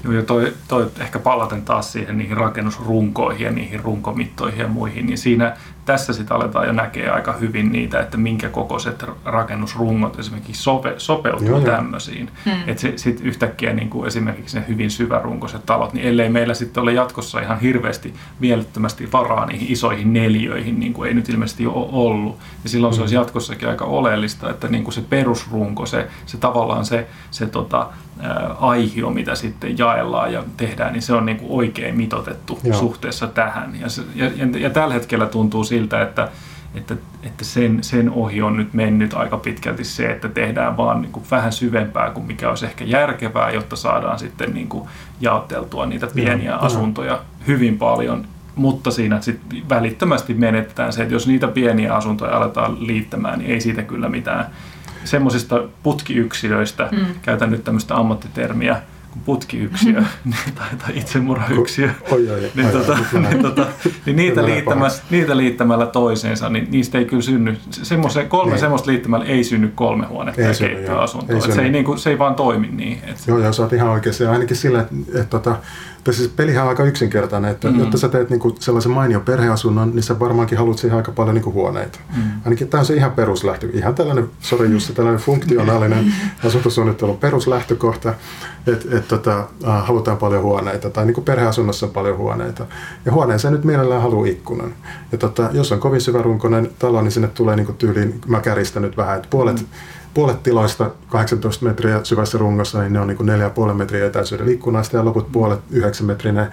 Joo, 0.05 0.13
ja 0.13 0.23
toi, 0.23 0.53
toi 0.69 0.91
ehkä 1.01 1.19
palaten 1.19 1.63
taas 1.63 1.93
siihen 1.93 2.19
niihin 2.19 2.37
rakennusrunkoihin 2.37 3.45
ja 3.45 3.53
niihin 3.53 3.81
runkomittoihin 3.81 4.61
ja 4.61 4.69
muihin, 4.69 5.07
niin 5.07 5.19
siinä 5.19 5.57
tässä 5.85 6.13
sitten 6.13 6.37
aletaan 6.37 6.67
jo 6.67 6.73
näkee 6.73 7.11
aika 7.11 7.33
hyvin 7.33 7.73
niitä, 7.73 8.01
että 8.01 8.17
minkä 8.17 8.49
kokoiset 8.49 9.05
rakennusrungot 9.25 10.19
esimerkiksi 10.19 10.63
sope, 10.63 10.95
sopeutuu 10.97 11.47
Joo, 11.47 11.61
tämmöisiin. 11.61 12.31
Hmm. 12.45 12.53
Että 12.67 12.83
sitten 12.97 13.27
yhtäkkiä 13.27 13.73
niin 13.73 13.91
kuin 13.91 14.07
esimerkiksi 14.07 14.59
ne 14.59 14.65
hyvin 14.69 14.91
syvärunkoiset 14.91 15.67
talot, 15.67 15.93
niin 15.93 16.07
ellei 16.07 16.29
meillä 16.29 16.55
sitten 16.55 16.83
ole 16.83 16.93
jatkossa 16.93 17.41
ihan 17.41 17.61
hirveästi 17.61 18.15
mielettömästi 18.41 19.13
varaa 19.13 19.47
niihin 19.47 19.73
isoihin 19.73 20.13
neljöihin, 20.13 20.81
niin 20.81 20.93
kuin 20.93 21.09
ei 21.09 21.15
nyt 21.15 21.29
ilmeisesti 21.29 21.67
ole 21.67 21.89
ollut, 21.93 22.39
niin 22.63 22.71
silloin 22.71 22.95
se 22.95 23.01
olisi 23.01 23.15
jatkossakin 23.15 23.69
aika 23.69 23.85
oleellista, 23.85 24.51
että 24.51 24.69
niin 24.69 24.85
kuin 24.85 24.95
se 24.95 25.01
perusrunko, 25.01 25.87
se, 25.87 26.09
se 26.27 26.39
tavallaan 26.39 26.85
se, 26.85 27.07
se 27.31 27.47
tota, 27.47 27.89
aihio, 28.61 29.11
mitä 29.11 29.35
sitten 29.35 29.79
jaellaan 29.79 30.33
ja 30.33 30.45
tehdään, 30.57 30.93
niin 30.93 31.03
se 31.03 31.13
on 31.13 31.27
niin 31.27 31.37
kuin 31.37 31.51
oikein 31.51 31.97
mitotettu 31.97 32.61
Joo. 32.65 32.79
suhteessa 32.79 33.27
tähän. 33.27 33.81
Ja, 33.81 33.89
se, 33.89 34.03
ja, 34.15 34.25
ja, 34.25 34.59
ja 34.59 34.71
tällä 34.71 34.95
hetkellä 34.95 35.27
tuntuu 35.27 35.65
siltä, 35.65 36.03
että, 36.03 36.29
että, 36.75 36.97
että 37.23 37.45
sen, 37.45 37.85
sen 37.85 38.11
ohi 38.11 38.43
on 38.43 38.57
nyt 38.57 38.75
mennyt 38.75 39.15
aika 39.15 39.37
pitkälti 39.37 39.85
se, 39.85 40.11
että 40.11 40.29
tehdään 40.29 40.77
vaan 40.77 41.03
niin 41.03 41.13
kuin 41.13 41.27
vähän 41.31 41.53
syvempää 41.53 42.11
kuin 42.11 42.27
mikä 42.27 42.49
olisi 42.49 42.67
ehkä 42.67 42.85
järkevää, 42.85 43.51
jotta 43.51 43.77
saadaan 43.77 44.19
sitten 44.19 44.55
niin 44.55 44.69
kuin 44.69 44.89
jaotteltua 45.21 45.87
niitä 45.87 46.07
pieniä 46.15 46.51
Joo, 46.51 46.61
asuntoja 46.61 47.21
hyvin 47.47 47.79
paljon 47.79 48.27
mutta 48.55 48.91
siinä 48.91 49.21
sitten 49.21 49.69
välittömästi 49.69 50.35
menetetään 50.35 50.93
se, 50.93 51.03
että 51.03 51.15
jos 51.15 51.27
niitä 51.27 51.49
pieniä 51.49 51.95
asuntoja 51.95 52.37
aletaan 52.37 52.87
liittämään, 52.87 53.39
niin 53.39 53.51
ei 53.51 53.61
siitä 53.61 53.83
kyllä 53.83 54.09
mitään. 54.09 54.47
Semmoisista 55.05 55.63
putkiyksilöistä, 55.83 56.89
mm. 56.93 57.07
käytän 57.23 57.51
nyt 57.51 57.65
tämmöistä 57.65 57.97
ammattitermiä, 57.97 58.83
kuin 59.13 59.23
putkiyksiö 59.25 60.03
tai, 60.59 60.69
tai 60.79 60.99
itsemurhayksiö, 60.99 61.91
niin, 62.55 62.69
tota, 62.69 62.99
niin, 63.29 63.43
tota, 63.43 63.67
niin 64.07 64.17
niitä, 64.17 64.45
liittämällä, 64.45 64.97
niitä 65.11 65.37
liittämällä 65.37 65.87
toiseensa, 65.87 66.49
niin 66.49 66.69
niistä 66.71 66.99
ei 66.99 67.05
kyllä 67.05 67.23
synny, 67.23 67.57
semmoisen, 67.71 68.29
kolme 68.29 68.51
Niin. 68.51 68.61
semmoista 68.61 68.91
liittämällä 68.91 69.27
ei 69.27 69.45
synny 69.45 69.73
kolme 69.75 70.07
huonetta 70.07 70.41
Ei 70.41 70.47
ja 70.47 70.55
synny, 70.55 70.75
keittiöasuntoa. 70.75 71.41
Se, 71.41 71.63
ei, 71.63 71.71
niin 71.71 71.85
kuin, 71.85 71.99
se 71.99 72.11
ei 72.11 72.19
vaan 72.19 72.35
toimi 72.35 72.69
niin. 72.73 73.03
Et, 73.07 73.17
Joo, 73.27 73.39
joo, 73.39 73.53
sä 73.53 73.63
oot 73.63 73.73
ihan 73.73 73.89
oikeassa. 73.89 74.25
Ja 74.25 74.33
ainakin 74.33 74.57
sillä, 74.57 74.81
että, 74.81 74.95
että, 75.21 75.37
että, 75.37 75.57
että 76.03 76.13
siis 76.13 76.29
pelihän 76.29 76.63
on 76.65 76.69
aika 76.69 76.85
yksinkertainen, 76.85 77.51
että 77.51 77.71
Mm. 77.71 77.79
jotta 77.79 77.99
sä 77.99 78.09
teet 78.09 78.31
niinku 78.31 78.57
sellaisen 78.61 78.93
mainion 78.93 79.23
perheasunnon, 79.23 79.91
niin 79.95 80.03
sä 80.03 80.19
varmaankin 80.19 80.59
haluat 80.59 80.79
siihen 80.79 80.97
aika 80.97 81.13
paljon 81.13 81.35
niinku 81.35 81.53
huoneita. 81.53 81.99
Mm. 82.17 82.23
Ainakin 82.45 82.69
tämä 82.69 82.81
on 82.81 82.87
se 82.87 82.95
ihan 82.95 83.13
peruslähtö. 83.13 83.69
Ihan 83.73 83.95
tällainen, 83.95 84.31
sori 84.41 84.71
Jussi, 84.71 84.93
tällainen 84.93 85.23
funktionaalinen 85.23 86.13
asuntosuunnittelun 86.47 87.19
peruslähtökohta, 87.19 88.15
että 88.67 88.97
et, 88.97 89.09
tota, 89.09 89.39
äh, 89.39 89.87
halutaan 89.87 90.17
paljon 90.17 90.43
huoneita, 90.43 90.91
tai 90.91 91.07
niinku 91.07 91.21
perheasunnossa 91.21 91.87
on 91.87 91.93
paljon 91.93 92.17
huoneita. 92.17 92.67
Ja 93.05 93.13
huoneeseen 93.13 93.55
nyt 93.55 93.65
mielellään 93.65 94.03
haluaa 94.03 94.27
ikkunan. 94.27 94.73
Ja 95.13 95.19
tota, 95.19 95.51
jos 95.53 95.73
on 95.73 95.81
kovin 95.81 96.01
syvärunkoinen 96.01 96.71
talo, 96.79 97.03
niin 97.03 97.13
sinne 97.13 97.29
tulee 97.29 97.57
niinku 97.57 97.73
tyyliin, 97.73 98.21
mä 98.27 98.41
käristän 98.41 98.83
nyt 98.83 98.97
vähän, 98.97 99.17
että 99.17 99.29
puolet, 99.31 99.61
mm 99.61 99.67
puolet 100.15 100.43
tiloista 100.43 100.91
18 101.09 101.65
metriä 101.65 102.01
syvässä 102.03 102.39
rungossa, 102.39 102.81
niin 102.81 102.93
ne 102.93 103.01
on 103.01 103.07
niin 103.07 103.19
4,5 103.69 103.75
metriä 103.75 104.07
etäisyydellä 104.07 104.53
ikkunasta 104.53 104.97
ja 104.97 105.05
loput 105.05 105.33
puolet 105.33 105.61
9 105.71 106.07
metrinen 106.07 106.53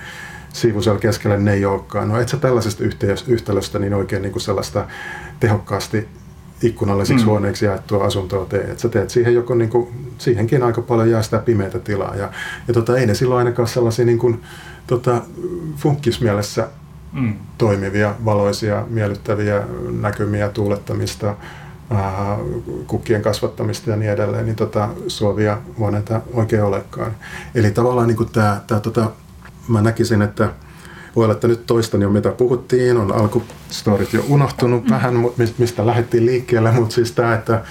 siivu 0.53 0.81
siellä 0.81 0.99
keskellä, 0.99 1.37
ne 1.37 1.53
ei 1.53 1.65
olekaan. 1.65 2.07
No 2.07 2.19
et 2.19 2.29
sä 2.29 2.37
tällaisesta 2.37 2.83
yhtälöstä 3.27 3.79
niin 3.79 3.93
oikein 3.93 4.21
niin 4.21 4.31
kuin 4.31 4.41
sellaista 4.41 4.87
tehokkaasti 5.39 6.07
ikkunallisiksi 6.61 7.25
Mm. 7.25 7.29
huoneiksi 7.29 7.65
jaettua 7.65 8.05
asuntoa 8.05 8.45
tee. 8.45 8.71
Et 8.71 8.79
sä 8.79 8.89
teet 8.89 9.09
siihen 9.09 9.33
joko, 9.33 9.55
niin 9.55 9.69
kuin, 9.69 9.87
siihenkin 10.17 10.63
aika 10.63 10.81
paljon 10.81 11.09
jää 11.09 11.21
sitä 11.21 11.39
pimeätä 11.39 11.79
tilaa. 11.79 12.15
Ja, 12.15 12.31
ja 12.67 12.73
tota, 12.73 12.97
ei 12.97 13.05
ne 13.05 13.13
silloin 13.13 13.39
ainakaan 13.39 13.67
sellaisia 13.67 14.05
niin 14.05 14.19
kuin, 14.19 14.41
tota, 14.87 15.21
funkkismielessä 15.75 16.67
mm. 17.13 17.33
toimivia, 17.57 18.15
valoisia, 18.25 18.85
miellyttäviä 18.89 19.63
näkymiä, 20.01 20.49
tuulettamista, 20.49 21.35
kukkien 22.87 23.21
kasvattamista 23.21 23.89
ja 23.89 23.95
niin 23.95 24.11
edelleen, 24.11 24.45
niin 24.45 24.55
tota, 24.55 24.89
suovia 25.07 25.57
huoneita 25.77 26.21
oikein 26.33 26.63
olekaan. 26.63 27.11
Eli 27.55 27.71
tavallaan 27.71 28.07
niin 28.07 28.17
kuin 28.17 28.29
tämä, 28.29 28.61
tämä 28.67 28.81
tota, 28.81 29.11
mä 29.67 29.81
näkisin, 29.81 30.21
että 30.21 30.51
voi 31.15 31.25
olla, 31.25 31.33
että 31.33 31.47
nyt 31.47 31.65
toistan 31.65 32.01
jo 32.01 32.09
mitä 32.09 32.31
puhuttiin, 32.31 32.97
on 32.97 33.11
alkustorit 33.11 34.13
jo 34.13 34.25
unohtunut 34.29 34.83
mm. 34.83 34.91
vähän, 34.95 35.13
mistä 35.57 35.85
lähdettiin 35.85 36.25
liikkeelle, 36.25 36.71
mutta 36.71 36.95
siis 36.95 37.11
tämä, 37.11 37.33
että 37.33 37.61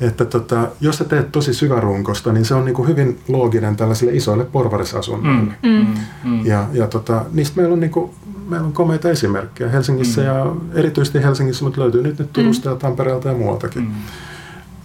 että 0.00 0.24
tota, 0.24 0.68
jos 0.80 0.98
sä 0.98 1.04
teet 1.04 1.32
tosi 1.32 1.54
syvärunkosta, 1.54 2.32
niin 2.32 2.44
se 2.44 2.54
on 2.54 2.64
niin 2.64 2.74
kuin 2.74 2.88
hyvin 2.88 3.18
looginen 3.28 3.76
tällaisille 3.76 4.12
isoille 4.12 4.44
porvarisasunnoille. 4.44 5.52
Mm. 5.62 5.68
Mm. 5.70 5.94
Mm. 6.24 6.46
Ja, 6.46 6.66
ja 6.72 6.86
tota, 6.86 7.24
niistä 7.32 7.60
meillä 7.60 7.72
on, 7.72 7.80
niinku, 7.80 8.14
meillä 8.48 8.66
on 8.66 8.72
komeita 8.72 9.10
esimerkkejä 9.10 9.70
Helsingissä 9.70 10.20
Mm. 10.20 10.26
ja 10.26 10.56
erityisesti 10.74 11.22
Helsingissä, 11.22 11.64
mutta 11.64 11.80
löytyy 11.80 12.02
nyt, 12.02 12.18
nyt 12.18 12.32
Turusta 12.32 12.68
ja 12.70 12.76
Tampereelta 12.76 13.28
ja 13.28 13.34
muualtakin. 13.34 13.82
Mm. 13.82 13.92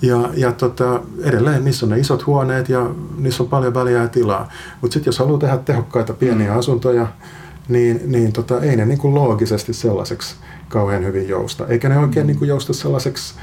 Ja, 0.01 0.29
ja 0.33 0.51
tota, 0.51 1.01
edelleen 1.23 1.63
niissä 1.65 1.85
on 1.85 1.89
ne 1.89 1.99
isot 1.99 2.25
huoneet 2.27 2.69
ja 2.69 2.89
niissä 3.17 3.43
on 3.43 3.49
paljon 3.49 3.73
väliä 3.73 4.01
ja 4.01 4.07
tilaa. 4.07 4.49
Mutta 4.81 4.93
sitten 4.93 5.07
jos 5.07 5.19
haluaa 5.19 5.39
tehdä 5.39 5.57
tehokkaita 5.57 6.13
pieniä 6.13 6.51
Mm. 6.51 6.59
asuntoja, 6.59 7.07
niin, 7.67 8.01
niin 8.05 8.33
tota, 8.33 8.61
ei 8.61 8.75
ne 8.75 8.85
niinku 8.85 9.15
loogisesti 9.15 9.73
sellaiseksi 9.73 10.35
kauhean 10.69 11.05
hyvin 11.05 11.29
jousta. 11.29 11.67
Eikä 11.67 11.89
ne 11.89 11.97
oikein 11.97 12.25
Mm. 12.25 12.27
niinku 12.27 12.45
jousta 12.45 12.73
sellaiseksi 12.73 13.35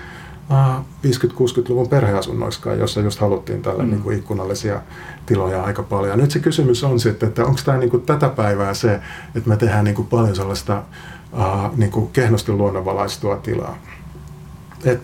50-60-luvun 0.50 1.88
perheasunnoiskaan, 1.88 2.78
jossa 2.78 3.00
just 3.00 3.20
haluttiin 3.20 3.62
tällä 3.62 3.82
Mm. 3.82 3.88
mm. 3.88 3.94
niinku 3.94 4.10
ikkunallisia 4.10 4.80
tiloja 5.26 5.62
aika 5.62 5.82
paljon. 5.82 6.10
Ja 6.10 6.16
nyt 6.16 6.30
se 6.30 6.38
kysymys 6.38 6.84
on 6.84 7.00
sitten, 7.00 7.28
että 7.28 7.44
onko 7.44 7.60
tämä 7.64 7.78
niinku 7.78 7.98
tätä 7.98 8.28
päivää 8.28 8.74
se, 8.74 9.00
että 9.34 9.48
me 9.48 9.56
tehdään 9.56 9.84
niinku 9.84 10.02
paljon 10.02 10.36
sellaista 10.36 10.82
uh, 11.32 11.76
niinku 11.76 12.06
kehnosti 12.06 12.52
luonnonvalaistua 12.52 13.36
tilaa. 13.36 13.78
Et 14.84 15.02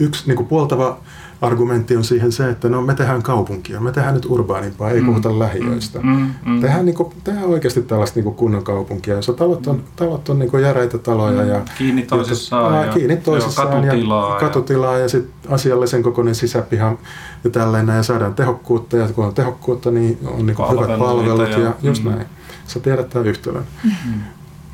yksi 0.00 0.26
niinku 0.26 0.44
puoltava 0.44 0.98
argumentti 1.40 1.96
on 1.96 2.04
siihen 2.04 2.32
se, 2.32 2.50
että 2.50 2.68
no 2.68 2.82
me 2.82 2.94
tehdään 2.94 3.22
kaupunkia, 3.22 3.80
me 3.80 3.92
tehdään 3.92 4.14
nyt 4.14 4.26
urbaanimpaa, 4.28 4.90
ei 4.90 5.00
Mm. 5.00 5.06
puhuta 5.06 5.38
lähiöistä. 5.38 5.98
Mm. 6.02 6.30
Mm. 6.46 6.60
Tehdään, 6.60 6.84
niinku, 6.84 7.12
tehdään 7.24 7.46
oikeasti 7.46 7.82
tällaista 7.82 8.16
niinku 8.18 8.30
kunnon 8.32 8.64
kaupunkia, 8.64 9.14
jossa 9.14 9.32
talot 9.32 9.66
on, 9.66 9.82
talot 9.96 10.28
on 10.28 10.38
niinku 10.38 10.56
järeitä 10.58 10.98
taloja. 10.98 11.44
Ja, 11.44 11.58
Mm. 11.58 11.64
Kiinni 11.78 12.02
toisissaan 12.02 12.74
Aa, 12.74 12.84
ja- 12.84 12.92
kiinni 12.92 13.14
joo, 13.14 13.22
toisissaan 13.24 13.68
katutilaa 13.68 14.28
ja, 14.28 14.34
ja- 14.34 14.40
katutilaa 14.40 14.98
ja, 14.98 15.08
sitten 15.08 15.32
asiallisen 15.52 16.02
kokoinen 16.02 16.34
sisäpiha 16.34 16.96
ja 17.44 17.50
tällainen 17.50 17.96
ja 17.96 18.02
saadaan 18.02 18.34
tehokkuutta 18.34 18.96
ja 18.96 19.08
kun 19.08 19.24
on 19.26 19.34
tehokkuutta, 19.34 19.90
niin 19.90 20.18
on 20.26 20.46
niinku 20.46 20.62
hyvät 20.62 20.76
Palveluita 20.76 21.04
palvelut 21.04 21.50
ja, 21.50 21.58
ja- 21.58 21.64
ja 21.64 21.74
just 21.82 22.04
mm. 22.04 22.10
näin. 22.10 22.26
Sä 22.66 22.80
tiedät 22.80 23.08
tämän 23.10 23.26
yhtälön. 23.26 23.64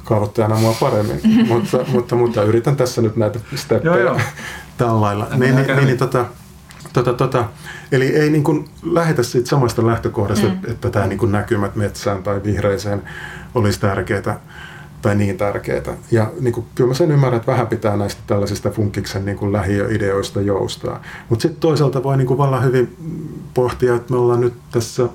Kaavoittajana 0.05 0.57
mua 0.57 0.77
paremmin, 0.81 1.21
mutta, 1.49 1.79
mutta, 1.93 2.17
mutta 2.17 2.43
yritän 2.43 2.77
tässä 2.77 3.03
nyt 3.03 3.17
näitä 3.17 3.39
steppejä 3.55 4.21
tällä 4.79 5.01
lailla. 5.01 5.27
Niin, 5.37 5.57
niin, 5.57 5.67
niin, 5.67 5.87
niin, 5.87 5.99
tota, 5.99 6.25
tota, 7.05 7.13
tota, 7.13 7.45
eli 7.93 8.07
ei 8.07 8.31
niin 8.31 8.45
kuin 8.45 8.69
lähetä 8.83 9.23
siitä 9.23 9.49
samasta 9.49 9.87
lähtökohdasta, 9.87 10.47
mm. 10.47 10.59
että 10.69 10.91
tämä 10.91 11.07
niin 11.07 11.19
kuin 11.19 11.33
näkymät 11.33 11.77
metsään 11.77 12.23
tai 12.23 12.41
vihreiseen 12.45 13.03
olisi 13.55 13.81
tärkeää 13.81 14.41
tai 15.03 15.15
niin 15.15 15.37
tärkeää. 15.37 15.97
Ja 16.11 16.31
niin 16.41 16.55
kuin, 16.55 16.67
kyllä 16.75 16.89
mä 16.89 16.95
sen 16.95 17.11
ymmärrän, 17.11 17.37
että 17.37 17.53
vähän 17.53 17.67
pitää 17.67 17.97
näistä 17.97 18.23
tällaisista 18.27 18.71
funkiksen 18.71 19.25
niin 19.25 19.37
kuin 19.37 19.53
lähiöideoista 19.53 20.41
joustaa. 20.41 21.03
Mutta 21.29 21.43
sitten 21.43 21.61
toisaalta 21.61 22.03
voi 22.03 22.17
niin 22.17 22.27
kuin 22.27 22.39
vallan 22.39 22.65
hyvin 22.65 22.97
pohtia, 23.55 23.95
että 23.95 24.13
me 24.13 24.19
ollaan 24.19 24.41
nyt 24.41 24.55
tässä 24.71 25.09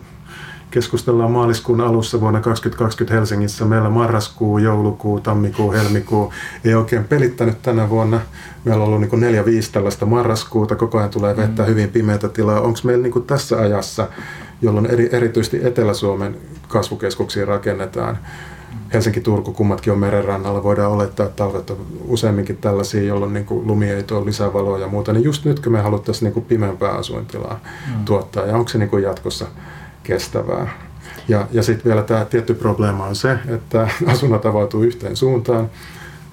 keskustellaan 0.71 1.31
maaliskuun 1.31 1.81
alussa 1.81 2.21
vuonna 2.21 2.39
2020 2.39 3.13
Helsingissä. 3.13 3.65
Meillä 3.65 3.89
marraskuu, 3.89 4.57
joulukuu, 4.57 5.19
tammikuu, 5.19 5.71
helmikuu 5.71 6.33
ei 6.65 6.75
oikein 6.75 7.03
pelittänyt 7.03 7.61
tänä 7.61 7.89
vuonna. 7.89 8.19
Meillä 8.65 8.83
on 8.83 8.87
ollut 8.87 9.11
niin 9.11 9.21
neljä, 9.21 9.45
viisi 9.45 9.71
tällaista 9.71 10.05
marraskuuta, 10.05 10.75
koko 10.75 10.97
ajan 10.97 11.09
tulee 11.09 11.37
vettä, 11.37 11.63
hyvin 11.63 11.89
pimeätä 11.89 12.29
tilaa. 12.29 12.61
Onko 12.61 12.79
meillä 12.83 13.03
niin 13.03 13.23
tässä 13.23 13.57
ajassa, 13.57 14.07
jolloin 14.61 14.85
eri, 14.85 15.09
erityisesti 15.11 15.59
Etelä-Suomen 15.63 16.37
kasvukeskuksiin 16.67 17.47
rakennetaan, 17.47 18.17
Helsinki-Turku, 18.93 19.53
kummatkin 19.53 19.93
on 19.93 19.99
merenrannalla, 19.99 20.63
voidaan 20.63 20.91
olettaa, 20.91 21.25
että 21.25 21.35
talvet 21.35 21.69
on 21.69 21.77
useamminkin 22.07 22.57
tällaisia, 22.57 23.03
jolloin 23.03 23.33
niin 23.33 23.45
kuin 23.45 23.67
lumi 23.67 23.89
ei 23.89 24.03
tuo 24.03 24.25
lisävaloa 24.25 24.79
ja 24.79 24.87
muuta, 24.87 25.13
niin 25.13 25.23
just 25.23 25.45
nytkö 25.45 25.69
me 25.69 25.81
haluttaisiin 25.81 26.25
niin 26.25 26.33
kuin 26.33 26.45
pimeämpää 26.45 26.91
asuintilaa 26.91 27.59
mm. 27.87 28.05
tuottaa, 28.05 28.45
ja 28.45 28.55
onko 28.55 28.67
se 28.67 28.77
niin 28.77 28.89
kuin 28.89 29.03
jatkossa 29.03 29.45
kestävää. 30.03 30.67
Ja, 31.27 31.47
ja 31.51 31.63
sitten 31.63 31.85
vielä 31.89 32.03
tämä 32.03 32.25
tietty 32.25 32.53
probleema 32.53 33.05
on 33.05 33.15
se, 33.15 33.37
että 33.47 33.89
asunnot 34.11 34.45
avautuu 34.45 34.83
yhteen 34.83 35.15
suuntaan. 35.15 35.69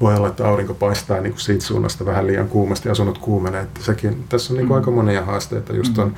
Voi 0.01 0.17
olla, 0.17 0.29
että 0.29 0.49
aurinko 0.49 0.75
paistaa 0.75 1.21
niin 1.21 1.33
kuin 1.33 1.41
siitä 1.41 1.65
suunnasta 1.65 2.07
vähän 2.07 2.27
liian 2.27 2.49
kuumasti, 2.49 2.89
asunnot 2.89 3.19
kuumenee. 3.19 3.63
Että 3.63 3.83
sekin, 3.83 4.25
tässä 4.29 4.53
on 4.53 4.57
niin 4.57 4.67
kuin 4.69 4.77
Mm. 4.77 4.81
aika 4.81 4.91
monia 4.91 5.25
haasteita 5.25 5.73
just 5.73 5.99
on 5.99 6.15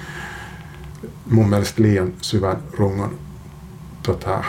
mun 1.30 1.48
mielestä 1.48 1.82
liian 1.82 2.12
syvän 2.22 2.56
rungon 2.78 3.18
tota, 4.02 4.44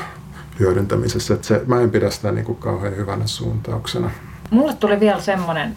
hyödyntämisessä. 0.60 1.34
Että 1.34 1.48
se, 1.48 1.62
mä 1.68 1.82
en 1.82 1.92
pidä 1.92 2.10
sitä 2.10 2.32
niin 2.32 2.46
kuin 2.46 2.58
kauhean 2.58 2.96
hyvänä 2.96 3.28
suuntauksena. 3.28 4.12
Mulle 4.50 4.74
tuli 4.74 5.00
vielä 5.00 5.22
semmoinen 5.22 5.76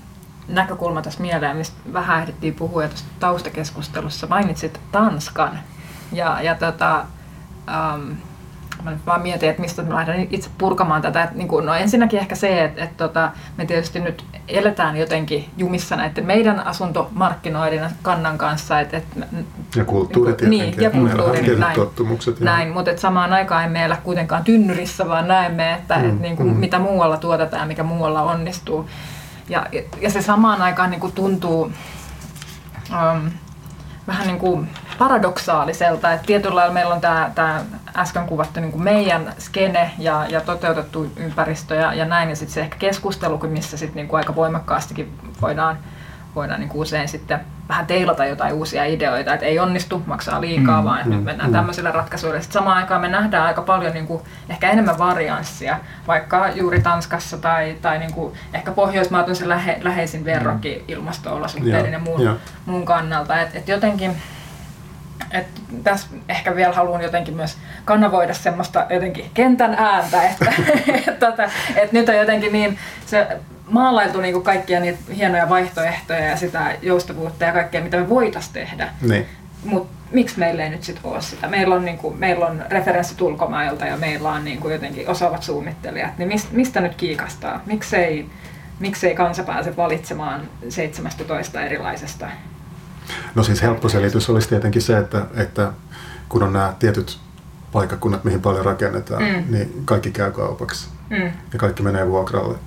näkökulma 0.48 1.02
tässä 1.02 1.20
mieleen, 1.22 1.56
mistä 1.56 1.76
vähän 1.92 2.22
ehdittiin 2.22 2.54
puhua 2.54 2.88
tuossa 2.88 3.04
taustakeskustelussa. 3.20 4.26
Mainitsit 4.26 4.80
Tanskan. 4.92 5.58
Ja, 6.12 6.42
ja 6.42 6.54
tota, 6.54 7.04
ähm, 7.68 8.10
mä 8.84 8.90
nyt 8.90 9.06
vaan 9.06 9.22
mietin, 9.22 9.48
että 9.50 9.62
mistä 9.62 9.82
mä 9.82 9.94
lähden 9.94 10.28
itse 10.30 10.50
purkamaan 10.58 11.02
tätä. 11.02 11.28
Niin 11.34 11.48
no 11.64 11.74
ensinnäkin 11.74 12.18
ehkä 12.18 12.34
se, 12.34 12.64
että, 12.64 12.88
tota, 12.96 13.30
me 13.56 13.64
tietysti 13.66 14.00
nyt 14.00 14.24
eletään 14.48 14.96
jotenkin 14.96 15.48
jumissa 15.56 15.96
näiden 15.96 16.26
meidän 16.26 16.66
asuntomarkkinoiden 16.66 17.90
kannan 18.02 18.38
kanssa. 18.38 18.74
Ja 19.76 19.84
kulttuuri 19.84 20.32
niin, 20.40 20.50
niin, 20.50 20.60
tietenkin. 20.60 20.82
ja 20.82 20.90
meillä 20.90 21.22
on 21.24 21.30
kulttuuri, 21.30 21.60
näin. 21.60 21.74
tottumukset. 21.76 22.40
ja- 22.40 22.44
Näin, 22.44 22.68
mutta 22.68 22.90
et 22.90 22.98
samaan 22.98 23.32
aikaan 23.32 23.64
emme 23.64 23.84
elä 23.84 23.96
kuitenkaan 23.96 24.44
tynnyrissä, 24.44 25.08
vaan 25.08 25.28
näemme, 25.28 25.72
että 25.72 25.98
Mm, 25.98 26.08
et 26.08 26.20
niin 26.20 26.36
kuin, 26.36 26.48
mm. 26.48 26.56
mitä 26.56 26.78
muualla 26.78 27.16
tuotetaan 27.16 27.60
ja 27.60 27.66
mikä 27.66 27.82
muualla 27.82 28.22
onnistuu. 28.22 28.88
Ja, 29.48 29.66
ja 30.00 30.10
se 30.10 30.22
samaan 30.22 30.62
aikaan 30.62 30.90
niin 30.90 31.00
kuin 31.00 31.12
tuntuu 31.12 31.64
um, 32.90 33.30
vähän 34.06 34.26
niin 34.26 34.38
kuin 34.38 34.68
paradoksaaliselta, 34.98 36.12
että 36.12 36.26
tietyllä 36.26 36.56
lailla 36.56 36.74
meillä 36.74 36.94
on 36.94 37.00
tämä, 37.00 37.30
tämä 37.34 37.60
äsken 37.96 38.26
kuvattu 38.26 38.60
niin 38.60 38.72
kuin 38.72 38.84
meidän 38.84 39.32
skene 39.38 39.90
ja, 39.98 40.26
ja 40.28 40.40
toteutettu 40.40 41.12
ympäristö 41.16 41.74
ja, 41.74 41.94
ja 41.94 42.04
näin, 42.04 42.28
ja 42.28 42.36
sitten 42.36 42.54
se 42.54 42.60
ehkä 42.60 42.76
keskustelu, 42.78 43.38
missä 43.38 43.76
sitten 43.76 43.96
niin 43.96 44.08
kuin 44.08 44.18
aika 44.18 44.34
voimakkaastikin 44.34 45.18
voidaan, 45.42 45.78
voidaan 46.34 46.60
niin 46.60 46.68
kuin 46.68 46.82
usein 46.82 47.08
sitten 47.08 47.40
vähän 47.68 47.86
teilata 47.86 48.26
jotain 48.26 48.54
uusia 48.54 48.84
ideoita, 48.84 49.34
että 49.34 49.46
ei 49.46 49.58
onnistu, 49.58 50.02
maksaa 50.06 50.40
liikaa, 50.40 50.80
mm, 50.80 50.84
vaan 50.84 50.98
että 50.98 51.10
mm, 51.10 51.16
nyt 51.16 51.24
mennään 51.24 51.50
mm. 51.50 51.54
tämmöisillä 51.54 51.90
ratkaisuilla. 51.90 52.40
Sitten 52.40 52.60
samaan 52.60 52.76
aikaan 52.76 53.00
me 53.00 53.08
nähdään 53.08 53.46
aika 53.46 53.62
paljon 53.62 53.92
niin 53.92 54.06
kuin, 54.06 54.22
ehkä 54.48 54.70
enemmän 54.70 54.98
varianssia, 54.98 55.78
vaikka 56.06 56.48
juuri 56.48 56.80
Tanskassa 56.80 57.38
tai, 57.38 57.76
tai 57.82 57.98
niin 57.98 58.12
kuin, 58.12 58.34
ehkä 58.54 58.72
Pohjoismaat 58.72 59.28
on 59.28 59.36
se 59.36 59.48
lähe, 59.48 59.78
läheisin 59.82 60.24
verrokki 60.24 60.84
ilmasto-olosuhteiden 60.88 61.92
Joo, 61.92 61.92
ja 61.92 61.98
muun, 61.98 62.22
joo. 62.22 62.34
muun 62.66 62.84
kannalta. 62.84 63.40
Et, 63.40 63.56
et 63.56 63.68
jotenkin, 63.68 64.16
et 65.30 65.46
tässä 65.84 66.06
ehkä 66.28 66.56
vielä 66.56 66.72
haluan 66.72 67.02
jotenkin 67.02 67.34
myös 67.34 67.56
kanavoida 67.84 68.34
semmoista 68.34 68.86
jotenkin 68.90 69.30
kentän 69.34 69.74
ääntä, 69.74 70.22
että 70.22 70.52
et, 71.08 71.18
tota, 71.18 71.50
et 71.76 71.92
nyt 71.92 72.08
on 72.08 72.16
jotenkin 72.16 72.52
niin 72.52 72.78
se 73.06 73.26
maalailtu 73.68 74.20
niin 74.20 74.34
kuin 74.34 74.44
kaikkia 74.44 74.80
niitä 74.80 74.98
hienoja 75.16 75.48
vaihtoehtoja 75.48 76.24
ja 76.24 76.36
sitä 76.36 76.76
joustavuutta 76.82 77.44
ja 77.44 77.52
kaikkea, 77.52 77.82
mitä 77.82 77.96
me 77.96 78.08
voitaisiin 78.08 78.54
tehdä. 78.54 78.88
Niin. 79.00 79.26
Mutta 79.64 79.94
miksi 80.10 80.38
meillä 80.38 80.64
ei 80.64 80.70
nyt 80.70 80.84
sitten 80.84 81.04
ole 81.04 81.22
sitä? 81.22 81.48
Meillä 81.48 81.74
on, 81.74 81.84
niinku, 81.84 82.10
meillä 82.10 82.46
on 82.46 82.62
referenssit 82.68 83.20
ulkomailta 83.20 83.86
ja 83.86 83.96
meillä 83.96 84.28
on 84.28 84.44
niinku 84.44 84.68
jotenkin 84.68 85.08
osaavat 85.08 85.42
suunnittelijat. 85.42 86.18
Niin 86.18 86.28
mist, 86.28 86.52
mistä 86.52 86.80
nyt 86.80 86.94
kiikastaa? 86.94 87.60
Miksei, 87.66 88.26
miksei 88.78 89.14
kansa 89.14 89.42
pääse 89.42 89.76
valitsemaan 89.76 90.48
17 90.68 91.62
erilaisesta? 91.62 92.26
No 93.34 93.42
siis 93.42 93.62
helppo 93.62 93.88
selitys 93.88 94.30
olisi 94.30 94.48
tietenkin 94.48 94.82
se, 94.82 94.98
että, 94.98 95.26
että 95.36 95.72
kun 96.28 96.42
on 96.42 96.52
nämä 96.52 96.74
tietyt 96.78 97.18
paikkakunnat, 97.72 98.24
mihin 98.24 98.40
paljon 98.40 98.64
rakennetaan, 98.64 99.22
Mm. 99.22 99.44
niin 99.48 99.82
kaikki 99.84 100.10
käy 100.10 100.30
kaupaksi 100.30 100.88
Mm. 101.10 101.16
ja 101.52 101.58
kaikki 101.58 101.82
menee 101.82 102.08
vuokralle. 102.08 102.58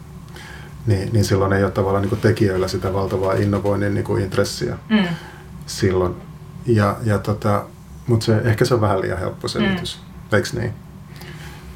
Niin, 0.88 1.10
niin 1.14 1.26
silloin 1.26 1.54
ei 1.54 1.64
ole 1.64 1.72
tavallaan 1.72 2.02
niin 2.02 2.10
kuin 2.10 2.22
tekijöillä 2.22 2.68
sitä 2.68 2.94
valtavaa 2.94 3.34
innovoinnin 3.34 3.94
niin 3.94 4.04
kuin 4.04 4.24
intressiä 4.24 4.78
Mm. 4.90 5.08
silloin. 5.66 6.16
Ja, 6.66 6.96
ja 7.04 7.18
tota, 7.20 7.64
mutta 8.08 8.26
se, 8.26 8.38
ehkä 8.38 8.66
se 8.66 8.74
on 8.74 8.82
vähän 8.82 9.02
liian 9.02 9.20
helppo 9.20 9.48
selitys, 9.48 10.00
mm. 10.32 10.36
eikö 10.38 10.48
niin? 10.60 10.74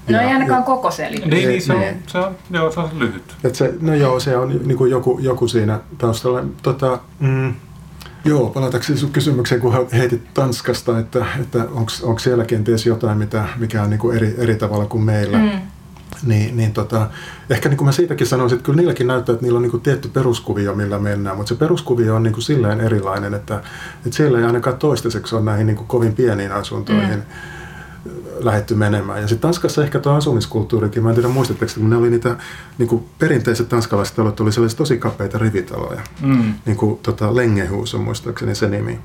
No 0.09 0.15
Ja- 0.17 0.21
ei 0.21 0.27
ainakaan 0.33 0.59
ja- 0.59 0.65
koko 0.65 0.91
selitys. 0.91 1.25
Niin, 1.27 1.49
niin, 1.49 1.61
se, 1.61 1.73
on, 1.73 1.79
Niin. 1.79 2.03
se, 2.07 2.17
on, 2.17 2.35
joo, 2.49 2.71
se 2.71 2.79
on 2.79 2.89
lyhyt. 2.99 3.35
Et 3.43 3.55
se, 3.55 3.73
no 3.81 3.93
joo, 3.93 4.19
se 4.19 4.37
on 4.37 4.59
niin 4.65 4.77
kuin 4.77 4.91
joku, 4.91 5.19
joku 5.21 5.47
siinä 5.47 5.79
taustalla. 5.97 6.43
Tota, 6.61 6.99
mm, 7.19 7.53
joo, 8.25 8.49
palatakseni 8.49 8.99
sun 8.99 9.11
kysymykseen, 9.11 9.61
kun 9.61 9.87
heitit 9.93 10.33
Tanskasta, 10.33 10.99
että, 10.99 11.25
että 11.41 11.67
onko 12.03 12.19
siellä 12.19 12.45
kenties 12.45 12.85
jotain, 12.85 13.17
mitä, 13.17 13.45
mikä 13.57 13.83
on 13.83 13.89
niin 13.89 13.99
kuin 13.99 14.17
eri, 14.17 14.35
eri 14.37 14.55
tavalla 14.55 14.85
kuin 14.85 15.03
meillä. 15.03 15.37
Mm. 15.37 15.61
Niin, 16.23 16.57
niin 16.57 16.73
tota, 16.73 17.09
ehkä 17.49 17.69
niin 17.69 17.77
kuin 17.77 17.85
mä 17.85 17.91
siitäkin 17.91 18.27
sanoisin, 18.27 18.55
että 18.55 18.65
kyllä 18.65 18.77
niilläkin 18.77 19.07
näyttää, 19.07 19.33
että 19.33 19.45
niillä 19.45 19.57
on 19.57 19.61
niin 19.61 19.71
kuin 19.71 19.83
tietty 19.83 20.07
peruskuvio, 20.07 20.75
millä 20.75 20.99
mennään, 20.99 21.37
mutta 21.37 21.49
se 21.49 21.55
peruskuvio 21.55 22.15
on 22.15 22.23
niin 22.23 22.33
kuin 22.33 22.43
silleen 22.43 22.81
erilainen, 22.81 23.33
että, 23.33 23.55
että 24.05 24.17
siellä 24.17 24.39
ei 24.39 24.45
ainakaan 24.45 24.77
toistaiseksi 24.77 25.35
ole 25.35 25.43
näihin 25.43 25.67
niin 25.67 25.77
kuin 25.77 25.87
kovin 25.87 26.13
pieniin 26.13 26.51
asuntoihin 26.51 27.17
mm 27.17 27.60
lähetty 28.39 28.75
menemään. 28.75 29.21
Ja 29.21 29.27
sitten 29.27 29.41
Tanskassa 29.41 29.83
ehkä 29.83 29.99
tuo 29.99 30.13
asumiskulttuurikin, 30.13 31.03
mä 31.03 31.09
en 31.09 31.15
tiedä 31.15 31.29
muistatteko, 31.29 31.71
kun 31.79 31.89
ne 31.89 31.95
oli 31.95 32.09
niitä 32.09 32.35
niin 32.77 32.89
kuin 32.89 33.05
perinteiset 33.19 33.69
tanskalaiset 33.69 34.15
talot, 34.15 34.39
oli 34.39 34.51
sellaisia 34.51 34.77
tosi 34.77 34.97
kapeita 34.97 35.37
rivitaloja. 35.37 36.01
Mm. 36.21 36.53
Niin 36.65 36.77
kuin 36.77 36.99
tota, 37.03 37.35
Lengehus 37.35 37.95
on 37.95 38.01
muistaakseni 38.01 38.55
se 38.55 38.69
nimi. 38.69 38.99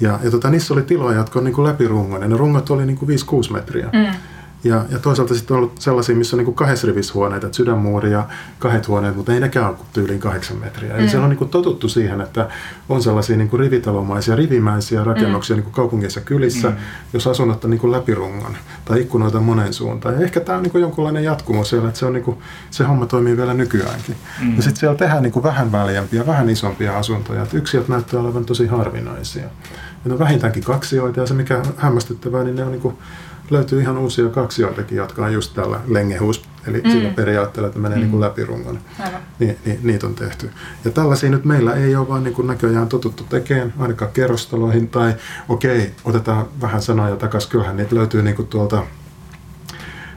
Ja, 0.00 0.18
ja 0.24 0.30
tota, 0.30 0.50
niissä 0.50 0.74
oli 0.74 0.82
tiloja, 0.82 1.18
jotka 1.18 1.38
on 1.38 1.44
niin 1.44 1.54
kuin 1.54 1.66
läpirungoinen. 1.66 2.30
Ne 2.30 2.36
rungot 2.36 2.70
oli 2.70 2.86
niin 2.86 2.98
kuin 2.98 3.18
5-6 3.48 3.52
metriä. 3.52 3.90
Mm. 3.92 4.14
Ja, 4.64 4.84
ja 4.90 4.98
toisaalta 4.98 5.34
sitten 5.34 5.54
on 5.54 5.58
ollut 5.58 5.80
sellaisia, 5.80 6.16
missä 6.16 6.36
on 6.36 6.38
niin 6.38 6.44
kuin 6.44 6.54
kahdesrivishuoneita, 6.54 7.46
että 7.46 7.56
sydänmuuri 7.56 8.12
ja 8.12 8.26
kahdet 8.58 8.88
huoneet, 8.88 9.16
mutta 9.16 9.32
ei 9.34 9.40
nekään 9.40 9.68
ole 9.68 9.76
tyyliin 9.92 10.20
kahdeksan 10.20 10.56
metriä. 10.56 10.94
Eli 10.94 11.02
Mm. 11.02 11.08
siellä 11.08 11.24
on 11.24 11.30
niin 11.30 11.38
kuin 11.38 11.50
totuttu 11.50 11.88
siihen, 11.88 12.20
että 12.20 12.48
on 12.88 13.02
sellaisia 13.02 13.36
niin 13.36 13.48
kuin 13.48 13.60
rivitalomaisia, 13.60 14.36
rivimäisiä 14.36 15.04
rakennuksia 15.04 15.56
mm. 15.56 15.58
niin 15.58 15.64
kuin 15.64 15.74
kaupungeissa 15.74 16.20
kylissä, 16.20 16.68
mm. 16.68 16.76
jos 17.12 17.26
asunnot 17.26 17.64
on 17.64 17.70
niin 17.70 17.80
kuin 17.80 17.92
läpirungon 17.92 18.56
tai 18.84 19.00
ikkunoita 19.00 19.40
monen 19.40 19.72
suuntaan. 19.72 20.14
Ja 20.14 20.20
ehkä 20.20 20.40
tämä 20.40 20.56
on 20.58 20.62
niin 20.62 20.72
kuin 20.72 20.82
jonkunlainen 20.82 21.24
jatkumo 21.24 21.64
siellä, 21.64 21.88
että 21.88 22.00
se, 22.00 22.06
on 22.06 22.12
niin 22.12 22.24
kuin, 22.24 22.38
se 22.70 22.84
homma 22.84 23.06
toimii 23.06 23.36
vielä 23.36 23.54
nykyäänkin. 23.54 24.16
Mm. 24.42 24.56
Ja 24.56 24.62
sitten 24.62 24.80
siellä 24.80 24.96
tehdään 24.96 25.22
niin 25.22 25.32
kuin 25.32 25.42
vähän 25.42 25.72
väljempiä, 25.72 26.26
vähän 26.26 26.50
isompia 26.50 26.98
asuntoja. 26.98 27.42
Että 27.42 27.56
yksiöt 27.56 27.88
näyttää 27.88 28.20
olevan 28.20 28.44
tosi 28.44 28.66
harvinaisia. 28.66 29.42
Ja 29.42 29.48
ne 30.04 30.12
on 30.12 30.18
vähintäänkin 30.18 30.64
kaksioita 30.64 31.20
ja 31.20 31.26
se 31.26 31.34
mikä 31.34 31.62
hämmästyttävää, 31.76 32.44
niin 32.44 32.56
ne 32.56 32.64
on 32.64 32.72
niin 32.72 32.82
kuin 32.82 32.96
löytyy 33.50 33.80
ihan 33.80 33.98
uusia 33.98 34.28
kaksioitakin, 34.28 34.96
jotka 34.96 35.24
on 35.24 35.32
just 35.32 35.54
tällä 35.54 35.80
lengehus, 35.86 36.44
eli 36.66 36.80
mm. 36.80 36.90
sillä 36.90 37.10
periaatteella, 37.10 37.66
että 37.68 37.80
menee 37.80 37.98
mm. 37.98 38.00
niin 38.00 38.10
kuin 38.10 38.20
läpirungon. 38.20 38.78
Aivan. 39.00 39.20
Ni, 39.38 39.58
ni, 39.64 39.78
niitä 39.82 40.06
on 40.06 40.14
tehty. 40.14 40.50
Ja 40.84 40.90
tällaisia 40.90 41.30
nyt 41.30 41.44
meillä 41.44 41.74
ei 41.74 41.96
ole 41.96 42.08
vaan 42.08 42.24
niin 42.24 42.34
kuin 42.34 42.46
näköjään 42.46 42.88
totuttu 42.88 43.24
tekemään, 43.24 43.74
ainakaan 43.78 44.12
kerrostaloihin, 44.12 44.88
tai 44.88 45.14
okei, 45.48 45.92
otetaan 46.04 46.46
vähän 46.60 46.82
sanoja 46.82 47.16
takaisin, 47.16 47.50
kyllähän 47.50 47.76
niitä 47.76 47.94
löytyy 47.94 48.22
niin 48.22 48.36
kuin 48.36 48.48
tuolta 48.48 48.82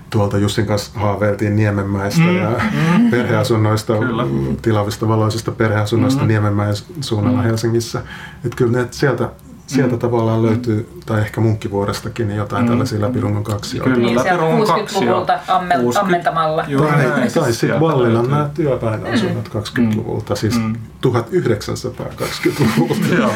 tuolta 0.10 0.38
Jussin 0.38 0.66
kanssa 0.66 1.00
haaveiltiin 1.00 1.56
Niemenmäestä 1.56 2.22
mm, 2.22 2.38
ja 2.38 2.62
mm, 2.98 3.12
perheasunnoista, 3.12 3.98
Kyllä. 3.98 4.24
tilavista 4.62 5.08
valoisista 5.08 5.52
perheasunnoista 5.52 6.22
Mm. 6.22 6.28
Niemenmäen 6.28 6.76
suunnalla 7.02 7.38
Mm. 7.38 7.44
mm. 7.44 7.48
Helsingissä. 7.48 8.02
Että 8.46 8.56
kyllä 8.56 8.72
ne 8.72 8.88
sieltä, 8.92 9.30
sieltä 9.68 9.94
mm. 9.94 10.00
tavallaan 10.00 10.44
löytyy, 10.44 10.90
tai 11.06 11.22
ehkä 11.22 11.42
Munkkivuorestakin, 11.42 12.28
niin 12.28 12.38
jotain 12.38 12.64
Mm. 12.64 12.66
mm. 12.66 12.70
tällaisia 12.72 13.02
läpirungon 13.02 13.44
kaksioita. 13.44 13.94
Kyllä. 13.94 14.06
Niin 14.08 14.18
läpirungon 14.18 14.68
kaksi 14.68 14.96
ja 14.96 15.02
60-luvulta 15.12 15.40
ammel, 15.48 15.78
60 15.82 16.00
ammentamalla. 16.02 16.66
Juuri 16.68 16.88
Tai, 16.92 16.98
näin, 16.98 17.32
tai 17.34 17.54
sitten 17.54 17.80
löytyy. 17.80 18.30
nämä 18.30 18.50
työväenasunnot 18.54 19.48
20-luvulta, 19.50 20.36
siis 20.36 20.60
Mm. 20.60 20.76
1920-luvulta. 21.02 23.16
Joo, 23.18 23.32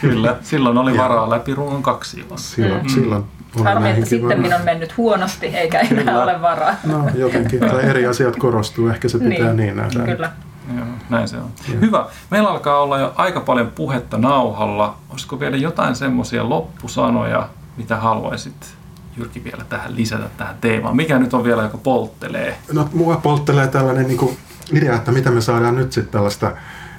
kyllä. 0.00 0.36
Silloin 0.42 0.78
oli 0.78 0.94
Joo. 0.94 1.04
varaa 1.04 1.30
läpi 1.30 1.54
ruoan 1.54 1.82
kaksi 1.82 2.24
Silloin, 2.36 2.82
Mm. 2.82 2.88
silloin 2.88 3.24
Harmi, 3.64 3.90
että 3.90 4.06
sitten 4.06 4.40
minun 4.40 4.54
on 4.54 4.64
mennyt 4.64 4.96
huonosti, 4.96 5.46
eikä 5.46 5.78
enää 5.80 6.04
Kyllä. 6.04 6.22
ole 6.22 6.42
varaa. 6.42 6.74
No 6.84 7.10
jotenkin, 7.14 7.60
tai 7.60 7.84
eri 7.84 8.06
asiat 8.06 8.36
korostuu, 8.36 8.88
ehkä 8.88 9.08
se 9.08 9.18
pitää 9.18 9.46
niin, 9.52 9.56
niin 9.56 9.76
nähdä. 9.76 10.04
Kyllä. 10.14 10.30
Joo, 10.76 10.86
näin 11.10 11.28
se 11.28 11.36
on. 11.36 11.50
Hyvä. 11.80 12.06
Meillä 12.30 12.50
alkaa 12.50 12.80
olla 12.80 12.98
jo 12.98 13.12
aika 13.16 13.40
paljon 13.40 13.72
puhetta 13.74 14.18
nauhalla. 14.18 14.96
Olisiko 15.10 15.40
vielä 15.40 15.56
jotain 15.56 15.96
semmoisia 15.96 16.48
loppusanoja, 16.48 17.48
mitä 17.76 17.96
haluaisit 17.96 18.74
Jyrki 19.16 19.44
vielä 19.44 19.64
tähän 19.64 19.96
lisätä 19.96 20.30
tähän 20.36 20.56
teemaan? 20.60 20.96
Mikä 20.96 21.18
nyt 21.18 21.34
on 21.34 21.44
vielä, 21.44 21.62
joka 21.62 21.78
polttelee? 21.78 22.58
No 22.72 22.88
mua 22.92 23.16
polttelee 23.16 23.66
tällainen 23.66 24.06
niin 24.06 24.18
kuin 24.18 24.36
idea, 24.72 24.94
että 24.94 25.12
miten 25.12 25.32
me 25.32 25.40
saadaan 25.40 25.76
nyt 25.76 25.92
sitten 25.92 26.12
tällaista 26.12 26.52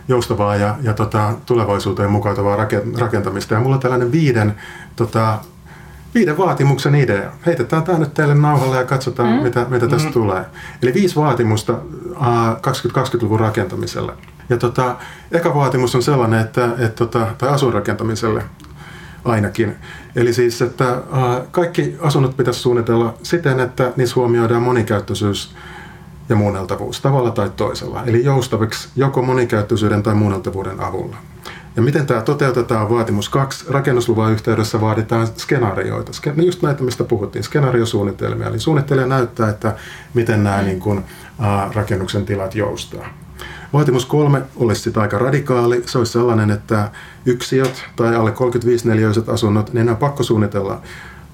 joustavaa 0.07 0.55
ja, 0.55 0.75
ja 0.81 0.93
tota, 0.93 1.33
tulevaisuuteen 1.45 2.11
mukautuvaa 2.11 2.55
rake- 2.55 2.99
rakentamista. 2.99 3.53
Ja 3.53 3.59
mulla 3.59 3.75
on 3.75 3.81
tällainen 3.81 4.11
viiden, 4.11 4.55
tota, 4.95 5.39
viiden 6.15 6.37
vaatimuksen 6.37 6.95
idea. 6.95 7.31
Heitetään 7.45 7.83
tämä 7.83 7.99
nyt 7.99 8.13
teille 8.13 8.35
nauhalle 8.35 8.77
ja 8.77 8.83
katsotaan, 8.85 9.29
mm. 9.29 9.43
mitä, 9.43 9.65
mitä 9.69 9.87
tästä 9.87 10.07
mm. 10.07 10.13
tulee. 10.13 10.45
Eli 10.83 10.93
viisi 10.93 11.15
vaatimusta 11.15 11.73
äh, 11.73 12.55
2020-luvun 12.55 13.39
rakentamiselle. 13.39 14.13
Ja 14.49 14.57
tota, 14.57 14.95
eka 15.31 15.55
vaatimus 15.55 15.95
on 15.95 16.03
sellainen, 16.03 16.39
että, 16.39 16.69
et, 16.79 16.95
tota, 16.95 17.27
tai 17.37 17.49
asuinrakentamiselle 17.49 18.43
ainakin. 19.25 19.75
Eli 20.15 20.33
siis, 20.33 20.61
että 20.61 20.89
äh, 20.89 21.01
kaikki 21.51 21.95
asunnot 22.01 22.37
pitäisi 22.37 22.59
suunnitella 22.59 23.13
siten, 23.23 23.59
että 23.59 23.91
niissä 23.95 24.15
huomioidaan 24.15 24.61
monikäyttöisyys 24.61 25.55
ja 26.29 26.35
muunneltavuus 26.35 27.01
tavalla 27.01 27.31
tai 27.31 27.51
toisella. 27.55 28.03
Eli 28.05 28.23
joustaviksi 28.23 28.89
joko 28.95 29.21
monikäyttöisyyden 29.21 30.03
tai 30.03 30.15
muunneltavuuden 30.15 30.79
avulla. 30.79 31.17
Ja 31.75 31.81
miten 31.81 32.05
tämä 32.05 32.21
toteutetaan? 32.21 32.89
Vaatimus 32.89 33.29
kaksi. 33.29 33.65
Rakennusluvan 33.69 34.31
yhteydessä 34.31 34.81
vaaditaan 34.81 35.27
skenaarioita. 35.37 36.11
Ske- 36.11 36.33
no 36.35 36.43
just 36.43 36.61
näitä, 36.61 36.83
mistä 36.83 37.03
puhuttiin, 37.03 37.43
skenaariosuunnitelmia. 37.43 38.47
Eli 38.47 38.59
suunnittelija 38.59 39.07
näyttää, 39.07 39.49
että 39.49 39.75
miten 40.13 40.43
nämä 40.43 40.61
niin 40.61 40.79
kuin, 40.79 40.97
ä, 40.97 41.69
rakennuksen 41.73 42.25
tilat 42.25 42.55
joustaa. 42.55 43.07
Vaatimus 43.73 44.05
kolme 44.05 44.41
olisi 44.55 44.81
sitten 44.81 45.01
aika 45.01 45.17
radikaali. 45.17 45.83
Se 45.85 45.97
olisi 45.97 46.11
sellainen, 46.11 46.51
että 46.51 46.91
yksiöt 47.25 47.83
tai 47.95 48.15
alle 48.15 48.31
35 48.31 48.87
neliöiset 48.87 49.29
asunnot, 49.29 49.73
niin 49.73 49.85
ne 49.85 49.91
on 49.91 49.97
pakko 49.97 50.23
suunnitella 50.23 50.81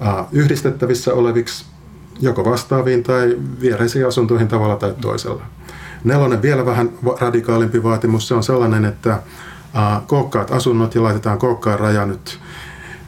ä, 0.06 0.24
yhdistettävissä 0.32 1.14
oleviksi 1.14 1.64
joko 2.20 2.44
vastaaviin 2.44 3.02
tai 3.02 3.36
viereisiin 3.60 4.06
asuntoihin 4.06 4.48
tavalla 4.48 4.76
tai 4.76 4.94
toisella. 5.00 5.42
Nelonen 6.04 6.42
vielä 6.42 6.66
vähän 6.66 6.90
radikaalimpi 7.20 7.82
vaatimus, 7.82 8.28
se 8.28 8.34
on 8.34 8.42
sellainen, 8.42 8.84
että 8.84 9.18
kookkaat 10.06 10.50
asunnot 10.50 10.94
ja 10.94 11.02
laitetaan 11.02 11.38
kookkaan 11.38 11.80
raja 11.80 12.06
nyt 12.06 12.40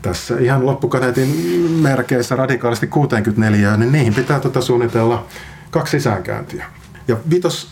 tässä 0.03 0.39
ihan 0.39 0.67
loppukaneetin 0.67 1.29
merkeissä 1.71 2.37
radikaalisti 2.37 2.87
64, 2.87 3.77
niin 3.77 3.93
niihin 3.93 4.15
pitää 4.15 4.41
tuota 4.41 4.61
suunnitella 4.61 5.27
kaksi 5.71 5.91
sisäänkäyntiä. 5.91 6.67
Ja 7.09 7.17
vitos 7.31 7.69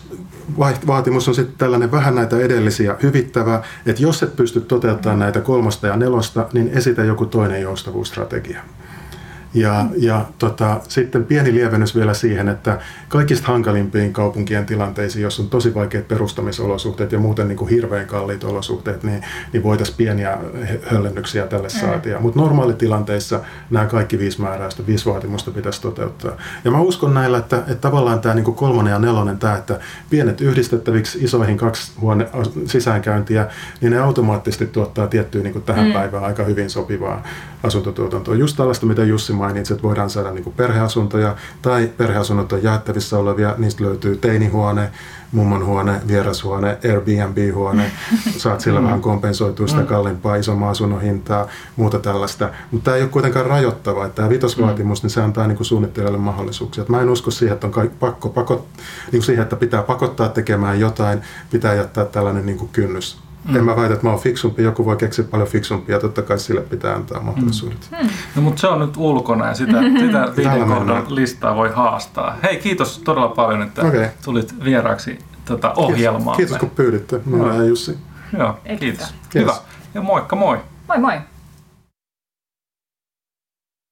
vaatimus 0.86 1.28
on 1.28 1.34
sitten 1.34 1.58
tällainen 1.58 1.92
vähän 1.92 2.14
näitä 2.14 2.38
edellisiä 2.38 2.96
hyvittävä, 3.02 3.62
että 3.86 4.02
jos 4.02 4.22
et 4.22 4.36
pysty 4.36 4.60
toteuttamaan 4.60 5.18
näitä 5.18 5.40
kolmosta 5.40 5.86
ja 5.86 5.96
nelosta, 5.96 6.46
niin 6.52 6.70
esitä 6.74 7.04
joku 7.04 7.26
toinen 7.26 7.62
joustavuusstrategia. 7.62 8.60
Ja, 9.54 9.86
ja 9.96 10.24
tota, 10.38 10.80
sitten 10.88 11.24
pieni 11.24 11.54
lievennys 11.54 11.96
vielä 11.96 12.14
siihen, 12.14 12.48
että 12.48 12.78
kaikista 13.08 13.46
hankalimpiin 13.46 14.12
kaupunkien 14.12 14.66
tilanteisiin, 14.66 15.22
jos 15.22 15.40
on 15.40 15.48
tosi 15.48 15.74
vaikeat 15.74 16.08
perustamisolosuhteet 16.08 17.12
ja 17.12 17.18
muuten 17.18 17.48
niin 17.48 17.56
kuin 17.56 17.70
hirveän 17.70 18.06
kalliit 18.06 18.44
olosuhteet, 18.44 19.02
niin, 19.02 19.24
niin 19.52 19.62
voitaisiin 19.62 19.96
pieniä 19.96 20.38
höllennyksiä 20.82 21.46
tälle 21.46 21.68
mm. 21.68 21.80
saatia. 21.80 22.20
Mutta 22.20 22.40
normaalitilanteissa 22.40 23.40
nämä 23.70 23.86
kaikki 23.86 24.18
viisi 24.18 24.40
määräystä, 24.40 24.86
viisi 24.86 25.06
vaatimusta 25.06 25.50
pitäisi 25.50 25.82
toteuttaa. 25.82 26.32
Ja 26.64 26.70
mä 26.70 26.80
uskon 26.80 27.14
näillä, 27.14 27.38
että, 27.38 27.56
että 27.56 27.74
tavallaan 27.74 28.20
tämä 28.20 28.34
niin 28.34 28.44
kuin 28.44 28.54
kolmonen 28.54 28.90
ja 28.90 28.98
nelonen, 28.98 29.38
tämä, 29.38 29.56
että 29.56 29.80
pienet 30.10 30.40
yhdistettäviksi 30.40 31.18
isoihin 31.24 31.56
kaksi 31.56 31.92
huone 32.00 32.28
sisäänkäyntiä, 32.66 33.46
niin 33.80 33.92
ne 33.92 33.98
automaattisesti 33.98 34.66
tuottaa 34.66 35.06
tiettyä 35.06 35.42
niin 35.42 35.52
kuin 35.52 35.64
tähän 35.64 35.86
mm. 35.86 35.92
päivään 35.92 36.24
aika 36.24 36.44
hyvin 36.44 36.70
sopivaa 36.70 37.22
asuntotuotantoa. 37.62 38.34
Just 38.34 38.56
tällaista, 38.56 38.86
mitä 38.86 39.04
Jussi 39.04 39.32
mainitsi, 39.42 39.72
että 39.72 39.82
voidaan 39.82 40.10
saada 40.10 40.30
niin 40.30 40.44
kuin 40.44 40.56
perheasuntoja 40.56 41.36
tai 41.62 41.90
perheasunnot 41.96 42.52
on 42.52 42.62
jaettavissa 42.62 43.18
olevia, 43.18 43.54
niistä 43.58 43.84
löytyy 43.84 44.16
teinihuone, 44.16 44.90
mummonhuone, 45.32 46.00
vierashuone, 46.08 46.78
Airbnb-huone, 46.84 47.92
saat 48.36 48.60
sillä 48.60 48.80
mm. 48.80 48.86
vähän 48.86 49.00
kompensoitua 49.00 49.66
sitä 49.66 49.80
mm. 49.80 49.86
kalliimpaa 49.86 50.36
isomman 50.36 50.70
asunnon 50.70 51.00
hintaa, 51.00 51.46
muuta 51.76 51.98
tällaista. 51.98 52.50
Mutta 52.70 52.84
tämä 52.84 52.96
ei 52.96 53.02
ole 53.02 53.10
kuitenkaan 53.10 53.46
rajoittava. 53.46 54.08
Tämä 54.08 54.28
vitosvaatimus, 54.28 55.02
mm. 55.02 55.04
niin 55.04 55.10
se 55.10 55.22
antaa 55.22 55.46
niin 55.46 55.56
kuin 55.56 55.66
suunnittelijalle 55.66 56.18
mahdollisuuksia. 56.18 56.82
Et 56.82 56.88
mä 56.88 57.00
en 57.00 57.10
usko 57.10 57.30
siihen, 57.30 57.54
että 57.54 57.66
on 57.66 57.90
pakko, 58.00 58.28
pakot, 58.28 58.66
niin 58.76 59.10
kuin 59.10 59.22
siihen, 59.22 59.42
että 59.42 59.56
pitää 59.56 59.82
pakottaa 59.82 60.28
tekemään 60.28 60.80
jotain, 60.80 61.22
pitää 61.50 61.74
jättää 61.74 62.04
tällainen 62.04 62.46
niin 62.46 62.58
kuin 62.58 62.70
kynnys 62.72 63.31
Mm. 63.48 63.56
En 63.56 63.64
mä 63.64 63.76
väitä, 63.76 63.94
että 63.94 64.06
mä 64.06 64.10
oon 64.10 64.20
fiksumpi, 64.20 64.62
joku 64.62 64.84
voi 64.84 64.96
keksiä 64.96 65.24
paljon 65.24 65.48
fiksumpia, 65.48 65.98
totta 65.98 66.22
kai 66.22 66.38
sille 66.38 66.60
pitää 66.60 66.94
antaa 66.94 67.22
mahdollisuudet. 67.22 67.88
Mm. 68.02 68.08
No 68.36 68.42
mutta 68.42 68.60
se 68.60 68.66
on 68.66 68.80
nyt 68.80 68.96
ulkona 68.96 69.46
ja 69.46 69.54
sitä, 69.54 69.72
sitä 70.00 70.32
viiden 70.36 71.04
listaa 71.08 71.56
voi 71.56 71.70
haastaa. 71.74 72.36
Hei, 72.42 72.56
kiitos 72.56 72.98
todella 72.98 73.28
paljon, 73.28 73.62
että 73.62 73.82
okay. 73.82 74.08
tulit 74.24 74.64
vieraaksi 74.64 75.18
tota, 75.44 75.72
ohjelmaan. 75.76 76.36
Kiitos, 76.36 76.56
kiitos 76.56 76.58
kun 76.58 76.70
pyyditte. 76.76 77.20
Mä 77.26 77.44
olen 77.44 77.68
Jussi. 77.68 77.98
Joo, 78.38 78.58
kiitos. 78.78 79.14
kiitos. 79.30 79.54
Hyvä. 79.54 79.54
Ja 79.94 80.00
moikka 80.00 80.36
moi. 80.36 80.58
Moi 80.88 80.98
moi. 80.98 81.18